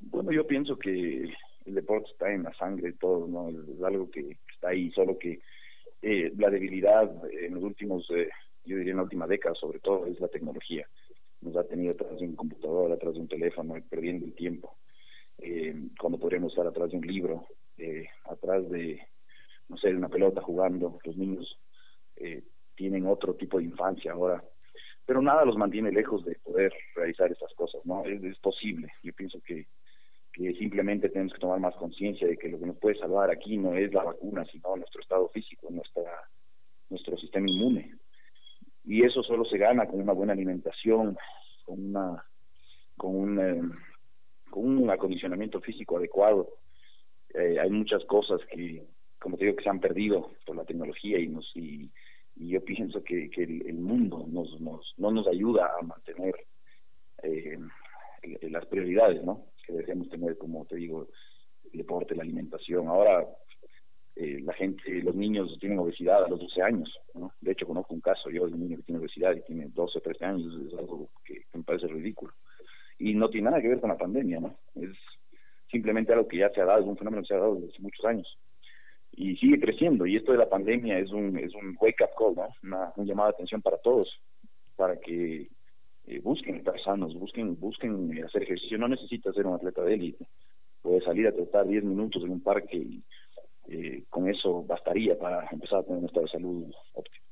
Bueno, 0.00 0.32
yo 0.32 0.46
pienso 0.46 0.78
que 0.78 1.30
el 1.64 1.74
deporte 1.74 2.10
está 2.10 2.32
en 2.32 2.44
la 2.44 2.54
sangre 2.54 2.92
de 2.92 2.98
todos, 2.98 3.28
¿no? 3.28 3.48
Es, 3.48 3.82
algo 3.82 4.10
que 4.10 4.38
está 4.52 4.68
ahí, 4.68 4.90
solo 4.92 5.18
que 5.18 5.40
eh, 6.02 6.32
la 6.36 6.50
debilidad 6.50 7.10
en 7.32 7.54
los 7.54 7.62
últimos, 7.62 8.08
eh, 8.10 8.28
yo 8.64 8.76
diría 8.76 8.92
en 8.92 8.98
la 8.98 9.04
última 9.04 9.26
década 9.26 9.54
sobre 9.54 9.80
todo, 9.80 10.06
es 10.06 10.18
la 10.20 10.28
tecnología. 10.28 10.86
Nos 11.40 11.56
ha 11.56 11.64
tenido 11.64 11.92
atrás 11.92 12.18
de 12.18 12.26
un 12.26 12.36
computador, 12.36 12.92
atrás 12.92 13.14
de 13.14 13.20
un 13.20 13.28
teléfono, 13.28 13.74
perdiendo 13.88 14.26
el 14.26 14.34
tiempo. 14.34 14.76
Eh, 15.38 15.74
cuando 15.98 16.18
podríamos 16.18 16.52
estar 16.52 16.66
atrás 16.66 16.90
de 16.90 16.98
un 16.98 17.06
libro, 17.06 17.46
atrás 18.26 18.68
de, 18.68 19.00
no 19.68 19.78
sé, 19.78 19.94
una 19.94 20.10
pelota 20.10 20.42
jugando, 20.42 20.98
los 21.02 21.16
niños 21.16 21.58
tienen 22.74 23.06
otro 23.06 23.34
tipo 23.34 23.56
de 23.56 23.64
infancia 23.64 24.12
ahora, 24.12 24.44
pero 25.06 25.22
nada 25.22 25.46
los 25.46 25.56
mantiene 25.56 25.90
lejos 25.90 26.22
de 26.26 26.34
poder 26.36 26.72
realizar 26.94 27.32
esas 27.32 27.52
cosas, 27.54 27.80
¿no? 27.86 28.04
Es 28.04 28.38
posible. 28.38 28.92
Yo 29.02 29.14
pienso 29.14 29.40
que 29.40 29.66
que 30.32 30.52
simplemente 30.54 31.08
tenemos 31.08 31.32
que 31.32 31.40
tomar 31.40 31.60
más 31.60 31.74
conciencia 31.76 32.26
de 32.26 32.36
que 32.36 32.48
lo 32.48 32.58
que 32.58 32.66
nos 32.66 32.78
puede 32.78 32.98
salvar 32.98 33.30
aquí 33.30 33.56
no 33.56 33.74
es 33.74 33.92
la 33.92 34.04
vacuna, 34.04 34.44
sino 34.46 34.76
nuestro 34.76 35.00
estado 35.00 35.28
físico, 35.28 35.68
nuestra, 35.70 36.10
nuestro 36.88 37.16
sistema 37.16 37.48
inmune. 37.48 37.96
Y 38.84 39.02
eso 39.04 39.22
solo 39.22 39.44
se 39.44 39.58
gana 39.58 39.86
con 39.86 40.00
una 40.00 40.12
buena 40.12 40.32
alimentación, 40.32 41.16
con 41.64 41.90
una 41.90 42.24
con 42.96 43.16
un, 43.16 43.40
eh, 43.40 43.62
con 44.50 44.66
un 44.66 44.90
acondicionamiento 44.90 45.60
físico 45.60 45.96
adecuado. 45.96 46.48
Eh, 47.32 47.58
hay 47.58 47.70
muchas 47.70 48.04
cosas 48.04 48.40
que, 48.50 48.84
como 49.18 49.38
te 49.38 49.46
digo, 49.46 49.56
que 49.56 49.64
se 49.64 49.70
han 49.70 49.80
perdido 49.80 50.32
por 50.44 50.56
la 50.56 50.64
tecnología 50.64 51.18
y 51.18 51.28
nos 51.28 51.50
y, 51.56 51.90
yo 52.36 52.64
pienso 52.64 53.02
que, 53.02 53.28
que 53.28 53.42
el, 53.42 53.74
mundo 53.74 54.24
nos, 54.26 54.58
nos, 54.60 54.94
no 54.96 55.10
nos 55.10 55.26
ayuda 55.26 55.72
a 55.78 55.82
mantener 55.82 56.34
eh, 57.22 57.58
las 58.42 58.64
prioridades, 58.66 59.22
¿no? 59.22 59.49
Que 59.70 59.78
deberíamos 59.78 60.08
tener, 60.08 60.36
como 60.36 60.64
te 60.66 60.76
digo, 60.76 61.08
el 61.72 61.78
deporte, 61.78 62.14
la 62.14 62.22
alimentación. 62.22 62.88
Ahora 62.88 63.26
eh, 64.16 64.40
la 64.42 64.52
gente, 64.54 65.02
los 65.02 65.14
niños 65.14 65.56
tienen 65.60 65.78
obesidad 65.78 66.24
a 66.24 66.28
los 66.28 66.40
12 66.40 66.62
años, 66.62 66.98
¿no? 67.14 67.32
De 67.40 67.52
hecho, 67.52 67.66
conozco 67.66 67.94
un 67.94 68.00
caso 68.00 68.30
yo 68.30 68.46
de 68.46 68.54
un 68.54 68.60
niño 68.60 68.76
que 68.78 68.82
tiene 68.82 69.00
obesidad 69.00 69.34
y 69.34 69.42
tiene 69.42 69.68
12 69.68 69.98
o 69.98 70.02
13 70.02 70.24
años, 70.24 70.54
es 70.66 70.78
algo 70.78 71.08
que, 71.24 71.44
me 71.54 71.62
parece 71.62 71.86
ridículo. 71.86 72.32
Y 72.98 73.14
no 73.14 73.30
tiene 73.30 73.50
nada 73.50 73.62
que 73.62 73.68
ver 73.68 73.80
con 73.80 73.90
la 73.90 73.96
pandemia, 73.96 74.40
¿no? 74.40 74.56
Es 74.74 74.90
simplemente 75.70 76.12
algo 76.12 76.28
que 76.28 76.38
ya 76.38 76.50
se 76.50 76.60
ha 76.60 76.66
dado, 76.66 76.80
es 76.80 76.86
un 76.86 76.98
fenómeno 76.98 77.22
que 77.22 77.28
se 77.28 77.34
ha 77.34 77.38
dado 77.38 77.54
desde 77.54 77.78
muchos 77.78 78.04
años. 78.04 78.38
Y 79.12 79.36
sigue 79.36 79.60
creciendo, 79.60 80.06
y 80.06 80.16
esto 80.16 80.32
de 80.32 80.38
la 80.38 80.48
pandemia 80.48 80.98
es 80.98 81.10
un, 81.10 81.38
es 81.38 81.54
un 81.54 81.76
wake-up 81.80 82.10
call, 82.18 82.34
¿no? 82.34 82.48
Una, 82.62 82.92
un 82.96 83.06
llamado 83.06 83.28
de 83.28 83.34
atención 83.34 83.62
para 83.62 83.78
todos, 83.78 84.20
para 84.76 84.98
que 84.98 85.48
eh, 86.10 86.20
busquen 86.20 86.56
estar 86.56 86.74
sanos, 86.82 87.14
busquen, 87.14 87.58
busquen 87.60 88.16
eh, 88.18 88.24
hacer 88.24 88.42
ejercicio. 88.42 88.76
No 88.78 88.88
necesitas 88.88 89.32
ser 89.32 89.46
un 89.46 89.54
atleta 89.54 89.82
de 89.84 89.94
élite. 89.94 90.26
Puedes 90.82 91.04
salir 91.04 91.28
a 91.28 91.32
tratar 91.32 91.68
10 91.68 91.84
minutos 91.84 92.24
en 92.24 92.30
un 92.30 92.40
parque 92.40 92.76
y 92.76 93.04
eh, 93.68 94.04
con 94.10 94.28
eso 94.28 94.64
bastaría 94.64 95.16
para 95.16 95.46
empezar 95.52 95.78
a 95.78 95.82
tener 95.84 95.98
un 95.98 96.06
estado 96.06 96.26
de 96.26 96.32
salud 96.32 96.72
óptimo. 96.94 97.24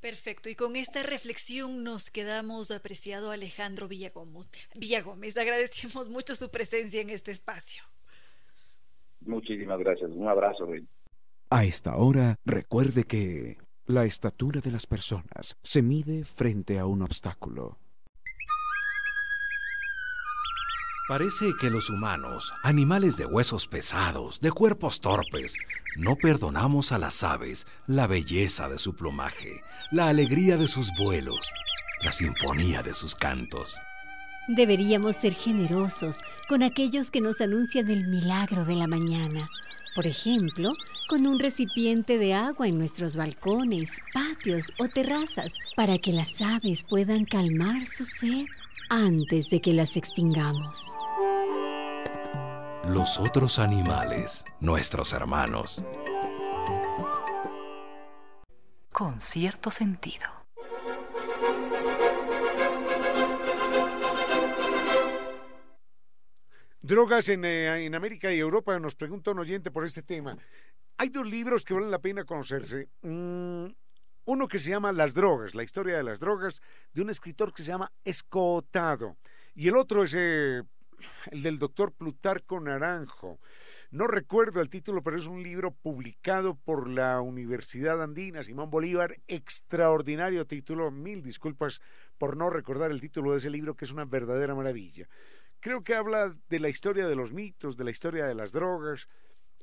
Perfecto, 0.00 0.48
y 0.48 0.54
con 0.54 0.76
esta 0.76 1.02
reflexión 1.02 1.84
nos 1.84 2.10
quedamos 2.10 2.70
apreciado 2.70 3.32
Alejandro 3.32 3.86
Villagómez. 3.86 4.48
Villagómez, 4.74 5.36
agradecemos 5.36 6.08
mucho 6.08 6.36
su 6.36 6.50
presencia 6.50 7.02
en 7.02 7.10
este 7.10 7.32
espacio. 7.32 7.82
Muchísimas 9.20 9.78
gracias, 9.80 10.10
un 10.12 10.28
abrazo. 10.28 10.68
A 11.50 11.64
esta 11.64 11.98
hora, 11.98 12.36
recuerde 12.46 13.04
que 13.04 13.58
la 13.88 14.04
estatura 14.04 14.60
de 14.60 14.70
las 14.70 14.86
personas 14.86 15.56
se 15.62 15.80
mide 15.80 16.26
frente 16.26 16.78
a 16.78 16.84
un 16.84 17.00
obstáculo. 17.00 17.78
Parece 21.08 21.54
que 21.58 21.70
los 21.70 21.88
humanos, 21.88 22.52
animales 22.62 23.16
de 23.16 23.24
huesos 23.24 23.66
pesados, 23.66 24.40
de 24.40 24.52
cuerpos 24.52 25.00
torpes, 25.00 25.54
no 25.96 26.16
perdonamos 26.16 26.92
a 26.92 26.98
las 26.98 27.24
aves 27.24 27.66
la 27.86 28.06
belleza 28.06 28.68
de 28.68 28.78
su 28.78 28.94
plumaje, 28.94 29.62
la 29.90 30.08
alegría 30.08 30.58
de 30.58 30.68
sus 30.68 30.90
vuelos, 30.98 31.50
la 32.02 32.12
sinfonía 32.12 32.82
de 32.82 32.92
sus 32.92 33.14
cantos. 33.14 33.80
Deberíamos 34.48 35.16
ser 35.16 35.32
generosos 35.32 36.20
con 36.50 36.62
aquellos 36.62 37.10
que 37.10 37.22
nos 37.22 37.40
anuncian 37.40 37.90
el 37.90 38.06
milagro 38.06 38.66
de 38.66 38.76
la 38.76 38.86
mañana 38.86 39.48
por 39.94 40.06
ejemplo, 40.06 40.72
con 41.08 41.26
un 41.26 41.38
recipiente 41.38 42.18
de 42.18 42.34
agua 42.34 42.68
en 42.68 42.78
nuestros 42.78 43.16
balcones, 43.16 43.90
patios 44.12 44.72
o 44.78 44.88
terrazas 44.88 45.52
para 45.76 45.98
que 45.98 46.12
las 46.12 46.40
aves 46.40 46.84
puedan 46.84 47.24
calmar 47.24 47.86
su 47.86 48.04
sed 48.04 48.46
antes 48.90 49.50
de 49.50 49.60
que 49.60 49.72
las 49.72 49.96
extingamos. 49.96 50.94
Los 52.88 53.18
otros 53.18 53.58
animales, 53.58 54.44
nuestros 54.60 55.12
hermanos. 55.12 55.84
Con 58.92 59.20
cierto 59.20 59.70
sentido. 59.70 60.37
Drogas 66.88 67.28
eh, 67.28 67.34
en, 67.84 67.94
América 67.94 68.32
y 68.32 68.38
Europa, 68.38 68.78
nos 68.78 68.94
pregunta 68.94 69.32
un 69.32 69.40
oyente 69.40 69.70
por 69.70 69.84
este 69.84 70.02
tema. 70.02 70.38
Hay 70.96 71.10
dos 71.10 71.28
libros 71.28 71.62
que 71.62 71.74
valen 71.74 71.90
la 71.90 71.98
pena 71.98 72.24
conocerse. 72.24 72.88
Mm, 73.02 73.66
uno 74.24 74.48
que 74.48 74.58
se 74.58 74.70
llama 74.70 74.90
Las 74.92 75.12
drogas, 75.12 75.54
la 75.54 75.64
historia 75.64 75.98
de 75.98 76.02
las 76.02 76.18
drogas, 76.18 76.62
de 76.94 77.02
un 77.02 77.10
escritor 77.10 77.52
que 77.52 77.62
se 77.62 77.72
llama 77.72 77.92
Escotado. 78.04 79.18
Y 79.54 79.68
el 79.68 79.76
otro 79.76 80.02
es 80.02 80.14
eh, 80.16 80.62
el 81.30 81.42
del 81.42 81.58
doctor 81.58 81.92
Plutarco 81.92 82.58
Naranjo. 82.58 83.38
No 83.90 84.06
recuerdo 84.06 84.62
el 84.62 84.70
título, 84.70 85.02
pero 85.02 85.18
es 85.18 85.26
un 85.26 85.42
libro 85.42 85.72
publicado 85.72 86.54
por 86.54 86.88
la 86.88 87.20
Universidad 87.20 88.02
Andina, 88.02 88.42
Simón 88.42 88.70
Bolívar, 88.70 89.18
extraordinario 89.28 90.46
título. 90.46 90.90
Mil 90.90 91.22
disculpas 91.22 91.82
por 92.16 92.34
no 92.34 92.48
recordar 92.48 92.90
el 92.90 93.02
título 93.02 93.32
de 93.32 93.38
ese 93.38 93.50
libro, 93.50 93.74
que 93.74 93.84
es 93.84 93.92
una 93.92 94.06
verdadera 94.06 94.54
maravilla. 94.54 95.06
Creo 95.60 95.82
que 95.82 95.94
habla 95.94 96.36
de 96.48 96.60
la 96.60 96.68
historia 96.68 97.08
de 97.08 97.16
los 97.16 97.32
mitos, 97.32 97.76
de 97.76 97.84
la 97.84 97.90
historia 97.90 98.26
de 98.26 98.34
las 98.34 98.52
drogas. 98.52 99.08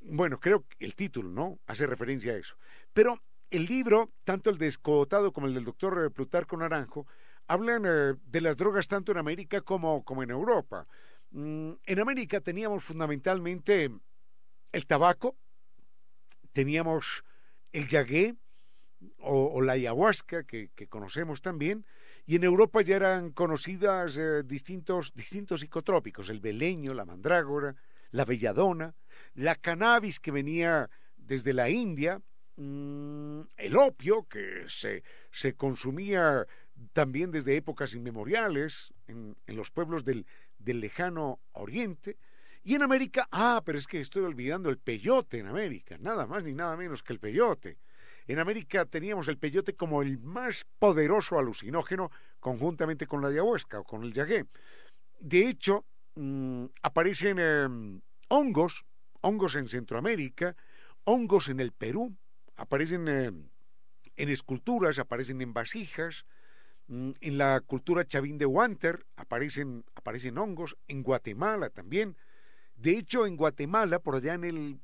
Bueno, 0.02 0.40
creo 0.40 0.66
que 0.68 0.86
el 0.86 0.96
título, 0.96 1.30
¿no? 1.30 1.60
Hace 1.68 1.88
referencia 1.88 2.34
a 2.34 2.38
eso. 2.38 2.58
Pero 2.94 3.22
el 3.50 3.66
libro, 3.66 4.12
tanto 4.24 4.50
el 4.50 4.58
de 4.58 4.74
como 4.82 5.48
el 5.48 5.54
del 5.54 5.64
doctor 5.64 6.12
Plutarco 6.12 6.58
Naranjo, 6.58 7.08
hablan 7.48 7.84
eh, 7.86 8.16
de 8.26 8.42
las 8.42 8.58
drogas 8.58 8.88
tanto 8.88 9.12
en 9.12 9.20
América 9.20 9.62
como, 9.62 10.04
como 10.04 10.24
en 10.24 10.32
Europa. 10.32 10.88
Mm, 11.32 11.72
en 11.86 12.00
América 12.00 12.42
teníamos 12.42 12.84
fundamentalmente 12.84 13.90
el 14.72 14.86
tabaco, 14.86 15.38
teníamos 16.52 17.24
el 17.72 17.88
yagué 17.88 18.36
o, 19.20 19.62
la 19.62 19.74
ayahuasca, 19.74 20.44
que 20.44 20.88
conocemos 20.90 21.42
también, 21.42 21.86
y 22.26 22.36
en 22.36 22.44
Europa 22.44 22.82
ya 22.82 22.96
eran 22.96 23.32
conocidas 23.32 24.18
eh, 24.18 24.44
distintos, 24.44 25.14
distintos 25.14 25.60
psicotrópicos, 25.62 26.30
el 26.30 26.40
beleño, 26.40 26.94
la 26.94 27.06
mandrágora, 27.06 27.76
la 28.12 28.26
belladona, 28.26 28.96
la 29.36 29.56
cannabis 29.56 30.20
que 30.20 30.32
venía 30.32 30.90
desde 31.18 31.54
la 31.54 31.70
India, 31.70 32.22
mm, 32.56 33.42
el 33.58 33.76
opio 33.76 34.28
que 34.28 34.64
se, 34.68 35.04
se, 35.32 35.54
consumía 35.54 36.48
también 36.94 37.32
desde 37.32 37.56
épocas 37.56 37.94
inmemoriales 37.94 38.94
en, 39.08 39.36
en 39.46 39.56
los 39.56 39.70
pueblos 39.72 40.04
del, 40.04 40.26
del 40.58 40.80
lejano 40.80 41.40
oriente, 41.52 42.18
y 42.64 42.74
en 42.74 42.82
América, 42.82 43.28
ah, 43.32 43.62
pero 43.64 43.78
es 43.78 43.86
que 43.86 44.02
estoy 44.02 44.24
olvidando 44.24 44.72
el 44.72 44.80
peyote 44.80 45.38
en 45.38 45.46
América, 45.46 45.98
nada 46.00 46.26
más 46.26 46.44
ni 46.44 46.54
nada 46.54 46.76
menos 46.76 47.04
que 47.04 47.14
el 47.14 47.20
peyote. 47.20 47.78
En 48.28 48.40
América 48.40 48.86
teníamos 48.86 49.28
el 49.28 49.38
peyote 49.38 49.76
como 49.76 50.02
el 50.02 50.18
más 50.20 50.66
poderoso 50.80 51.38
alucinógeno 51.38 52.12
conjuntamente 52.40 53.08
con 53.08 53.22
la 53.22 53.28
ayahuasca 53.28 53.80
o 53.80 53.84
con 53.84 54.04
el 54.04 54.14
yagué. 54.14 54.46
De 55.20 55.48
hecho, 55.48 55.86
mm, 56.16 56.66
aparecen 56.82 57.40
em, 57.40 58.02
hongos, 58.30 58.86
hongos 59.22 59.56
en 59.56 59.68
Centroamérica, 59.68 60.56
hongos 61.04 61.50
en 61.50 61.60
el 61.60 61.72
Perú, 61.72 62.16
aparecen 62.56 63.08
em, 63.08 63.50
en 64.16 64.30
esculturas, 64.30 64.98
aparecen 64.98 65.42
en 65.42 65.54
vasijas, 65.54 66.26
mm, 66.88 67.12
en 67.22 67.38
la 67.38 67.62
cultura 67.62 68.06
chavín 68.06 68.38
de 68.38 68.46
Wanter 68.46 69.06
aparecen, 69.16 69.86
aparecen 69.96 70.38
hongos, 70.38 70.78
en 70.88 71.04
Guatemala 71.04 71.70
también. 71.70 72.18
De 72.76 72.98
hecho, 72.98 73.26
en 73.26 73.38
Guatemala, 73.38 74.00
por 74.00 74.16
allá 74.16 74.34
en 74.34 74.44
el 74.46 74.80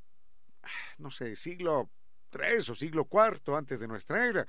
no 1.00 1.12
sé, 1.12 1.36
siglo 1.36 1.90
III 2.34 2.72
o 2.72 2.76
siglo 2.76 3.08
IV 3.12 3.56
antes 3.56 3.80
de 3.80 3.88
nuestra 3.88 4.26
era, 4.26 4.48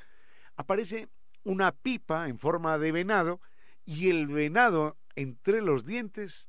aparece 0.56 1.08
una 1.44 1.72
pipa 1.72 2.28
en 2.28 2.38
forma 2.38 2.78
de 2.78 2.92
venado 2.92 3.40
y 3.84 4.08
el 4.10 4.26
venado 4.26 4.96
entre 5.16 5.60
los 5.60 5.84
dientes 5.84 6.48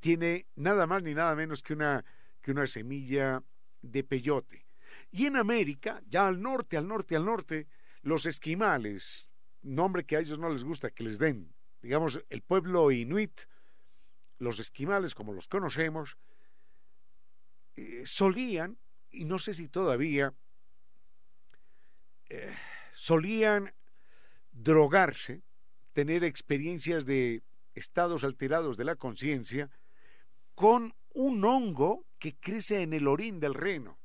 tiene 0.00 0.46
nada 0.54 0.86
más 0.86 1.02
ni 1.02 1.14
nada 1.14 1.34
menos 1.34 1.62
que 1.62 1.72
una, 1.72 2.04
que 2.40 2.50
una 2.50 2.66
semilla 2.66 3.42
de 3.82 4.04
peyote. 4.04 4.66
Y 5.10 5.26
en 5.26 5.36
América, 5.36 6.02
ya 6.06 6.28
al 6.28 6.40
norte, 6.40 6.76
al 6.76 6.86
norte, 6.86 7.16
al 7.16 7.24
norte, 7.24 7.66
los 8.02 8.26
esquimales, 8.26 9.28
nombre 9.62 10.04
que 10.04 10.16
a 10.16 10.20
ellos 10.20 10.38
no 10.38 10.50
les 10.50 10.64
gusta 10.64 10.90
que 10.90 11.04
les 11.04 11.18
den, 11.18 11.54
digamos, 11.82 12.22
el 12.28 12.42
pueblo 12.42 12.90
inuit, 12.90 13.42
los 14.38 14.58
esquimales 14.58 15.14
como 15.14 15.32
los 15.32 15.48
conocemos, 15.48 16.16
eh, 17.76 18.02
solían, 18.04 18.78
y 19.10 19.24
no 19.24 19.38
sé 19.38 19.54
si 19.54 19.68
todavía, 19.68 20.34
solían 22.94 23.72
drogarse, 24.52 25.42
tener 25.92 26.24
experiencias 26.24 27.06
de 27.06 27.42
estados 27.74 28.24
alterados 28.24 28.76
de 28.76 28.84
la 28.84 28.96
conciencia, 28.96 29.70
con 30.54 30.94
un 31.14 31.44
hongo 31.44 32.04
que 32.18 32.36
crece 32.36 32.82
en 32.82 32.92
el 32.92 33.06
orín 33.06 33.40
del 33.40 33.54
reno. 33.54 33.98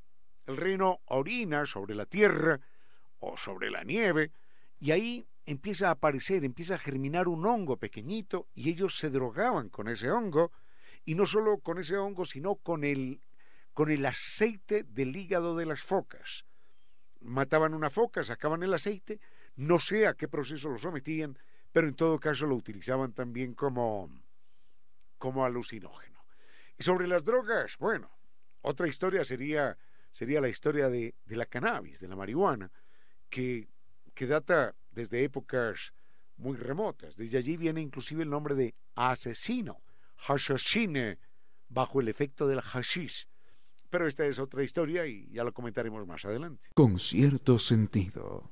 El 0.46 0.58
reno 0.58 1.00
orina 1.06 1.66
sobre 1.66 1.96
la 1.96 2.06
tierra 2.06 2.60
o 3.20 3.38
sobre 3.38 3.72
la 3.72 3.84
nieve 3.84 4.32
y 4.80 4.92
ahí 4.92 5.26
empieza 5.46 5.88
a 5.88 5.92
aparecer, 5.92 6.44
empieza 6.44 6.76
a 6.76 6.80
germinar 6.80 7.28
un 7.28 7.46
hongo 7.46 7.78
pequeñito 7.78 8.48
y 8.54 8.70
ellos 8.70 8.98
se 8.98 9.10
drogaban 9.10 9.70
con 9.70 9.88
ese 9.88 10.12
hongo 10.12 10.52
y 11.06 11.16
no 11.16 11.26
solo 11.26 11.60
con 11.60 11.80
ese 11.80 11.98
hongo, 11.98 12.26
sino 12.26 12.56
con 12.56 12.84
el, 12.84 13.22
con 13.74 13.90
el 13.92 14.06
aceite 14.06 14.84
del 14.84 15.16
hígado 15.16 15.56
de 15.56 15.66
las 15.66 15.82
focas. 15.82 16.46
Mataban 17.24 17.74
una 17.74 17.90
foca, 17.90 18.24
sacaban 18.24 18.64
el 18.64 18.74
aceite, 18.74 19.20
no 19.56 19.80
sé 19.80 20.08
a 20.08 20.14
qué 20.14 20.28
proceso 20.28 20.70
lo 20.70 20.78
sometían, 20.78 21.38
pero 21.72 21.88
en 21.88 21.96
todo 21.96 22.20
caso 22.20 22.46
lo 22.46 22.56
utilizaban 22.56 23.14
también 23.14 23.54
como, 23.54 24.10
como 25.18 25.46
alucinógeno. 25.46 26.24
Y 26.78 26.84
sobre 26.84 27.08
las 27.08 27.24
drogas, 27.24 27.78
bueno, 27.78 28.12
otra 28.62 28.88
historia 28.88 29.24
sería, 29.24 29.78
sería 30.12 30.42
la 30.42 30.50
historia 30.50 30.90
de, 30.90 31.16
de 31.26 31.36
la 31.36 31.46
cannabis, 31.46 32.00
de 32.00 32.08
la 32.08 32.16
marihuana, 32.16 32.72
que, 33.30 33.68
que 34.14 34.28
data 34.28 34.76
desde 34.92 35.24
épocas 35.24 35.94
muy 36.38 36.58
remotas. 36.58 37.16
Desde 37.16 37.38
allí 37.38 37.58
viene 37.58 37.82
inclusive 37.82 38.24
el 38.24 38.30
nombre 38.30 38.56
de 38.56 38.76
asesino, 38.96 39.82
hashashine, 40.18 41.20
bajo 41.70 42.02
el 42.02 42.08
efecto 42.08 42.48
del 42.48 42.62
hashish. 42.62 43.28
Pero 43.94 44.08
esta 44.08 44.26
es 44.26 44.40
otra 44.40 44.64
historia 44.64 45.06
y 45.06 45.30
ya 45.30 45.44
lo 45.44 45.54
comentaremos 45.54 46.08
más 46.08 46.26
adelante. 46.26 46.68
Con 46.74 46.98
cierto 46.98 47.60
sentido. 47.60 48.50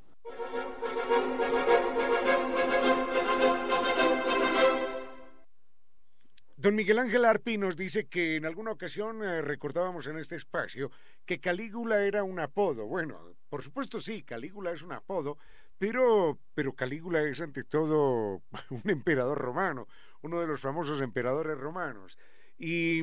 Don 6.57 6.75
Miguel 6.75 6.99
Ángel 6.99 7.25
Arpi 7.25 7.57
nos 7.57 7.75
dice 7.75 8.05
que 8.05 8.35
en 8.35 8.45
alguna 8.45 8.69
ocasión 8.69 9.23
eh, 9.23 9.41
recordábamos 9.41 10.05
en 10.05 10.19
este 10.19 10.35
espacio 10.35 10.91
que 11.25 11.39
Calígula 11.39 12.05
era 12.05 12.23
un 12.23 12.39
apodo. 12.39 12.85
Bueno, 12.85 13.33
por 13.49 13.63
supuesto 13.63 13.99
sí, 13.99 14.21
Calígula 14.21 14.71
es 14.71 14.83
un 14.83 14.91
apodo, 14.91 15.39
pero, 15.79 16.37
pero 16.53 16.73
Calígula 16.73 17.23
es 17.23 17.41
ante 17.41 17.63
todo 17.63 18.43
un 18.69 18.83
emperador 18.85 19.39
romano, 19.39 19.87
uno 20.21 20.39
de 20.39 20.45
los 20.45 20.61
famosos 20.61 21.01
emperadores 21.01 21.57
romanos. 21.57 22.19
Y, 22.59 23.01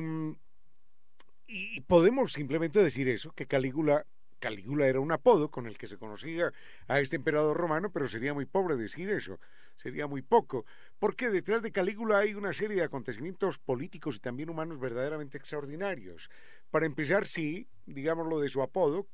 y 1.49 1.81
podemos 1.81 2.31
simplemente 2.31 2.81
decir 2.81 3.09
eso, 3.09 3.31
que 3.33 3.47
Calígula 3.47 4.05
Calígula 4.39 4.87
era 4.87 4.99
un 4.99 5.11
apodo 5.11 5.51
con 5.51 5.67
el 5.67 5.77
que 5.77 5.87
se 5.87 5.97
conocía 5.97 6.51
a 6.87 6.99
este 6.99 7.17
emperador 7.17 7.57
romano, 7.57 7.91
pero 7.91 8.07
sería 8.07 8.33
muy 8.33 8.45
pobre 8.45 8.75
decir 8.75 9.09
eso, 9.09 9.39
sería 9.75 10.07
muy 10.07 10.21
poco, 10.21 10.65
porque 10.97 11.29
detrás 11.29 11.61
de 11.61 11.71
Calígula 11.71 12.19
hay 12.19 12.33
una 12.33 12.53
serie 12.53 12.77
de 12.77 12.83
acontecimientos 12.83 13.59
políticos 13.59 14.15
y 14.15 14.19
también 14.19 14.49
humanos 14.49 14.79
verdaderamente 14.79 15.37
extraordinarios. 15.37 16.29
Para 16.71 16.85
empezar, 16.85 17.25
sí, 17.25 17.67
digámoslo 17.85 18.39
de 18.39 18.49
su 18.49 18.61
apodo, 18.61 19.07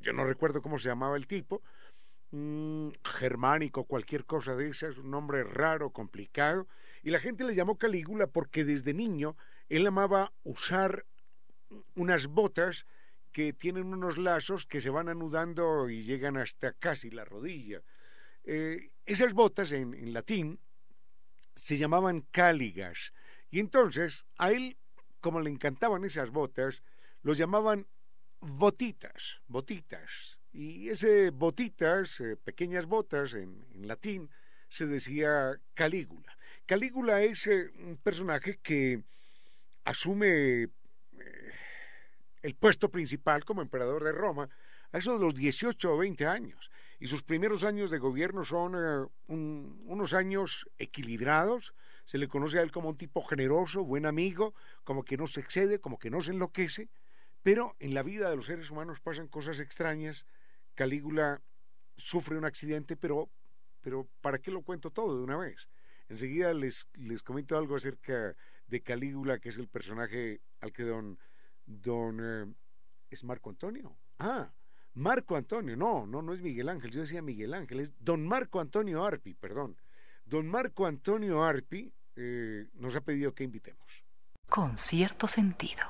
yo 0.00 0.12
no 0.12 0.24
recuerdo 0.24 0.62
cómo 0.62 0.78
se 0.78 0.88
llamaba 0.88 1.16
el 1.16 1.26
tipo, 1.26 1.62
germánico, 3.04 3.84
cualquier 3.84 4.24
cosa 4.24 4.54
de 4.54 4.68
esas, 4.68 4.98
un 4.98 5.10
nombre 5.10 5.44
raro, 5.44 5.90
complicado, 5.90 6.66
y 7.02 7.10
la 7.10 7.20
gente 7.20 7.44
le 7.44 7.54
llamó 7.54 7.76
Calígula 7.76 8.26
porque 8.26 8.64
desde 8.64 8.94
niño 8.94 9.36
él 9.68 9.86
amaba 9.86 10.32
usar 10.42 11.04
unas 11.94 12.26
botas 12.26 12.86
que 13.32 13.52
tienen 13.52 13.92
unos 13.92 14.18
lazos 14.18 14.66
que 14.66 14.80
se 14.80 14.90
van 14.90 15.08
anudando 15.08 15.88
y 15.88 16.02
llegan 16.02 16.36
hasta 16.36 16.72
casi 16.72 17.10
la 17.10 17.24
rodilla. 17.24 17.82
Eh, 18.44 18.90
esas 19.06 19.32
botas 19.32 19.72
en, 19.72 20.12
latín 20.12 20.58
se 21.54 21.78
llamaban 21.78 22.22
cáligas 22.30 23.12
y 23.50 23.60
entonces 23.60 24.24
a 24.38 24.50
él, 24.50 24.76
como 25.20 25.40
le 25.40 25.50
encantaban 25.50 26.04
esas 26.04 26.30
botas, 26.30 26.82
los 27.22 27.38
llamaban 27.38 27.86
botitas, 28.40 29.40
botitas. 29.46 30.38
Y 30.52 30.88
ese 30.88 31.30
botitas, 31.30 32.20
eh, 32.20 32.36
pequeñas 32.36 32.86
botas 32.86 33.34
en, 33.34 33.64
en, 33.74 33.86
latín, 33.86 34.30
se 34.68 34.86
decía 34.86 35.60
Calígula. 35.74 36.36
Calígula 36.66 37.22
es 37.22 37.46
eh, 37.46 37.70
un 37.78 37.96
personaje 37.96 38.58
que 38.62 39.02
asume 39.84 40.68
el 42.42 42.54
puesto 42.54 42.90
principal 42.90 43.44
como 43.44 43.62
emperador 43.62 44.04
de 44.04 44.12
Roma 44.12 44.48
a 44.92 44.98
eso 44.98 45.14
de 45.16 45.24
los 45.24 45.34
18 45.34 45.92
o 45.92 45.98
20 45.98 46.26
años. 46.26 46.70
Y 46.98 47.06
sus 47.06 47.22
primeros 47.22 47.64
años 47.64 47.90
de 47.90 47.98
gobierno 47.98 48.44
son 48.44 48.74
eh, 48.76 49.06
unos 49.28 50.14
años 50.14 50.68
equilibrados. 50.78 51.74
Se 52.04 52.18
le 52.18 52.28
conoce 52.28 52.58
a 52.58 52.62
él 52.62 52.72
como 52.72 52.88
un 52.88 52.96
tipo 52.96 53.22
generoso, 53.22 53.84
buen 53.84 54.04
amigo, 54.04 54.54
como 54.84 55.04
que 55.04 55.16
no 55.16 55.26
se 55.26 55.40
excede, 55.40 55.80
como 55.80 55.98
que 55.98 56.10
no 56.10 56.20
se 56.20 56.32
enloquece. 56.32 56.88
Pero 57.42 57.76
en 57.78 57.94
la 57.94 58.02
vida 58.02 58.28
de 58.28 58.36
los 58.36 58.46
seres 58.46 58.70
humanos 58.70 59.00
pasan 59.00 59.28
cosas 59.28 59.60
extrañas. 59.60 60.26
Calígula 60.74 61.40
sufre 61.96 62.36
un 62.36 62.44
accidente, 62.44 62.96
pero, 62.96 63.30
pero 63.80 64.08
¿para 64.20 64.38
qué 64.38 64.50
lo 64.50 64.62
cuento 64.62 64.90
todo 64.90 65.16
de 65.16 65.22
una 65.22 65.36
vez? 65.36 65.68
Enseguida 66.08 66.52
les, 66.52 66.88
les 66.94 67.22
comento 67.22 67.56
algo 67.56 67.76
acerca 67.76 68.36
de 68.70 68.82
Calígula, 68.82 69.38
que 69.38 69.50
es 69.50 69.58
el 69.58 69.68
personaje 69.68 70.40
al 70.60 70.72
que 70.72 70.84
don 70.84 71.18
don... 71.66 72.18
Eh, 72.20 72.54
¿Es 73.10 73.24
Marco 73.24 73.50
Antonio? 73.50 73.98
Ah, 74.20 74.52
Marco 74.94 75.34
Antonio, 75.34 75.76
no, 75.76 76.06
no, 76.06 76.22
no 76.22 76.32
es 76.32 76.40
Miguel 76.40 76.68
Ángel, 76.68 76.92
yo 76.92 77.00
decía 77.00 77.22
Miguel 77.22 77.54
Ángel, 77.54 77.80
es 77.80 77.92
don 77.98 78.24
Marco 78.24 78.60
Antonio 78.60 79.04
Arpi, 79.04 79.34
perdón. 79.34 79.76
Don 80.24 80.46
Marco 80.46 80.86
Antonio 80.86 81.42
Arpi 81.42 81.92
eh, 82.14 82.68
nos 82.74 82.94
ha 82.94 83.00
pedido 83.00 83.34
que 83.34 83.42
invitemos. 83.42 84.04
Con 84.48 84.78
cierto 84.78 85.26
sentido. 85.26 85.82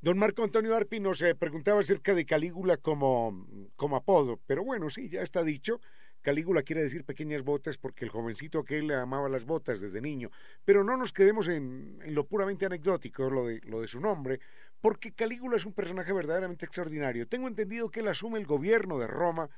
Don 0.00 0.18
Marco 0.18 0.44
Antonio 0.44 0.76
Arpi 0.76 1.00
nos 1.00 1.20
eh, 1.20 1.34
preguntaba 1.34 1.80
acerca 1.80 2.14
de 2.14 2.24
Calígula 2.24 2.76
como, 2.76 3.46
como 3.74 3.96
apodo, 3.96 4.40
pero 4.46 4.62
bueno, 4.62 4.88
sí, 4.88 5.08
ya 5.08 5.20
está 5.20 5.42
dicho. 5.42 5.80
Calígula 6.26 6.64
quiere 6.64 6.82
decir 6.82 7.04
pequeñas 7.04 7.42
botas 7.42 7.78
porque 7.78 8.04
el 8.04 8.10
jovencito 8.10 8.58
aquel 8.58 8.90
amaba 8.90 9.28
las 9.28 9.44
botas 9.44 9.80
desde 9.80 10.00
niño. 10.00 10.32
Pero 10.64 10.82
no 10.82 10.96
nos 10.96 11.12
quedemos 11.12 11.46
en, 11.46 12.00
lo 12.06 12.26
puramente 12.26 12.66
anecdótico, 12.66 13.30
lo 13.30 13.46
de, 13.46 13.60
lo 13.60 13.80
de 13.80 13.86
su 13.86 14.00
nombre, 14.00 14.40
porque 14.80 15.12
Calígula 15.12 15.56
es 15.56 15.64
un 15.64 15.72
personaje 15.72 16.12
verdaderamente 16.12 16.66
extraordinario. 16.66 17.28
Tengo 17.28 17.46
entendido 17.46 17.92
que 17.92 18.00
él 18.00 18.08
asume 18.08 18.40
el 18.40 18.44
gobierno 18.44 18.98
de 18.98 19.06
Roma 19.06 19.48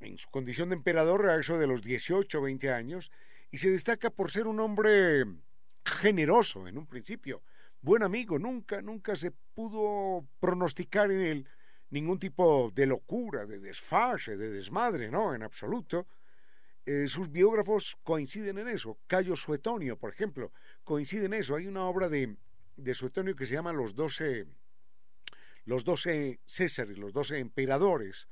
en 0.00 0.18
su 0.18 0.28
condición 0.28 0.70
de 0.70 0.74
emperador 0.74 1.30
a 1.30 1.38
eso 1.38 1.56
de 1.56 1.68
los 1.68 1.84
18 1.84 2.36
o 2.36 2.42
20 2.42 2.72
años 2.72 3.12
y 3.52 3.58
se 3.58 3.70
destaca 3.70 4.10
por 4.10 4.32
ser 4.32 4.48
un 4.48 4.58
hombre 4.58 5.24
generoso 5.84 6.66
en 6.66 6.78
un 6.78 6.88
principio, 6.88 7.44
buen 7.80 8.02
amigo, 8.02 8.40
nunca, 8.40 8.82
nunca 8.82 9.14
se 9.14 9.30
pudo 9.54 10.26
pronosticar 10.40 11.12
en 11.12 11.20
él 11.20 11.48
ningún 11.92 12.18
tipo 12.18 12.72
de 12.74 12.86
locura, 12.86 13.44
de 13.44 13.58
desfase, 13.58 14.36
de 14.36 14.50
desmadre, 14.50 15.10
no, 15.10 15.34
en 15.34 15.42
absoluto. 15.42 16.06
Eh, 16.86 17.06
sus 17.06 17.30
biógrafos 17.30 17.96
coinciden 18.02 18.58
en 18.58 18.68
eso. 18.68 18.98
Cayo 19.06 19.36
Suetonio, 19.36 19.98
por 19.98 20.10
ejemplo, 20.10 20.52
coincide 20.84 21.26
en 21.26 21.34
eso. 21.34 21.54
Hay 21.54 21.66
una 21.66 21.84
obra 21.84 22.08
de, 22.08 22.34
de 22.76 22.94
Suetonio 22.94 23.36
que 23.36 23.44
se 23.44 23.54
llama 23.54 23.74
Los 23.74 23.94
Doce, 23.94 24.46
los 25.66 25.84
doce 25.84 26.40
Césares, 26.46 26.96
los 26.96 27.12
doce 27.12 27.38
emperadores, 27.38 28.26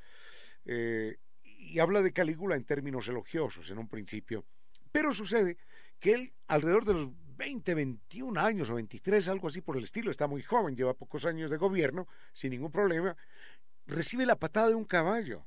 eh, 0.64 1.18
y 1.44 1.78
habla 1.78 2.00
de 2.00 2.12
Calígula 2.12 2.56
en 2.56 2.64
términos 2.64 3.08
elogiosos 3.08 3.70
en 3.70 3.78
un 3.78 3.88
principio. 3.88 4.46
Pero 4.90 5.12
sucede 5.12 5.58
que 6.00 6.14
él, 6.14 6.32
alrededor 6.48 6.86
de 6.86 6.94
los 6.94 7.11
20, 7.41 7.74
21 7.74 8.38
años 8.38 8.68
o 8.68 8.74
23, 8.74 9.26
algo 9.28 9.49
así 9.49 9.62
por 9.62 9.78
el 9.78 9.84
estilo, 9.84 10.11
está 10.11 10.26
muy 10.26 10.43
joven, 10.43 10.76
lleva 10.76 10.93
pocos 10.93 11.24
años 11.24 11.51
de 11.51 11.57
gobierno, 11.57 12.07
sin 12.34 12.51
ningún 12.51 12.70
problema, 12.70 13.16
recibe 13.86 14.26
la 14.26 14.36
patada 14.36 14.68
de 14.68 14.74
un 14.74 14.84
caballo 14.84 15.47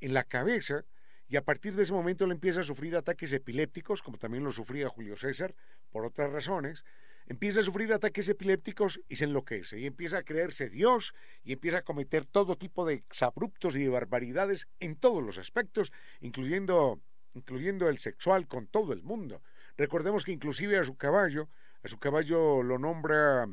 en 0.00 0.14
la 0.14 0.24
cabeza 0.24 0.84
y 1.28 1.36
a 1.36 1.44
partir 1.44 1.76
de 1.76 1.84
ese 1.84 1.92
momento 1.92 2.24
él 2.24 2.32
empieza 2.32 2.62
a 2.62 2.64
sufrir 2.64 2.96
ataques 2.96 3.32
epilépticos, 3.32 4.02
como 4.02 4.18
también 4.18 4.42
lo 4.42 4.50
sufría 4.50 4.88
Julio 4.88 5.14
César, 5.16 5.54
por 5.90 6.04
otras 6.04 6.32
razones, 6.32 6.84
empieza 7.26 7.60
a 7.60 7.62
sufrir 7.62 7.92
ataques 7.92 8.28
epilépticos 8.28 9.00
y 9.08 9.14
se 9.14 9.26
enloquece, 9.26 9.78
y 9.78 9.86
empieza 9.86 10.18
a 10.18 10.24
creerse 10.24 10.68
Dios, 10.68 11.14
y 11.44 11.52
empieza 11.52 11.78
a 11.78 11.82
cometer 11.82 12.26
todo 12.26 12.56
tipo 12.56 12.84
de 12.84 12.94
exabruptos 12.94 13.76
y 13.76 13.84
de 13.84 13.90
barbaridades 13.90 14.66
en 14.80 14.96
todos 14.96 15.22
los 15.22 15.38
aspectos, 15.38 15.92
incluyendo, 16.20 17.00
incluyendo 17.32 17.88
el 17.88 17.98
sexual 17.98 18.48
con 18.48 18.66
todo 18.66 18.92
el 18.92 19.04
mundo. 19.04 19.40
Recordemos 19.76 20.24
que 20.24 20.32
inclusive 20.32 20.78
a 20.78 20.84
su 20.84 20.96
caballo, 20.96 21.48
a 21.82 21.88
su 21.88 21.98
caballo 21.98 22.62
lo 22.62 22.78
nombra, 22.78 23.46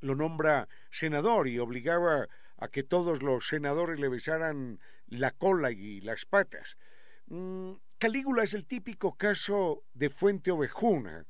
lo 0.00 0.14
nombra 0.14 0.68
senador 0.90 1.48
y 1.48 1.58
obligaba 1.58 2.28
a 2.58 2.68
que 2.68 2.82
todos 2.82 3.22
los 3.22 3.48
senadores 3.48 3.98
le 3.98 4.08
besaran 4.08 4.80
la 5.06 5.30
cola 5.30 5.70
y 5.70 6.00
las 6.02 6.26
patas. 6.26 6.76
Mm, 7.26 7.72
Calígula 7.98 8.44
es 8.44 8.54
el 8.54 8.66
típico 8.66 9.16
caso 9.16 9.84
de 9.94 10.10
Fuente 10.10 10.50
Ovejuna. 10.50 11.26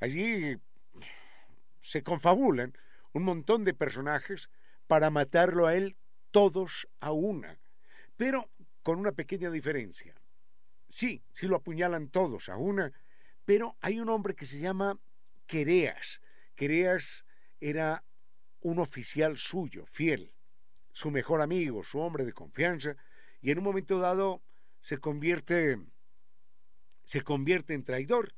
Allí 0.00 0.56
se 1.80 2.02
confabulan 2.02 2.76
un 3.12 3.24
montón 3.24 3.64
de 3.64 3.74
personajes 3.74 4.50
para 4.86 5.10
matarlo 5.10 5.66
a 5.66 5.74
él 5.74 5.96
todos 6.30 6.88
a 7.00 7.12
una, 7.12 7.60
pero 8.16 8.50
con 8.82 8.98
una 8.98 9.12
pequeña 9.12 9.50
diferencia. 9.50 10.14
Sí, 10.88 11.22
sí 11.32 11.46
lo 11.46 11.56
apuñalan 11.56 12.08
todos 12.08 12.48
a 12.48 12.56
una, 12.56 12.92
pero 13.44 13.76
hay 13.80 14.00
un 14.00 14.08
hombre 14.08 14.34
que 14.34 14.46
se 14.46 14.58
llama 14.58 14.98
Quereas. 15.46 16.20
Quereas 16.54 17.24
era 17.60 18.04
un 18.60 18.78
oficial 18.78 19.38
suyo, 19.38 19.86
fiel, 19.86 20.32
su 20.92 21.10
mejor 21.10 21.40
amigo, 21.40 21.82
su 21.82 21.98
hombre 21.98 22.24
de 22.24 22.32
confianza, 22.32 22.96
y 23.40 23.50
en 23.50 23.58
un 23.58 23.64
momento 23.64 23.98
dado 23.98 24.42
se 24.78 24.98
convierte 24.98 25.78
se 27.04 27.22
convierte 27.22 27.74
en 27.74 27.84
traidor 27.84 28.32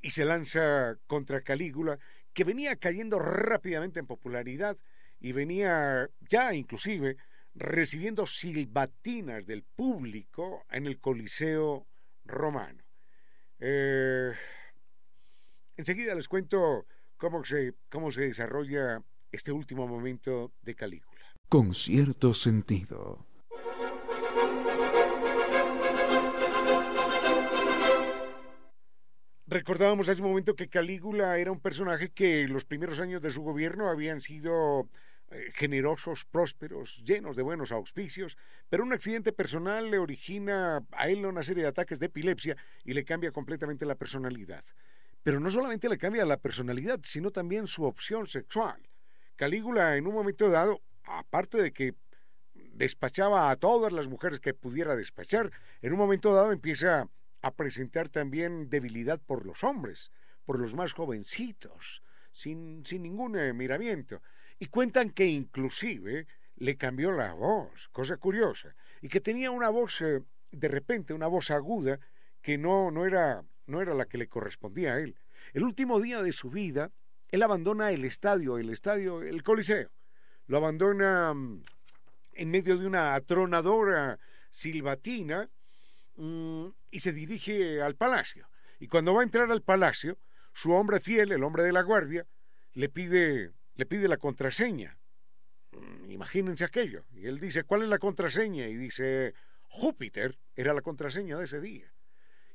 y 0.00 0.10
se 0.10 0.26
lanza 0.26 0.98
contra 1.06 1.42
Calígula, 1.42 1.98
que 2.34 2.44
venía 2.44 2.76
cayendo 2.76 3.18
rápidamente 3.18 4.00
en 4.00 4.06
popularidad 4.06 4.76
y 5.18 5.32
venía 5.32 6.10
ya 6.20 6.52
inclusive 6.52 7.16
recibiendo 7.54 8.26
silbatinas 8.26 9.46
del 9.46 9.62
público 9.62 10.66
en 10.70 10.86
el 10.86 11.00
Coliseo 11.00 11.86
romano. 12.24 12.83
Eh, 13.66 14.30
enseguida 15.78 16.14
les 16.14 16.28
cuento 16.28 16.84
cómo 17.16 17.42
se, 17.46 17.72
cómo 17.88 18.10
se 18.10 18.20
desarrolla 18.20 19.02
este 19.32 19.52
último 19.52 19.88
momento 19.88 20.52
de 20.60 20.74
Calígula. 20.74 21.32
Con 21.48 21.72
cierto 21.72 22.34
sentido. 22.34 23.26
Recordábamos 29.46 30.10
hace 30.10 30.20
un 30.20 30.28
momento 30.28 30.56
que 30.56 30.68
Calígula 30.68 31.38
era 31.38 31.50
un 31.50 31.60
personaje 31.60 32.10
que 32.10 32.46
los 32.46 32.66
primeros 32.66 33.00
años 33.00 33.22
de 33.22 33.30
su 33.30 33.42
gobierno 33.42 33.88
habían 33.88 34.20
sido 34.20 34.90
generosos, 35.54 36.24
prósperos, 36.24 37.02
llenos 37.04 37.36
de 37.36 37.42
buenos 37.42 37.72
auspicios, 37.72 38.36
pero 38.68 38.84
un 38.84 38.92
accidente 38.92 39.32
personal 39.32 39.90
le 39.90 39.98
origina 39.98 40.84
a 40.92 41.08
él 41.08 41.26
una 41.26 41.42
serie 41.42 41.62
de 41.62 41.68
ataques 41.68 41.98
de 41.98 42.06
epilepsia 42.06 42.56
y 42.84 42.94
le 42.94 43.04
cambia 43.04 43.32
completamente 43.32 43.86
la 43.86 43.94
personalidad. 43.94 44.64
Pero 45.22 45.40
no 45.40 45.50
solamente 45.50 45.88
le 45.88 45.98
cambia 45.98 46.24
la 46.24 46.36
personalidad, 46.36 47.00
sino 47.02 47.30
también 47.30 47.66
su 47.66 47.84
opción 47.84 48.26
sexual. 48.26 48.88
Calígula 49.36 49.96
en 49.96 50.06
un 50.06 50.14
momento 50.14 50.50
dado, 50.50 50.80
aparte 51.04 51.60
de 51.60 51.72
que 51.72 51.94
despachaba 52.74 53.50
a 53.50 53.56
todas 53.56 53.92
las 53.92 54.06
mujeres 54.06 54.40
que 54.40 54.54
pudiera 54.54 54.96
despachar, 54.96 55.50
en 55.82 55.92
un 55.92 55.98
momento 55.98 56.34
dado 56.34 56.52
empieza 56.52 57.08
a 57.42 57.50
presentar 57.54 58.08
también 58.08 58.68
debilidad 58.70 59.20
por 59.20 59.46
los 59.46 59.64
hombres, 59.64 60.10
por 60.44 60.60
los 60.60 60.74
más 60.74 60.92
jovencitos, 60.92 62.02
sin, 62.32 62.84
sin 62.84 63.02
ningún 63.02 63.36
eh, 63.36 63.52
miramiento. 63.52 64.20
Y 64.58 64.66
cuentan 64.66 65.10
que 65.10 65.26
inclusive 65.26 66.26
le 66.56 66.76
cambió 66.76 67.12
la 67.12 67.32
voz, 67.32 67.88
cosa 67.88 68.16
curiosa, 68.16 68.74
y 69.00 69.08
que 69.08 69.20
tenía 69.20 69.50
una 69.50 69.68
voz, 69.68 70.00
eh, 70.00 70.22
de 70.50 70.68
repente, 70.68 71.12
una 71.12 71.26
voz 71.26 71.50
aguda 71.50 71.98
que 72.40 72.58
no, 72.58 72.90
no, 72.90 73.06
era, 73.06 73.44
no 73.66 73.80
era 73.82 73.94
la 73.94 74.06
que 74.06 74.18
le 74.18 74.28
correspondía 74.28 74.94
a 74.94 74.98
él. 74.98 75.16
El 75.52 75.64
último 75.64 76.00
día 76.00 76.22
de 76.22 76.32
su 76.32 76.50
vida, 76.50 76.90
él 77.28 77.42
abandona 77.42 77.90
el 77.90 78.04
estadio, 78.04 78.58
el 78.58 78.70
estadio, 78.70 79.22
el 79.22 79.42
Coliseo. 79.42 79.90
Lo 80.46 80.58
abandona 80.58 81.34
mm, 81.34 81.62
en 82.34 82.50
medio 82.50 82.78
de 82.78 82.86
una 82.86 83.14
atronadora 83.14 84.18
silbatina 84.50 85.48
Mm, 86.16 86.68
y 86.90 87.00
se 87.00 87.12
dirige 87.12 87.82
al 87.82 87.96
palacio. 87.96 88.48
Y 88.78 88.88
cuando 88.88 89.14
va 89.14 89.20
a 89.20 89.24
entrar 89.24 89.50
al 89.50 89.62
palacio, 89.62 90.18
su 90.52 90.72
hombre 90.72 91.00
fiel, 91.00 91.32
el 91.32 91.42
hombre 91.42 91.64
de 91.64 91.72
la 91.72 91.82
guardia, 91.82 92.26
le 92.72 92.88
pide, 92.88 93.52
le 93.74 93.86
pide 93.86 94.08
la 94.08 94.16
contraseña. 94.16 94.98
Mm, 95.72 96.10
imagínense 96.10 96.64
aquello. 96.64 97.04
Y 97.12 97.26
él 97.26 97.38
dice, 97.38 97.64
¿cuál 97.64 97.82
es 97.82 97.88
la 97.88 97.98
contraseña? 97.98 98.66
Y 98.68 98.76
dice, 98.76 99.34
Júpiter 99.68 100.38
era 100.54 100.74
la 100.74 100.82
contraseña 100.82 101.36
de 101.38 101.44
ese 101.44 101.60
día. 101.60 101.92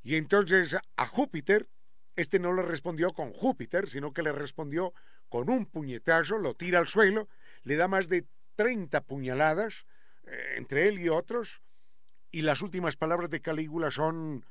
Y 0.02 0.16
entonces 0.16 0.78
a 0.96 1.06
Júpiter, 1.06 1.70
este 2.16 2.40
no 2.40 2.54
le 2.54 2.62
respondió 2.62 3.14
con 3.14 3.32
Júpiter, 3.32 3.88
sino 3.88 4.14
que 4.14 4.24
le 4.24 4.32
respondió 4.32 4.94
con 5.28 5.50
un 5.50 5.66
puñetazo, 5.66 6.38
lo 6.38 6.56
tira 6.56 6.80
al 6.80 6.88
suelo, 6.88 7.28
le 7.64 7.76
da 7.76 7.88
más 7.88 8.10
de 8.10 8.26
30 8.56 9.02
puñaladas, 9.02 9.86
eh, 10.26 10.54
entre 10.56 10.88
él 10.88 11.00
y 11.00 11.10
otros, 11.10 11.62
y 12.32 12.42
las 12.42 12.62
últimas 12.62 12.96
palabras 12.96 13.30
de 13.30 13.42
Calígula 13.42 13.92
son, 13.92 14.46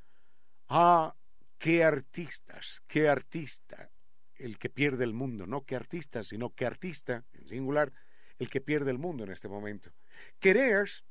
ah, 0.68 1.14
qué 1.58 1.84
artistas, 1.84 2.82
qué 2.86 3.08
artista, 3.08 3.90
el 4.38 4.58
que 4.58 4.70
pierde 4.70 5.04
el 5.04 5.12
mundo, 5.12 5.46
no 5.46 5.64
qué 5.64 5.76
artista, 5.76 6.24
sino 6.24 6.54
qué 6.54 6.66
artista, 6.66 7.24
en 7.32 7.48
singular, 7.48 7.92
el 8.38 8.48
que 8.48 8.60
pierde 8.60 8.90
el 8.90 8.98
mundo 8.98 9.24
en 9.24 9.30
este 9.30 9.48
momento. 9.48 9.90
Quereas, 10.38 11.04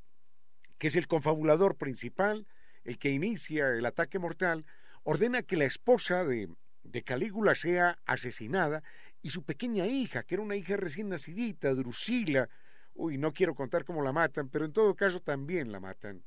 que 0.77 0.87
es 0.87 0.95
el 0.95 1.07
confabulador 1.07 1.75
principal, 1.75 2.47
el 2.83 2.97
que 2.97 3.09
inicia 3.09 3.69
el 3.69 3.85
ataque 3.85 4.17
mortal, 4.19 4.65
ordena 5.03 5.43
que 5.43 5.57
la 5.57 5.65
esposa 5.65 6.23
de, 6.23 6.49
de 6.83 7.03
Calígula 7.03 7.55
sea 7.55 7.99
asesinada 8.05 8.83
y 9.21 9.31
su 9.31 9.43
pequeña 9.43 9.85
hija, 9.87 10.23
que 10.23 10.35
era 10.35 10.43
una 10.43 10.55
hija 10.55 10.77
recién 10.77 11.09
nacidita, 11.09 11.73
Drusila, 11.73 12.49
uy, 12.93 13.17
no 13.17 13.33
quiero 13.33 13.55
contar 13.55 13.83
cómo 13.83 14.01
la 14.01 14.13
matan, 14.13 14.49
pero 14.49 14.65
en 14.65 14.73
todo 14.73 14.95
caso 14.95 15.19
también 15.19 15.71
la 15.71 15.79
matan 15.79 16.23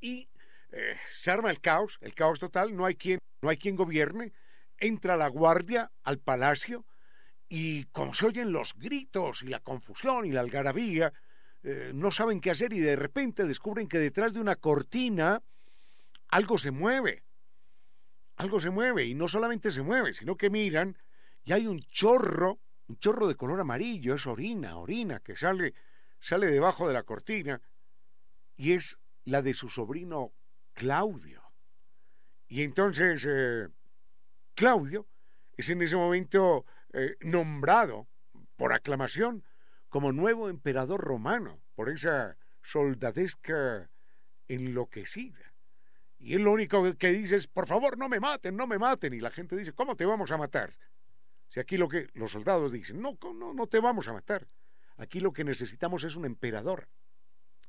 y 0.00 0.28
eh, 0.72 0.96
se 1.10 1.30
arma 1.30 1.50
el 1.50 1.60
caos, 1.60 1.98
el 2.00 2.14
caos 2.14 2.38
total, 2.38 2.76
no 2.76 2.84
hay 2.84 2.94
quien, 2.94 3.18
no 3.42 3.48
hay 3.48 3.56
quien 3.56 3.76
gobierne, 3.76 4.32
entra 4.78 5.16
la 5.16 5.28
guardia 5.28 5.90
al 6.02 6.18
palacio 6.18 6.84
y 7.48 7.84
como 7.86 8.14
se 8.14 8.26
oyen 8.26 8.52
los 8.52 8.74
gritos 8.74 9.42
y 9.42 9.48
la 9.48 9.60
confusión 9.60 10.26
y 10.26 10.32
la 10.32 10.40
algarabía, 10.40 11.12
eh, 11.62 11.92
no 11.94 12.10
saben 12.10 12.40
qué 12.40 12.50
hacer 12.50 12.72
y 12.72 12.80
de 12.80 12.96
repente 12.96 13.44
descubren 13.44 13.88
que 13.88 13.98
detrás 13.98 14.32
de 14.34 14.40
una 14.40 14.56
cortina 14.56 15.42
algo 16.28 16.58
se 16.58 16.70
mueve, 16.70 17.24
algo 18.36 18.60
se 18.60 18.70
mueve 18.70 19.04
y 19.04 19.14
no 19.14 19.28
solamente 19.28 19.70
se 19.70 19.82
mueve, 19.82 20.12
sino 20.12 20.36
que 20.36 20.50
miran 20.50 20.96
y 21.44 21.52
hay 21.52 21.66
un 21.66 21.80
chorro, 21.80 22.58
un 22.88 22.98
chorro 22.98 23.28
de 23.28 23.36
color 23.36 23.60
amarillo, 23.60 24.14
es 24.14 24.26
orina, 24.26 24.76
orina 24.76 25.20
que 25.20 25.36
sale, 25.36 25.74
sale 26.20 26.48
debajo 26.48 26.88
de 26.88 26.94
la 26.94 27.04
cortina 27.04 27.60
y 28.56 28.72
es 28.72 28.98
la 29.24 29.42
de 29.42 29.54
su 29.54 29.68
sobrino 29.68 30.32
Claudio. 30.72 31.42
Y 32.48 32.62
entonces 32.62 33.26
eh, 33.28 33.68
Claudio 34.56 35.06
es 35.56 35.68
en 35.68 35.82
ese 35.82 35.96
momento 35.96 36.64
eh, 36.94 37.16
nombrado 37.20 38.08
por 38.56 38.72
aclamación 38.72 39.44
como 39.90 40.12
nuevo 40.12 40.48
emperador 40.48 41.02
romano 41.02 41.60
por 41.74 41.90
esa 41.90 42.38
soldadesca 42.62 43.90
enloquecida. 44.48 45.52
Y 46.18 46.34
él 46.34 46.42
lo 46.42 46.52
único 46.52 46.82
que 46.96 47.12
dice 47.12 47.36
es, 47.36 47.46
por 47.46 47.66
favor, 47.66 47.98
no 47.98 48.08
me 48.08 48.18
maten, 48.18 48.56
no 48.56 48.66
me 48.66 48.78
maten. 48.78 49.12
Y 49.12 49.20
la 49.20 49.30
gente 49.30 49.54
dice, 49.54 49.74
¿cómo 49.74 49.94
te 49.94 50.06
vamos 50.06 50.30
a 50.30 50.38
matar? 50.38 50.74
Si 51.46 51.60
aquí 51.60 51.76
lo 51.76 51.88
que 51.88 52.08
los 52.14 52.32
soldados 52.32 52.72
dicen, 52.72 53.00
no, 53.00 53.18
no, 53.34 53.52
no 53.52 53.66
te 53.66 53.78
vamos 53.78 54.08
a 54.08 54.14
matar. 54.14 54.48
Aquí 54.96 55.20
lo 55.20 55.34
que 55.34 55.44
necesitamos 55.44 56.02
es 56.04 56.16
un 56.16 56.24
emperador. 56.24 56.88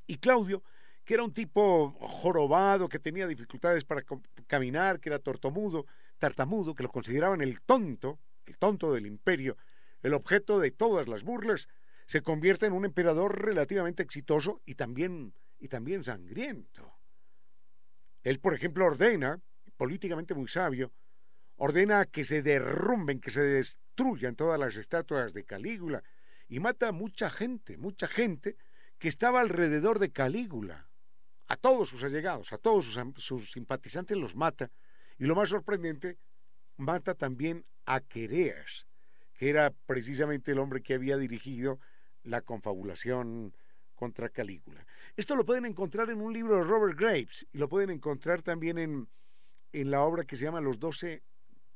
Y 0.07 0.17
Claudio 0.19 0.63
que 1.07 1.13
era 1.13 1.23
un 1.23 1.33
tipo 1.33 1.91
jorobado, 2.01 2.89
que 2.89 2.99
tenía 2.99 3.25
dificultades 3.27 3.85
para 3.85 4.03
caminar, 4.45 4.99
que 4.99 5.07
era 5.07 5.19
tortomudo, 5.19 5.85
tartamudo, 6.17 6.75
que 6.75 6.83
lo 6.83 6.89
consideraban 6.89 7.41
el 7.41 7.61
tonto, 7.61 8.19
el 8.45 8.57
tonto 8.57 8.93
del 8.93 9.05
imperio, 9.05 9.57
el 10.01 10.13
objeto 10.13 10.59
de 10.59 10.71
todas 10.71 11.07
las 11.07 11.23
burlas, 11.23 11.67
se 12.05 12.21
convierte 12.21 12.65
en 12.65 12.73
un 12.73 12.85
emperador 12.85 13.43
relativamente 13.43 14.03
exitoso 14.03 14.61
y 14.65 14.75
también, 14.75 15.33
y 15.59 15.67
también 15.67 16.03
sangriento. 16.03 16.93
Él, 18.23 18.39
por 18.39 18.53
ejemplo, 18.53 18.85
ordena, 18.85 19.41
políticamente 19.75 20.33
muy 20.33 20.47
sabio, 20.47 20.91
ordena 21.55 22.05
que 22.05 22.23
se 22.23 22.41
derrumben, 22.41 23.19
que 23.19 23.31
se 23.31 23.41
destruyan 23.41 24.35
todas 24.35 24.59
las 24.59 24.75
estatuas 24.75 25.33
de 25.33 25.43
Calígula 25.43 26.03
y 26.47 26.59
mata 26.59 26.89
a 26.89 26.91
mucha 26.91 27.29
gente, 27.29 27.77
mucha 27.77 28.07
gente 28.07 28.57
que 28.97 29.07
estaba 29.07 29.41
alrededor 29.41 29.99
de 29.99 30.11
Calígula 30.11 30.89
a 31.47 31.55
todos 31.55 31.89
sus 31.89 32.03
allegados, 32.03 32.51
a 32.53 32.57
todos 32.57 32.97
sus, 33.17 33.51
simpatizantes 33.51 34.17
los 34.17 34.35
mata. 34.35 34.69
Y 35.17 35.25
lo 35.25 35.35
más 35.35 35.49
sorprendente, 35.49 36.17
mata 36.77 37.15
también 37.15 37.65
a 37.85 38.01
Quereas, 38.01 38.87
que 39.33 39.49
era 39.49 39.71
precisamente 39.85 40.51
el 40.51 40.59
hombre 40.59 40.81
que 40.81 40.93
había 40.93 41.17
dirigido 41.17 41.79
la 42.23 42.41
confabulación 42.41 43.55
contra 43.95 44.29
Calígula. 44.29 44.85
Esto 45.15 45.35
lo 45.35 45.45
pueden 45.45 45.65
encontrar 45.65 46.09
en 46.09 46.21
un 46.21 46.33
libro 46.33 46.57
de 46.57 46.63
Robert 46.63 46.97
Graves 46.97 47.47
y 47.51 47.57
lo 47.57 47.67
pueden 47.67 47.89
encontrar 47.89 48.43
también 48.43 48.77
en, 48.77 49.09
en 49.73 49.91
la 49.91 50.01
obra 50.01 50.25
que 50.25 50.35
se 50.35 50.45
llama 50.45 50.61
Los 50.61 50.79
Doce, 50.79 51.23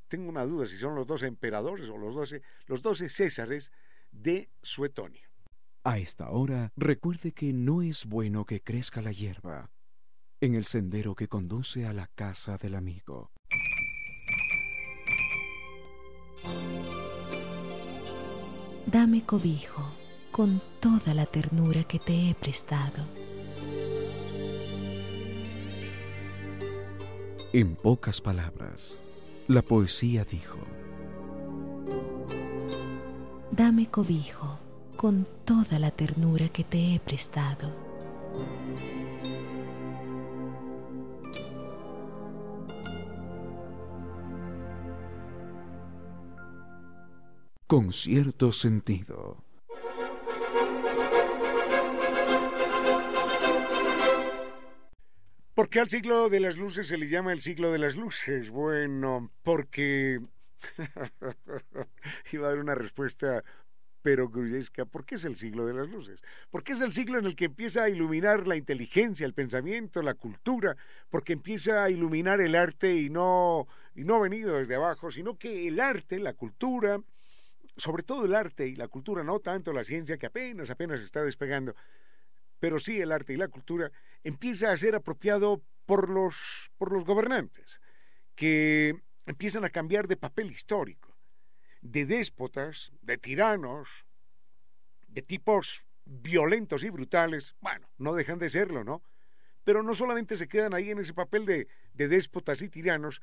tengo 0.07 0.29
una 0.29 0.45
duda 0.45 0.65
si 0.65 0.77
son 0.77 0.93
los 0.93 1.07
doce 1.07 1.25
emperadores 1.25 1.89
o 1.89 1.97
los 1.97 2.13
doce, 2.13 2.41
los 2.67 2.81
doce 2.81 3.07
Césares 3.07 3.71
de 4.11 4.49
Suetonio. 4.61 5.27
A 5.83 5.97
esta 5.97 6.29
hora, 6.29 6.71
recuerde 6.75 7.31
que 7.31 7.53
no 7.53 7.81
es 7.81 8.05
bueno 8.05 8.45
que 8.45 8.61
crezca 8.61 9.01
la 9.01 9.11
hierba 9.11 9.71
en 10.41 10.55
el 10.55 10.65
sendero 10.65 11.13
que 11.15 11.27
conduce 11.27 11.85
a 11.85 11.93
la 11.93 12.07
casa 12.07 12.57
del 12.57 12.73
amigo. 12.73 13.31
Dame 18.87 19.23
cobijo 19.23 19.83
con 20.31 20.61
toda 20.79 21.13
la 21.13 21.27
ternura 21.27 21.83
que 21.83 21.99
te 21.99 22.29
he 22.29 22.35
prestado. 22.35 23.05
En 27.53 27.75
pocas 27.75 28.19
palabras, 28.19 28.97
la 29.47 29.61
poesía 29.61 30.25
dijo, 30.25 30.57
Dame 33.51 33.89
cobijo 33.89 34.57
con 34.97 35.27
toda 35.45 35.77
la 35.77 35.91
ternura 35.91 36.49
que 36.49 36.63
te 36.63 36.95
he 36.95 36.99
prestado. 36.99 37.71
Con 47.71 47.93
cierto 47.93 48.51
sentido. 48.51 49.45
¿Por 55.53 55.69
qué 55.69 55.79
al 55.79 55.89
siglo 55.89 56.27
de 56.27 56.41
las 56.41 56.57
luces 56.57 56.87
se 56.87 56.97
le 56.97 57.07
llama 57.07 57.31
el 57.31 57.41
siglo 57.41 57.71
de 57.71 57.77
las 57.77 57.95
luces? 57.95 58.49
Bueno, 58.49 59.31
porque... 59.41 60.19
Iba 62.33 62.47
a 62.47 62.49
dar 62.49 62.59
una 62.59 62.75
respuesta 62.75 63.41
pero 64.01 64.27
gruyesca, 64.27 64.83
¿por 64.83 65.05
qué 65.05 65.15
es 65.15 65.23
el 65.23 65.37
siglo 65.37 65.65
de 65.65 65.73
las 65.73 65.87
luces? 65.87 66.21
Porque 66.49 66.73
es 66.73 66.81
el 66.81 66.91
siglo 66.91 67.19
en 67.19 67.25
el 67.25 67.37
que 67.37 67.45
empieza 67.45 67.83
a 67.83 67.89
iluminar 67.89 68.47
la 68.47 68.57
inteligencia, 68.57 69.25
el 69.25 69.33
pensamiento, 69.33 70.01
la 70.01 70.15
cultura, 70.15 70.75
porque 71.09 71.31
empieza 71.31 71.85
a 71.85 71.89
iluminar 71.89 72.41
el 72.41 72.55
arte 72.55 72.95
y 72.95 73.09
no, 73.09 73.67
y 73.95 74.03
no 74.03 74.19
venido 74.19 74.57
desde 74.57 74.75
abajo, 74.75 75.09
sino 75.09 75.37
que 75.37 75.69
el 75.69 75.79
arte, 75.79 76.19
la 76.19 76.33
cultura, 76.33 76.99
sobre 77.77 78.03
todo 78.03 78.25
el 78.25 78.35
arte 78.35 78.67
y 78.67 78.75
la 78.75 78.87
cultura, 78.87 79.23
no 79.23 79.39
tanto 79.39 79.73
la 79.73 79.83
ciencia 79.83 80.17
que 80.17 80.27
apenas, 80.27 80.69
apenas 80.69 80.99
está 80.99 81.23
despegando, 81.23 81.75
pero 82.59 82.79
sí 82.79 82.99
el 82.99 83.11
arte 83.11 83.33
y 83.33 83.37
la 83.37 83.47
cultura, 83.47 83.91
empieza 84.23 84.71
a 84.71 84.77
ser 84.77 84.95
apropiado 84.95 85.61
por 85.85 86.09
los, 86.09 86.71
por 86.77 86.91
los 86.91 87.05
gobernantes, 87.05 87.81
que 88.35 88.95
empiezan 89.25 89.65
a 89.65 89.69
cambiar 89.69 90.07
de 90.07 90.17
papel 90.17 90.51
histórico 90.51 91.11
de 91.81 92.05
déspotas, 92.05 92.91
de 93.01 93.17
tiranos, 93.17 93.89
de 95.07 95.21
tipos 95.21 95.85
violentos 96.05 96.83
y 96.83 96.89
brutales, 96.89 97.55
bueno, 97.59 97.89
no 97.97 98.13
dejan 98.13 98.39
de 98.39 98.49
serlo, 98.49 98.83
¿no? 98.83 99.03
Pero 99.63 99.83
no 99.83 99.93
solamente 99.93 100.35
se 100.35 100.47
quedan 100.47 100.73
ahí 100.73 100.91
en 100.91 100.99
ese 100.99 101.13
papel 101.13 101.45
de, 101.45 101.67
de 101.93 102.07
déspotas 102.07 102.61
y 102.61 102.69
tiranos, 102.69 103.21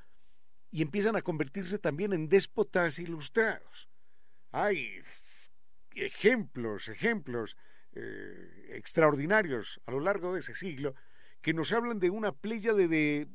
y 0.71 0.83
empiezan 0.83 1.17
a 1.17 1.23
convertirse 1.23 1.79
también 1.79 2.13
en 2.13 2.29
déspotas 2.29 2.99
ilustrados. 2.99 3.89
Hay 4.53 5.03
ejemplos, 5.95 6.89
ejemplos 6.89 7.57
eh, 7.95 8.71
extraordinarios 8.75 9.81
a 9.87 9.93
lo 9.93 10.01
largo 10.01 10.35
de 10.35 10.41
ese 10.41 10.55
siglo 10.55 10.95
que 11.41 11.55
nos 11.55 11.73
hablan 11.73 11.99
de 11.99 12.11
una 12.11 12.33
playa 12.33 12.73
de, 12.75 13.29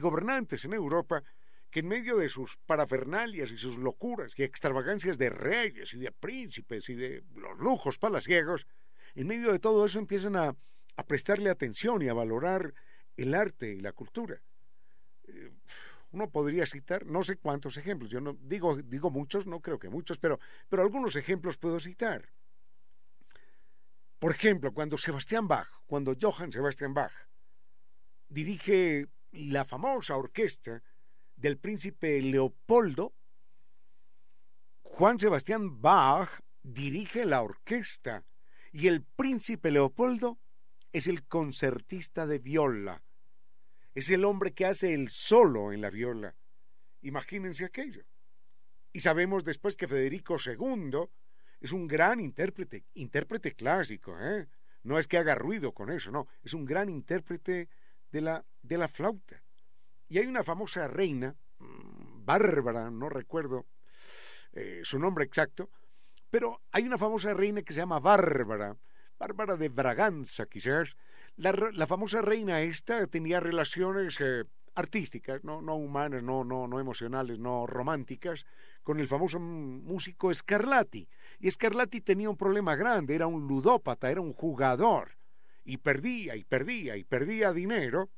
gobernantes 0.00 0.64
en 0.64 0.72
Europa 0.72 1.22
que 1.70 1.80
en 1.80 1.88
medio 1.88 2.16
de 2.16 2.28
sus 2.28 2.56
parafernalias 2.66 3.52
y 3.52 3.58
sus 3.58 3.78
locuras 3.78 4.32
y 4.36 4.42
extravagancias 4.42 5.18
de 5.18 5.30
reyes 5.30 5.94
y 5.94 5.98
de 5.98 6.10
príncipes 6.10 6.88
y 6.88 6.94
de 6.94 7.22
los 7.36 7.58
lujos 7.58 7.98
palaciegos, 7.98 8.66
en 9.14 9.28
medio 9.28 9.52
de 9.52 9.60
todo 9.60 9.86
eso 9.86 9.98
empiezan 9.98 10.36
a, 10.36 10.56
prestarle 11.06 11.48
atención 11.48 12.02
y 12.02 12.08
a 12.08 12.14
valorar 12.14 12.74
el 13.16 13.34
arte 13.34 13.72
y 13.72 13.80
la 13.80 13.92
cultura. 13.92 14.42
Eh, 15.28 15.50
uno 16.12 16.30
podría 16.30 16.66
citar 16.66 17.06
no 17.06 17.22
sé 17.22 17.36
cuántos 17.36 17.76
ejemplos, 17.76 18.10
yo 18.10 18.20
no 18.20 18.36
digo, 18.40 18.76
digo 18.76 19.10
muchos, 19.10 19.46
no 19.46 19.60
creo 19.60 19.78
que 19.78 19.88
muchos, 19.88 20.18
pero, 20.18 20.38
pero 20.68 20.82
algunos 20.82 21.16
ejemplos 21.16 21.56
puedo 21.56 21.78
citar. 21.78 22.28
Por 24.18 24.32
ejemplo, 24.32 24.72
cuando 24.74 24.98
Sebastián 24.98 25.48
Bach, 25.48 25.68
cuando 25.86 26.14
Johann 26.20 26.52
Sebastian 26.52 26.92
Bach 26.92 27.12
dirige 28.28 29.08
la 29.32 29.64
famosa 29.64 30.16
orquesta 30.16 30.82
del 31.36 31.58
príncipe 31.58 32.20
Leopoldo, 32.20 33.14
Juan 34.82 35.18
Sebastián 35.18 35.80
Bach 35.80 36.40
dirige 36.62 37.24
la 37.24 37.42
orquesta 37.42 38.24
y 38.72 38.88
el 38.88 39.02
príncipe 39.02 39.70
Leopoldo 39.70 40.38
es 40.92 41.06
el 41.06 41.26
concertista 41.26 42.26
de 42.26 42.38
viola. 42.40 43.02
Es 43.94 44.10
el 44.10 44.24
hombre 44.24 44.52
que 44.52 44.66
hace 44.66 44.94
el 44.94 45.08
solo 45.08 45.72
en 45.72 45.80
la 45.80 45.90
viola. 45.90 46.34
Imagínense 47.02 47.64
aquello. 47.64 48.04
Y 48.92 49.00
sabemos 49.00 49.44
después 49.44 49.76
que 49.76 49.88
Federico 49.88 50.36
II 50.44 51.08
es 51.60 51.72
un 51.72 51.86
gran 51.86 52.20
intérprete, 52.20 52.84
intérprete 52.94 53.54
clásico, 53.54 54.18
¿eh? 54.20 54.48
No 54.82 54.98
es 54.98 55.06
que 55.06 55.18
haga 55.18 55.34
ruido 55.34 55.72
con 55.72 55.90
eso, 55.90 56.10
no, 56.10 56.26
es 56.42 56.54
un 56.54 56.64
gran 56.64 56.88
intérprete 56.88 57.68
de 58.10 58.20
la, 58.20 58.44
de 58.62 58.78
la 58.78 58.88
flauta. 58.88 59.42
Y 60.08 60.18
hay 60.18 60.26
una 60.26 60.42
famosa 60.42 60.88
reina, 60.88 61.36
mm, 61.58 62.24
Bárbara, 62.24 62.90
no 62.90 63.08
recuerdo 63.08 63.66
eh, 64.52 64.80
su 64.82 64.98
nombre 64.98 65.24
exacto, 65.24 65.70
pero 66.30 66.62
hay 66.72 66.84
una 66.84 66.96
famosa 66.96 67.34
reina 67.34 67.62
que 67.62 67.72
se 67.72 67.80
llama 67.80 68.00
Bárbara, 68.00 68.76
Bárbara 69.18 69.56
de 69.56 69.68
Braganza 69.68 70.46
quizás. 70.46 70.96
La, 71.36 71.86
famosa 71.86 72.20
reina 72.20 72.60
esta 72.60 73.06
tenía 73.06 73.40
relaciones 73.40 74.20
eh, 74.20 74.44
artísticas, 74.74 75.42
no, 75.42 75.62
no 75.62 75.76
humanas, 75.76 76.22
no, 76.22 76.44
no, 76.44 76.66
no 76.66 76.80
emocionales, 76.80 77.38
no 77.38 77.66
románticas, 77.66 78.44
con 78.82 79.00
el 79.00 79.08
famoso 79.08 79.40
músico 79.40 80.32
Scarlatti. 80.34 81.08
Y 81.38 81.50
Scarlatti 81.50 82.02
tenía 82.02 82.28
un 82.28 82.36
problema 82.36 82.76
grande, 82.76 83.14
era 83.14 83.26
un 83.26 83.46
ludópata, 83.46 84.10
era 84.10 84.20
un 84.20 84.34
jugador, 84.34 85.16
y 85.64 85.78
perdía 85.78 86.36
y 86.36 86.44
perdía 86.44 86.96
y 86.96 87.04
perdía 87.04 87.52
dinero, 87.52 88.10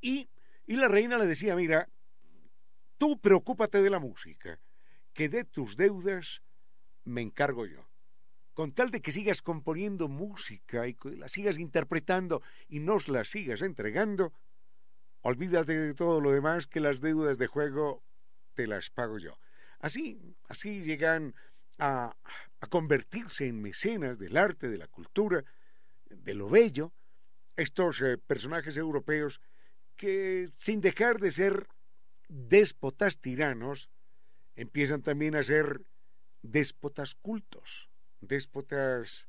y 0.00 0.28
y 0.66 0.76
la 0.76 0.88
reina 0.88 1.16
le 1.16 1.26
decía, 1.26 1.54
mira, 1.54 1.88
tú 2.98 3.20
preocúpate 3.20 3.82
de 3.82 3.90
la 3.90 4.00
música, 4.00 4.58
que 5.12 5.28
de 5.28 5.44
tus 5.44 5.76
deudas 5.76 6.42
me 7.04 7.22
encargo 7.22 7.66
yo. 7.66 7.88
Con 8.56 8.72
tal 8.72 8.90
de 8.90 9.02
que 9.02 9.12
sigas 9.12 9.42
componiendo 9.42 10.08
música 10.08 10.88
y 10.88 10.96
la 11.18 11.28
sigas 11.28 11.58
interpretando 11.58 12.40
y 12.70 12.80
nos 12.80 13.06
la 13.06 13.22
sigas 13.24 13.60
entregando, 13.60 14.32
olvídate 15.20 15.76
de 15.78 15.92
todo 15.92 16.22
lo 16.22 16.32
demás 16.32 16.66
que 16.66 16.80
las 16.80 17.02
deudas 17.02 17.36
de 17.36 17.48
juego 17.48 18.02
te 18.54 18.66
las 18.66 18.88
pago 18.88 19.18
yo. 19.18 19.36
Así, 19.78 20.18
así 20.48 20.80
llegan 20.80 21.34
a, 21.78 22.16
a 22.60 22.66
convertirse 22.68 23.46
en 23.46 23.60
mecenas 23.60 24.18
del 24.18 24.38
arte, 24.38 24.70
de 24.70 24.78
la 24.78 24.88
cultura, 24.88 25.44
de 26.08 26.32
lo 26.32 26.48
bello, 26.48 26.94
estos 27.56 28.00
eh, 28.00 28.16
personajes 28.16 28.78
europeos 28.78 29.38
que 29.96 30.48
sin 30.56 30.80
dejar 30.80 31.20
de 31.20 31.30
ser 31.30 31.68
déspotas 32.28 33.20
tiranos, 33.20 33.90
empiezan 34.54 35.02
también 35.02 35.36
a 35.36 35.42
ser 35.42 35.82
déspotas 36.40 37.14
cultos, 37.16 37.90
déspotas 38.20 39.28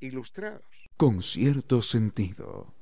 ilustrados. 0.00 0.64
Con 0.96 1.22
cierto 1.22 1.82
sentido. 1.82 2.74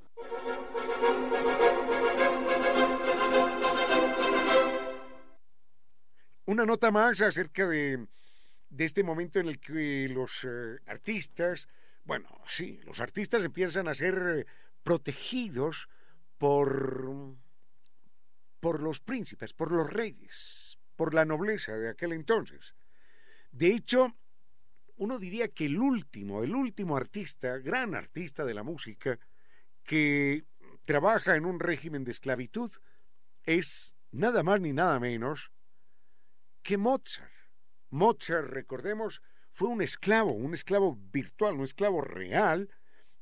Una 6.45 6.67
nota 6.67 6.91
más 6.91 7.21
acerca 7.21 7.67
de, 7.69 8.07
de 8.69 8.85
este 8.85 9.03
momento 9.03 9.39
en 9.39 9.49
el 9.49 9.61
que 9.61 10.09
los 10.09 10.45
eh, 10.45 10.79
artistas, 10.87 11.69
bueno, 12.05 12.29
sí, 12.47 12.81
los 12.85 13.01
artistas 13.01 13.45
empiezan 13.45 13.87
a 13.87 13.95
ser 13.95 14.39
eh, 14.39 14.47
protegidos 14.83 15.89
por, 16.39 17.37
por 18.61 18.83
los 18.83 19.01
príncipes, 19.01 19.53
por 19.53 19.71
los 19.73 19.91
reyes, 19.91 20.79
por 20.97 21.15
la 21.15 21.25
nobleza 21.25 21.73
de 21.73 21.91
aquel 21.91 22.13
entonces. 22.13 22.75
De 23.53 23.69
hecho, 23.69 24.17
uno 24.97 25.19
diría 25.19 25.49
que 25.49 25.67
el 25.67 25.79
último, 25.79 26.43
el 26.43 26.55
último 26.55 26.97
artista, 26.97 27.59
gran 27.59 27.95
artista 27.95 28.45
de 28.45 28.55
la 28.55 28.63
música, 28.63 29.19
que 29.85 30.45
trabaja 30.85 31.37
en 31.37 31.45
un 31.45 31.61
régimen 31.61 32.05
de 32.05 32.11
esclavitud 32.11 32.71
es 33.45 33.97
nada 34.11 34.43
más 34.43 34.61
ni 34.61 34.73
nada 34.73 35.01
menos 35.01 35.51
que 36.63 36.77
Mozart. 36.77 37.33
Mozart, 37.91 38.49
recordemos, 38.49 39.23
fue 39.51 39.69
un 39.69 39.83
esclavo, 39.83 40.33
un 40.33 40.55
esclavo 40.55 40.99
virtual, 41.13 41.57
un 41.57 41.65
esclavo 41.65 42.01
real 42.01 42.71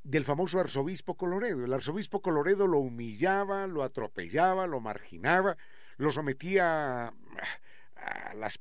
del 0.03 0.25
famoso 0.25 0.61
arzobispo 0.61 1.17
Coloredo. 1.17 1.65
El 1.65 1.73
arzobispo 1.73 2.23
Coloredo 2.23 2.67
lo 2.67 2.79
humillaba, 2.79 3.67
lo 3.67 3.83
atropellaba, 3.83 4.67
lo 4.67 4.81
marginaba, 4.81 5.57
lo 5.97 6.13
sometía 6.13 7.09
a, 7.09 8.35
las 8.35 8.59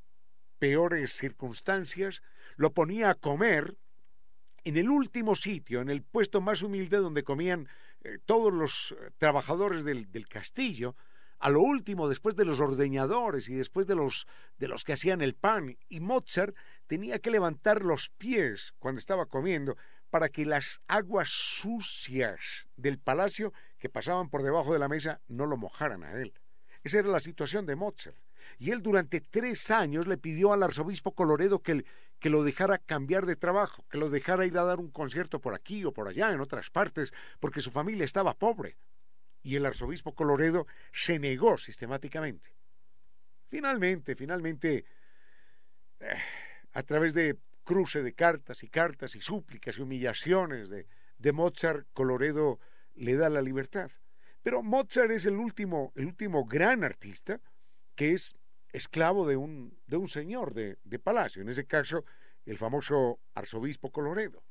peores 0.60 1.14
circunstancias, 1.14 2.22
lo 2.56 2.74
ponía 2.74 3.10
a 3.10 3.16
comer 3.16 3.78
en 4.64 4.78
el 4.78 4.90
último 4.90 5.36
sitio, 5.36 5.82
en 5.82 5.90
el 5.90 6.04
puesto 6.04 6.42
más 6.42 6.62
humilde 6.62 6.98
donde 6.98 7.24
comían 7.24 7.68
eh, 8.04 8.20
todos 8.26 8.54
los 8.54 8.92
eh, 8.92 9.12
trabajadores 9.18 9.84
del, 9.84 10.12
del 10.12 10.28
castillo, 10.28 10.96
a 11.40 11.50
lo 11.50 11.62
último, 11.62 12.10
después 12.10 12.36
de 12.36 12.44
los 12.44 12.60
ordeñadores 12.60 13.48
y 13.48 13.56
después 13.56 13.88
de 13.88 13.96
los, 13.96 14.28
de 14.58 14.68
los 14.68 14.84
que 14.84 14.94
hacían 14.94 15.22
el 15.22 15.36
pan, 15.36 15.78
y 15.88 16.02
Mozart 16.02 16.56
tenía 16.86 17.20
que 17.20 17.32
levantar 17.32 17.82
los 17.82 18.10
pies 18.10 18.74
cuando 18.78 19.00
estaba 19.00 19.26
comiendo 19.26 19.78
para 20.10 20.30
que 20.30 20.46
las 20.46 20.82
aguas 20.88 21.30
sucias 21.30 22.68
del 22.76 23.00
palacio 23.00 23.54
que 23.78 23.90
pasaban 23.90 24.30
por 24.30 24.44
debajo 24.44 24.74
de 24.74 24.80
la 24.80 24.90
mesa 24.90 25.22
no 25.28 25.46
lo 25.46 25.56
mojaran 25.56 26.04
a 26.04 26.14
él. 26.14 26.34
Esa 26.84 27.00
era 27.00 27.10
la 27.10 27.20
situación 27.20 27.66
de 27.66 27.76
Mozart. 27.76 28.18
Y 28.58 28.72
él 28.72 28.82
durante 28.82 29.22
tres 29.22 29.72
años 29.72 30.08
le 30.08 30.18
pidió 30.18 30.54
al 30.54 30.64
arzobispo 30.64 31.14
Coloredo 31.14 31.62
que, 31.62 31.86
que 32.20 32.30
lo 32.30 32.44
dejara 32.44 32.78
cambiar 32.78 33.26
de 33.26 33.36
trabajo, 33.36 33.86
que 33.90 33.98
lo 33.98 34.10
dejara 34.10 34.46
ir 34.46 34.58
a 34.58 34.64
dar 34.64 34.80
un 34.80 34.92
concierto 34.92 35.40
por 35.40 35.54
aquí 35.54 35.86
o 35.86 35.94
por 35.94 36.08
allá, 36.08 36.32
en 36.32 36.42
otras 36.42 36.70
partes, 36.70 37.14
porque 37.40 37.62
su 37.62 37.72
familia 37.72 38.06
estaba 38.06 38.34
pobre 38.34 38.78
y 39.42 39.56
el 39.56 39.66
arzobispo 39.66 40.14
Coloredo 40.14 40.68
se 40.92 41.20
negó 41.20 41.58
sistemáticamente. 41.58 42.50
Finalmente, 43.48 44.16
finalmente, 44.16 44.86
eh, 46.00 46.14
a 46.74 46.84
través 46.84 47.14
de 47.14 47.38
cruce 47.64 48.04
de 48.04 48.14
cartas 48.14 48.64
y 48.64 48.70
cartas 48.70 49.16
y 49.16 49.22
súplicas 49.22 49.78
y 49.78 49.82
humillaciones 49.82 50.70
de, 50.70 50.88
de 51.18 51.32
Mozart, 51.32 51.88
Coloredo 51.94 52.60
le 52.96 53.16
da 53.16 53.30
la 53.30 53.42
libertad. 53.42 53.92
Pero 54.42 54.62
Mozart 54.62 55.12
es 55.12 55.26
el 55.26 55.36
último, 55.36 55.92
el 55.96 56.08
último 56.08 56.46
gran 56.46 56.84
artista 56.84 57.42
que 58.00 58.14
es 58.14 58.34
esclavo 58.72 59.28
de 59.28 59.36
un, 59.36 59.78
de 59.86 59.98
un 59.98 60.08
señor 60.08 60.54
de, 60.54 60.78
de 60.86 61.00
palacio, 61.00 61.42
en 61.42 61.50
ese 61.50 61.66
caso 61.66 62.06
el 62.46 62.58
famoso 62.58 63.20
arzobispo 63.36 63.92
Coloredo. 63.92 64.42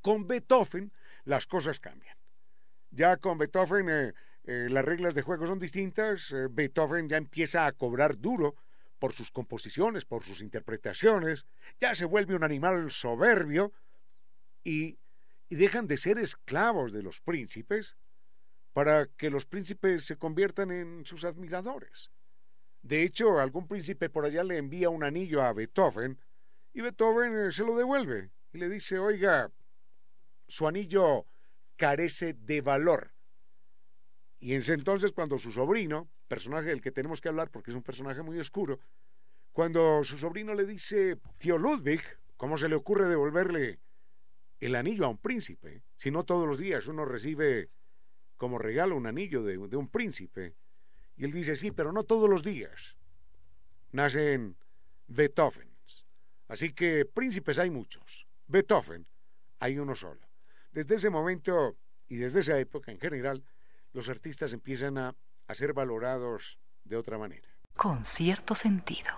Con 0.00 0.26
Beethoven 0.26 0.92
las 1.26 1.46
cosas 1.46 1.78
cambian. 1.78 2.18
Ya 2.90 3.18
con 3.18 3.38
Beethoven 3.38 3.88
eh, 3.88 4.14
eh, 4.42 4.66
las 4.68 4.84
reglas 4.84 5.14
de 5.14 5.22
juego 5.22 5.46
son 5.46 5.60
distintas. 5.60 6.32
Eh, 6.32 6.48
Beethoven 6.50 7.08
ya 7.08 7.18
empieza 7.18 7.66
a 7.66 7.72
cobrar 7.72 8.18
duro 8.18 8.56
por 8.98 9.12
sus 9.12 9.30
composiciones, 9.30 10.04
por 10.04 10.24
sus 10.24 10.40
interpretaciones. 10.40 11.46
Ya 11.78 11.94
se 11.94 12.04
vuelve 12.04 12.34
un 12.34 12.42
animal 12.42 12.90
soberbio 12.90 13.72
y, 14.64 14.98
y 15.48 15.54
dejan 15.54 15.86
de 15.86 15.98
ser 15.98 16.18
esclavos 16.18 16.92
de 16.92 17.04
los 17.04 17.20
príncipes 17.20 17.96
para 18.72 19.06
que 19.06 19.30
los 19.30 19.46
príncipes 19.46 20.04
se 20.04 20.16
conviertan 20.16 20.72
en 20.72 21.06
sus 21.06 21.24
admiradores. 21.24 22.10
De 22.86 23.02
hecho, 23.02 23.40
algún 23.40 23.66
príncipe 23.66 24.08
por 24.08 24.24
allá 24.24 24.44
le 24.44 24.58
envía 24.58 24.90
un 24.90 25.02
anillo 25.02 25.42
a 25.42 25.52
Beethoven 25.52 26.20
y 26.72 26.82
Beethoven 26.82 27.50
se 27.50 27.64
lo 27.64 27.76
devuelve 27.76 28.30
y 28.52 28.58
le 28.58 28.68
dice, 28.68 29.00
oiga, 29.00 29.50
su 30.46 30.68
anillo 30.68 31.26
carece 31.74 32.34
de 32.34 32.60
valor. 32.60 33.12
Y 34.38 34.54
ese 34.54 34.74
entonces, 34.74 35.10
cuando 35.10 35.36
su 35.36 35.50
sobrino, 35.50 36.08
personaje 36.28 36.68
del 36.68 36.80
que 36.80 36.92
tenemos 36.92 37.20
que 37.20 37.28
hablar 37.28 37.50
porque 37.50 37.72
es 37.72 37.76
un 37.76 37.82
personaje 37.82 38.22
muy 38.22 38.38
oscuro, 38.38 38.78
cuando 39.50 40.04
su 40.04 40.16
sobrino 40.16 40.54
le 40.54 40.64
dice, 40.64 41.18
tío 41.38 41.58
Ludwig, 41.58 42.02
¿cómo 42.36 42.56
se 42.56 42.68
le 42.68 42.76
ocurre 42.76 43.08
devolverle 43.08 43.80
el 44.60 44.76
anillo 44.76 45.06
a 45.06 45.08
un 45.08 45.18
príncipe? 45.18 45.82
Si 45.96 46.12
no 46.12 46.24
todos 46.24 46.46
los 46.46 46.58
días 46.58 46.86
uno 46.86 47.04
recibe 47.04 47.68
como 48.36 48.58
regalo 48.58 48.96
un 48.96 49.08
anillo 49.08 49.42
de, 49.42 49.58
de 49.58 49.76
un 49.76 49.88
príncipe. 49.88 50.54
Y 51.16 51.24
él 51.24 51.32
dice, 51.32 51.56
sí, 51.56 51.70
pero 51.70 51.92
no 51.92 52.04
todos 52.04 52.28
los 52.28 52.42
días. 52.42 52.96
Nacen 53.92 54.56
Beethoven. 55.06 55.70
Así 56.48 56.72
que 56.72 57.04
príncipes 57.04 57.58
hay 57.58 57.70
muchos. 57.70 58.26
Beethoven 58.46 59.06
hay 59.58 59.78
uno 59.78 59.94
solo. 59.94 60.20
Desde 60.70 60.96
ese 60.96 61.10
momento 61.10 61.76
y 62.08 62.16
desde 62.16 62.40
esa 62.40 62.58
época 62.58 62.92
en 62.92 63.00
general, 63.00 63.44
los 63.92 64.08
artistas 64.08 64.52
empiezan 64.52 64.98
a, 64.98 65.14
a 65.48 65.54
ser 65.54 65.72
valorados 65.72 66.58
de 66.84 66.96
otra 66.96 67.18
manera. 67.18 67.48
Con 67.74 68.04
cierto 68.04 68.54
sentido. 68.54 69.10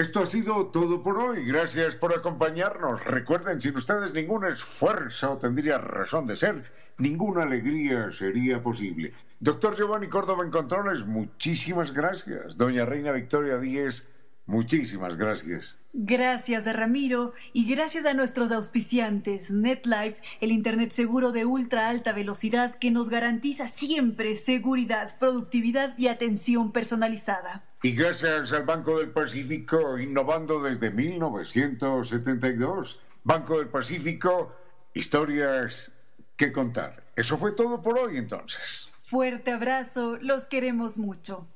Esto 0.00 0.20
ha 0.20 0.26
sido 0.26 0.68
todo 0.68 1.02
por 1.02 1.18
hoy. 1.18 1.44
Gracias 1.44 1.94
por 1.94 2.14
acompañarnos. 2.14 3.04
Recuerden, 3.04 3.60
sin 3.60 3.76
ustedes 3.76 4.14
ningún 4.14 4.46
esfuerzo 4.46 5.36
tendría 5.36 5.76
razón 5.76 6.26
de 6.26 6.36
ser, 6.36 6.72
ninguna 6.96 7.42
alegría 7.42 8.10
sería 8.10 8.62
posible. 8.62 9.12
Doctor 9.40 9.76
Giovanni 9.76 10.08
Córdoba 10.08 10.42
en 10.42 10.50
Controles, 10.50 11.04
muchísimas 11.04 11.92
gracias. 11.92 12.56
Doña 12.56 12.86
Reina 12.86 13.12
Victoria 13.12 13.58
Díez, 13.58 14.08
Muchísimas 14.46 15.16
gracias. 15.16 15.80
Gracias 15.92 16.66
a 16.66 16.72
Ramiro 16.72 17.34
y 17.52 17.72
gracias 17.72 18.04
a 18.06 18.14
nuestros 18.14 18.50
auspiciantes 18.50 19.50
NetLife, 19.50 20.16
el 20.40 20.50
Internet 20.50 20.92
seguro 20.92 21.30
de 21.30 21.44
ultra 21.44 21.88
alta 21.88 22.12
velocidad 22.12 22.76
que 22.76 22.90
nos 22.90 23.10
garantiza 23.10 23.68
siempre 23.68 24.34
seguridad, 24.34 25.16
productividad 25.18 25.96
y 25.98 26.08
atención 26.08 26.72
personalizada. 26.72 27.69
Y 27.82 27.92
gracias 27.92 28.52
al 28.52 28.64
Banco 28.64 28.98
del 28.98 29.08
Pacífico, 29.08 29.98
innovando 29.98 30.62
desde 30.62 30.90
1972. 30.90 33.00
Banco 33.24 33.58
del 33.58 33.68
Pacífico, 33.68 34.54
historias 34.92 35.94
que 36.36 36.52
contar. 36.52 37.04
Eso 37.16 37.38
fue 37.38 37.52
todo 37.52 37.80
por 37.80 37.98
hoy 37.98 38.18
entonces. 38.18 38.92
Fuerte 39.02 39.52
abrazo, 39.52 40.18
los 40.20 40.46
queremos 40.46 40.98
mucho. 40.98 41.46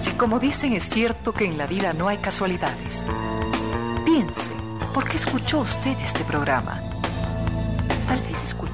Si 0.00 0.10
como 0.12 0.40
dicen 0.40 0.72
es 0.72 0.88
cierto 0.88 1.32
que 1.32 1.44
en 1.44 1.58
la 1.58 1.66
vida 1.66 1.92
no 1.92 2.08
hay 2.08 2.18
casualidades, 2.18 3.06
piense, 4.04 4.52
¿por 4.92 5.08
qué 5.08 5.16
escuchó 5.16 5.60
usted 5.60 5.96
este 6.00 6.24
programa? 6.24 6.82
Tal 8.08 8.18
vez 8.20 8.42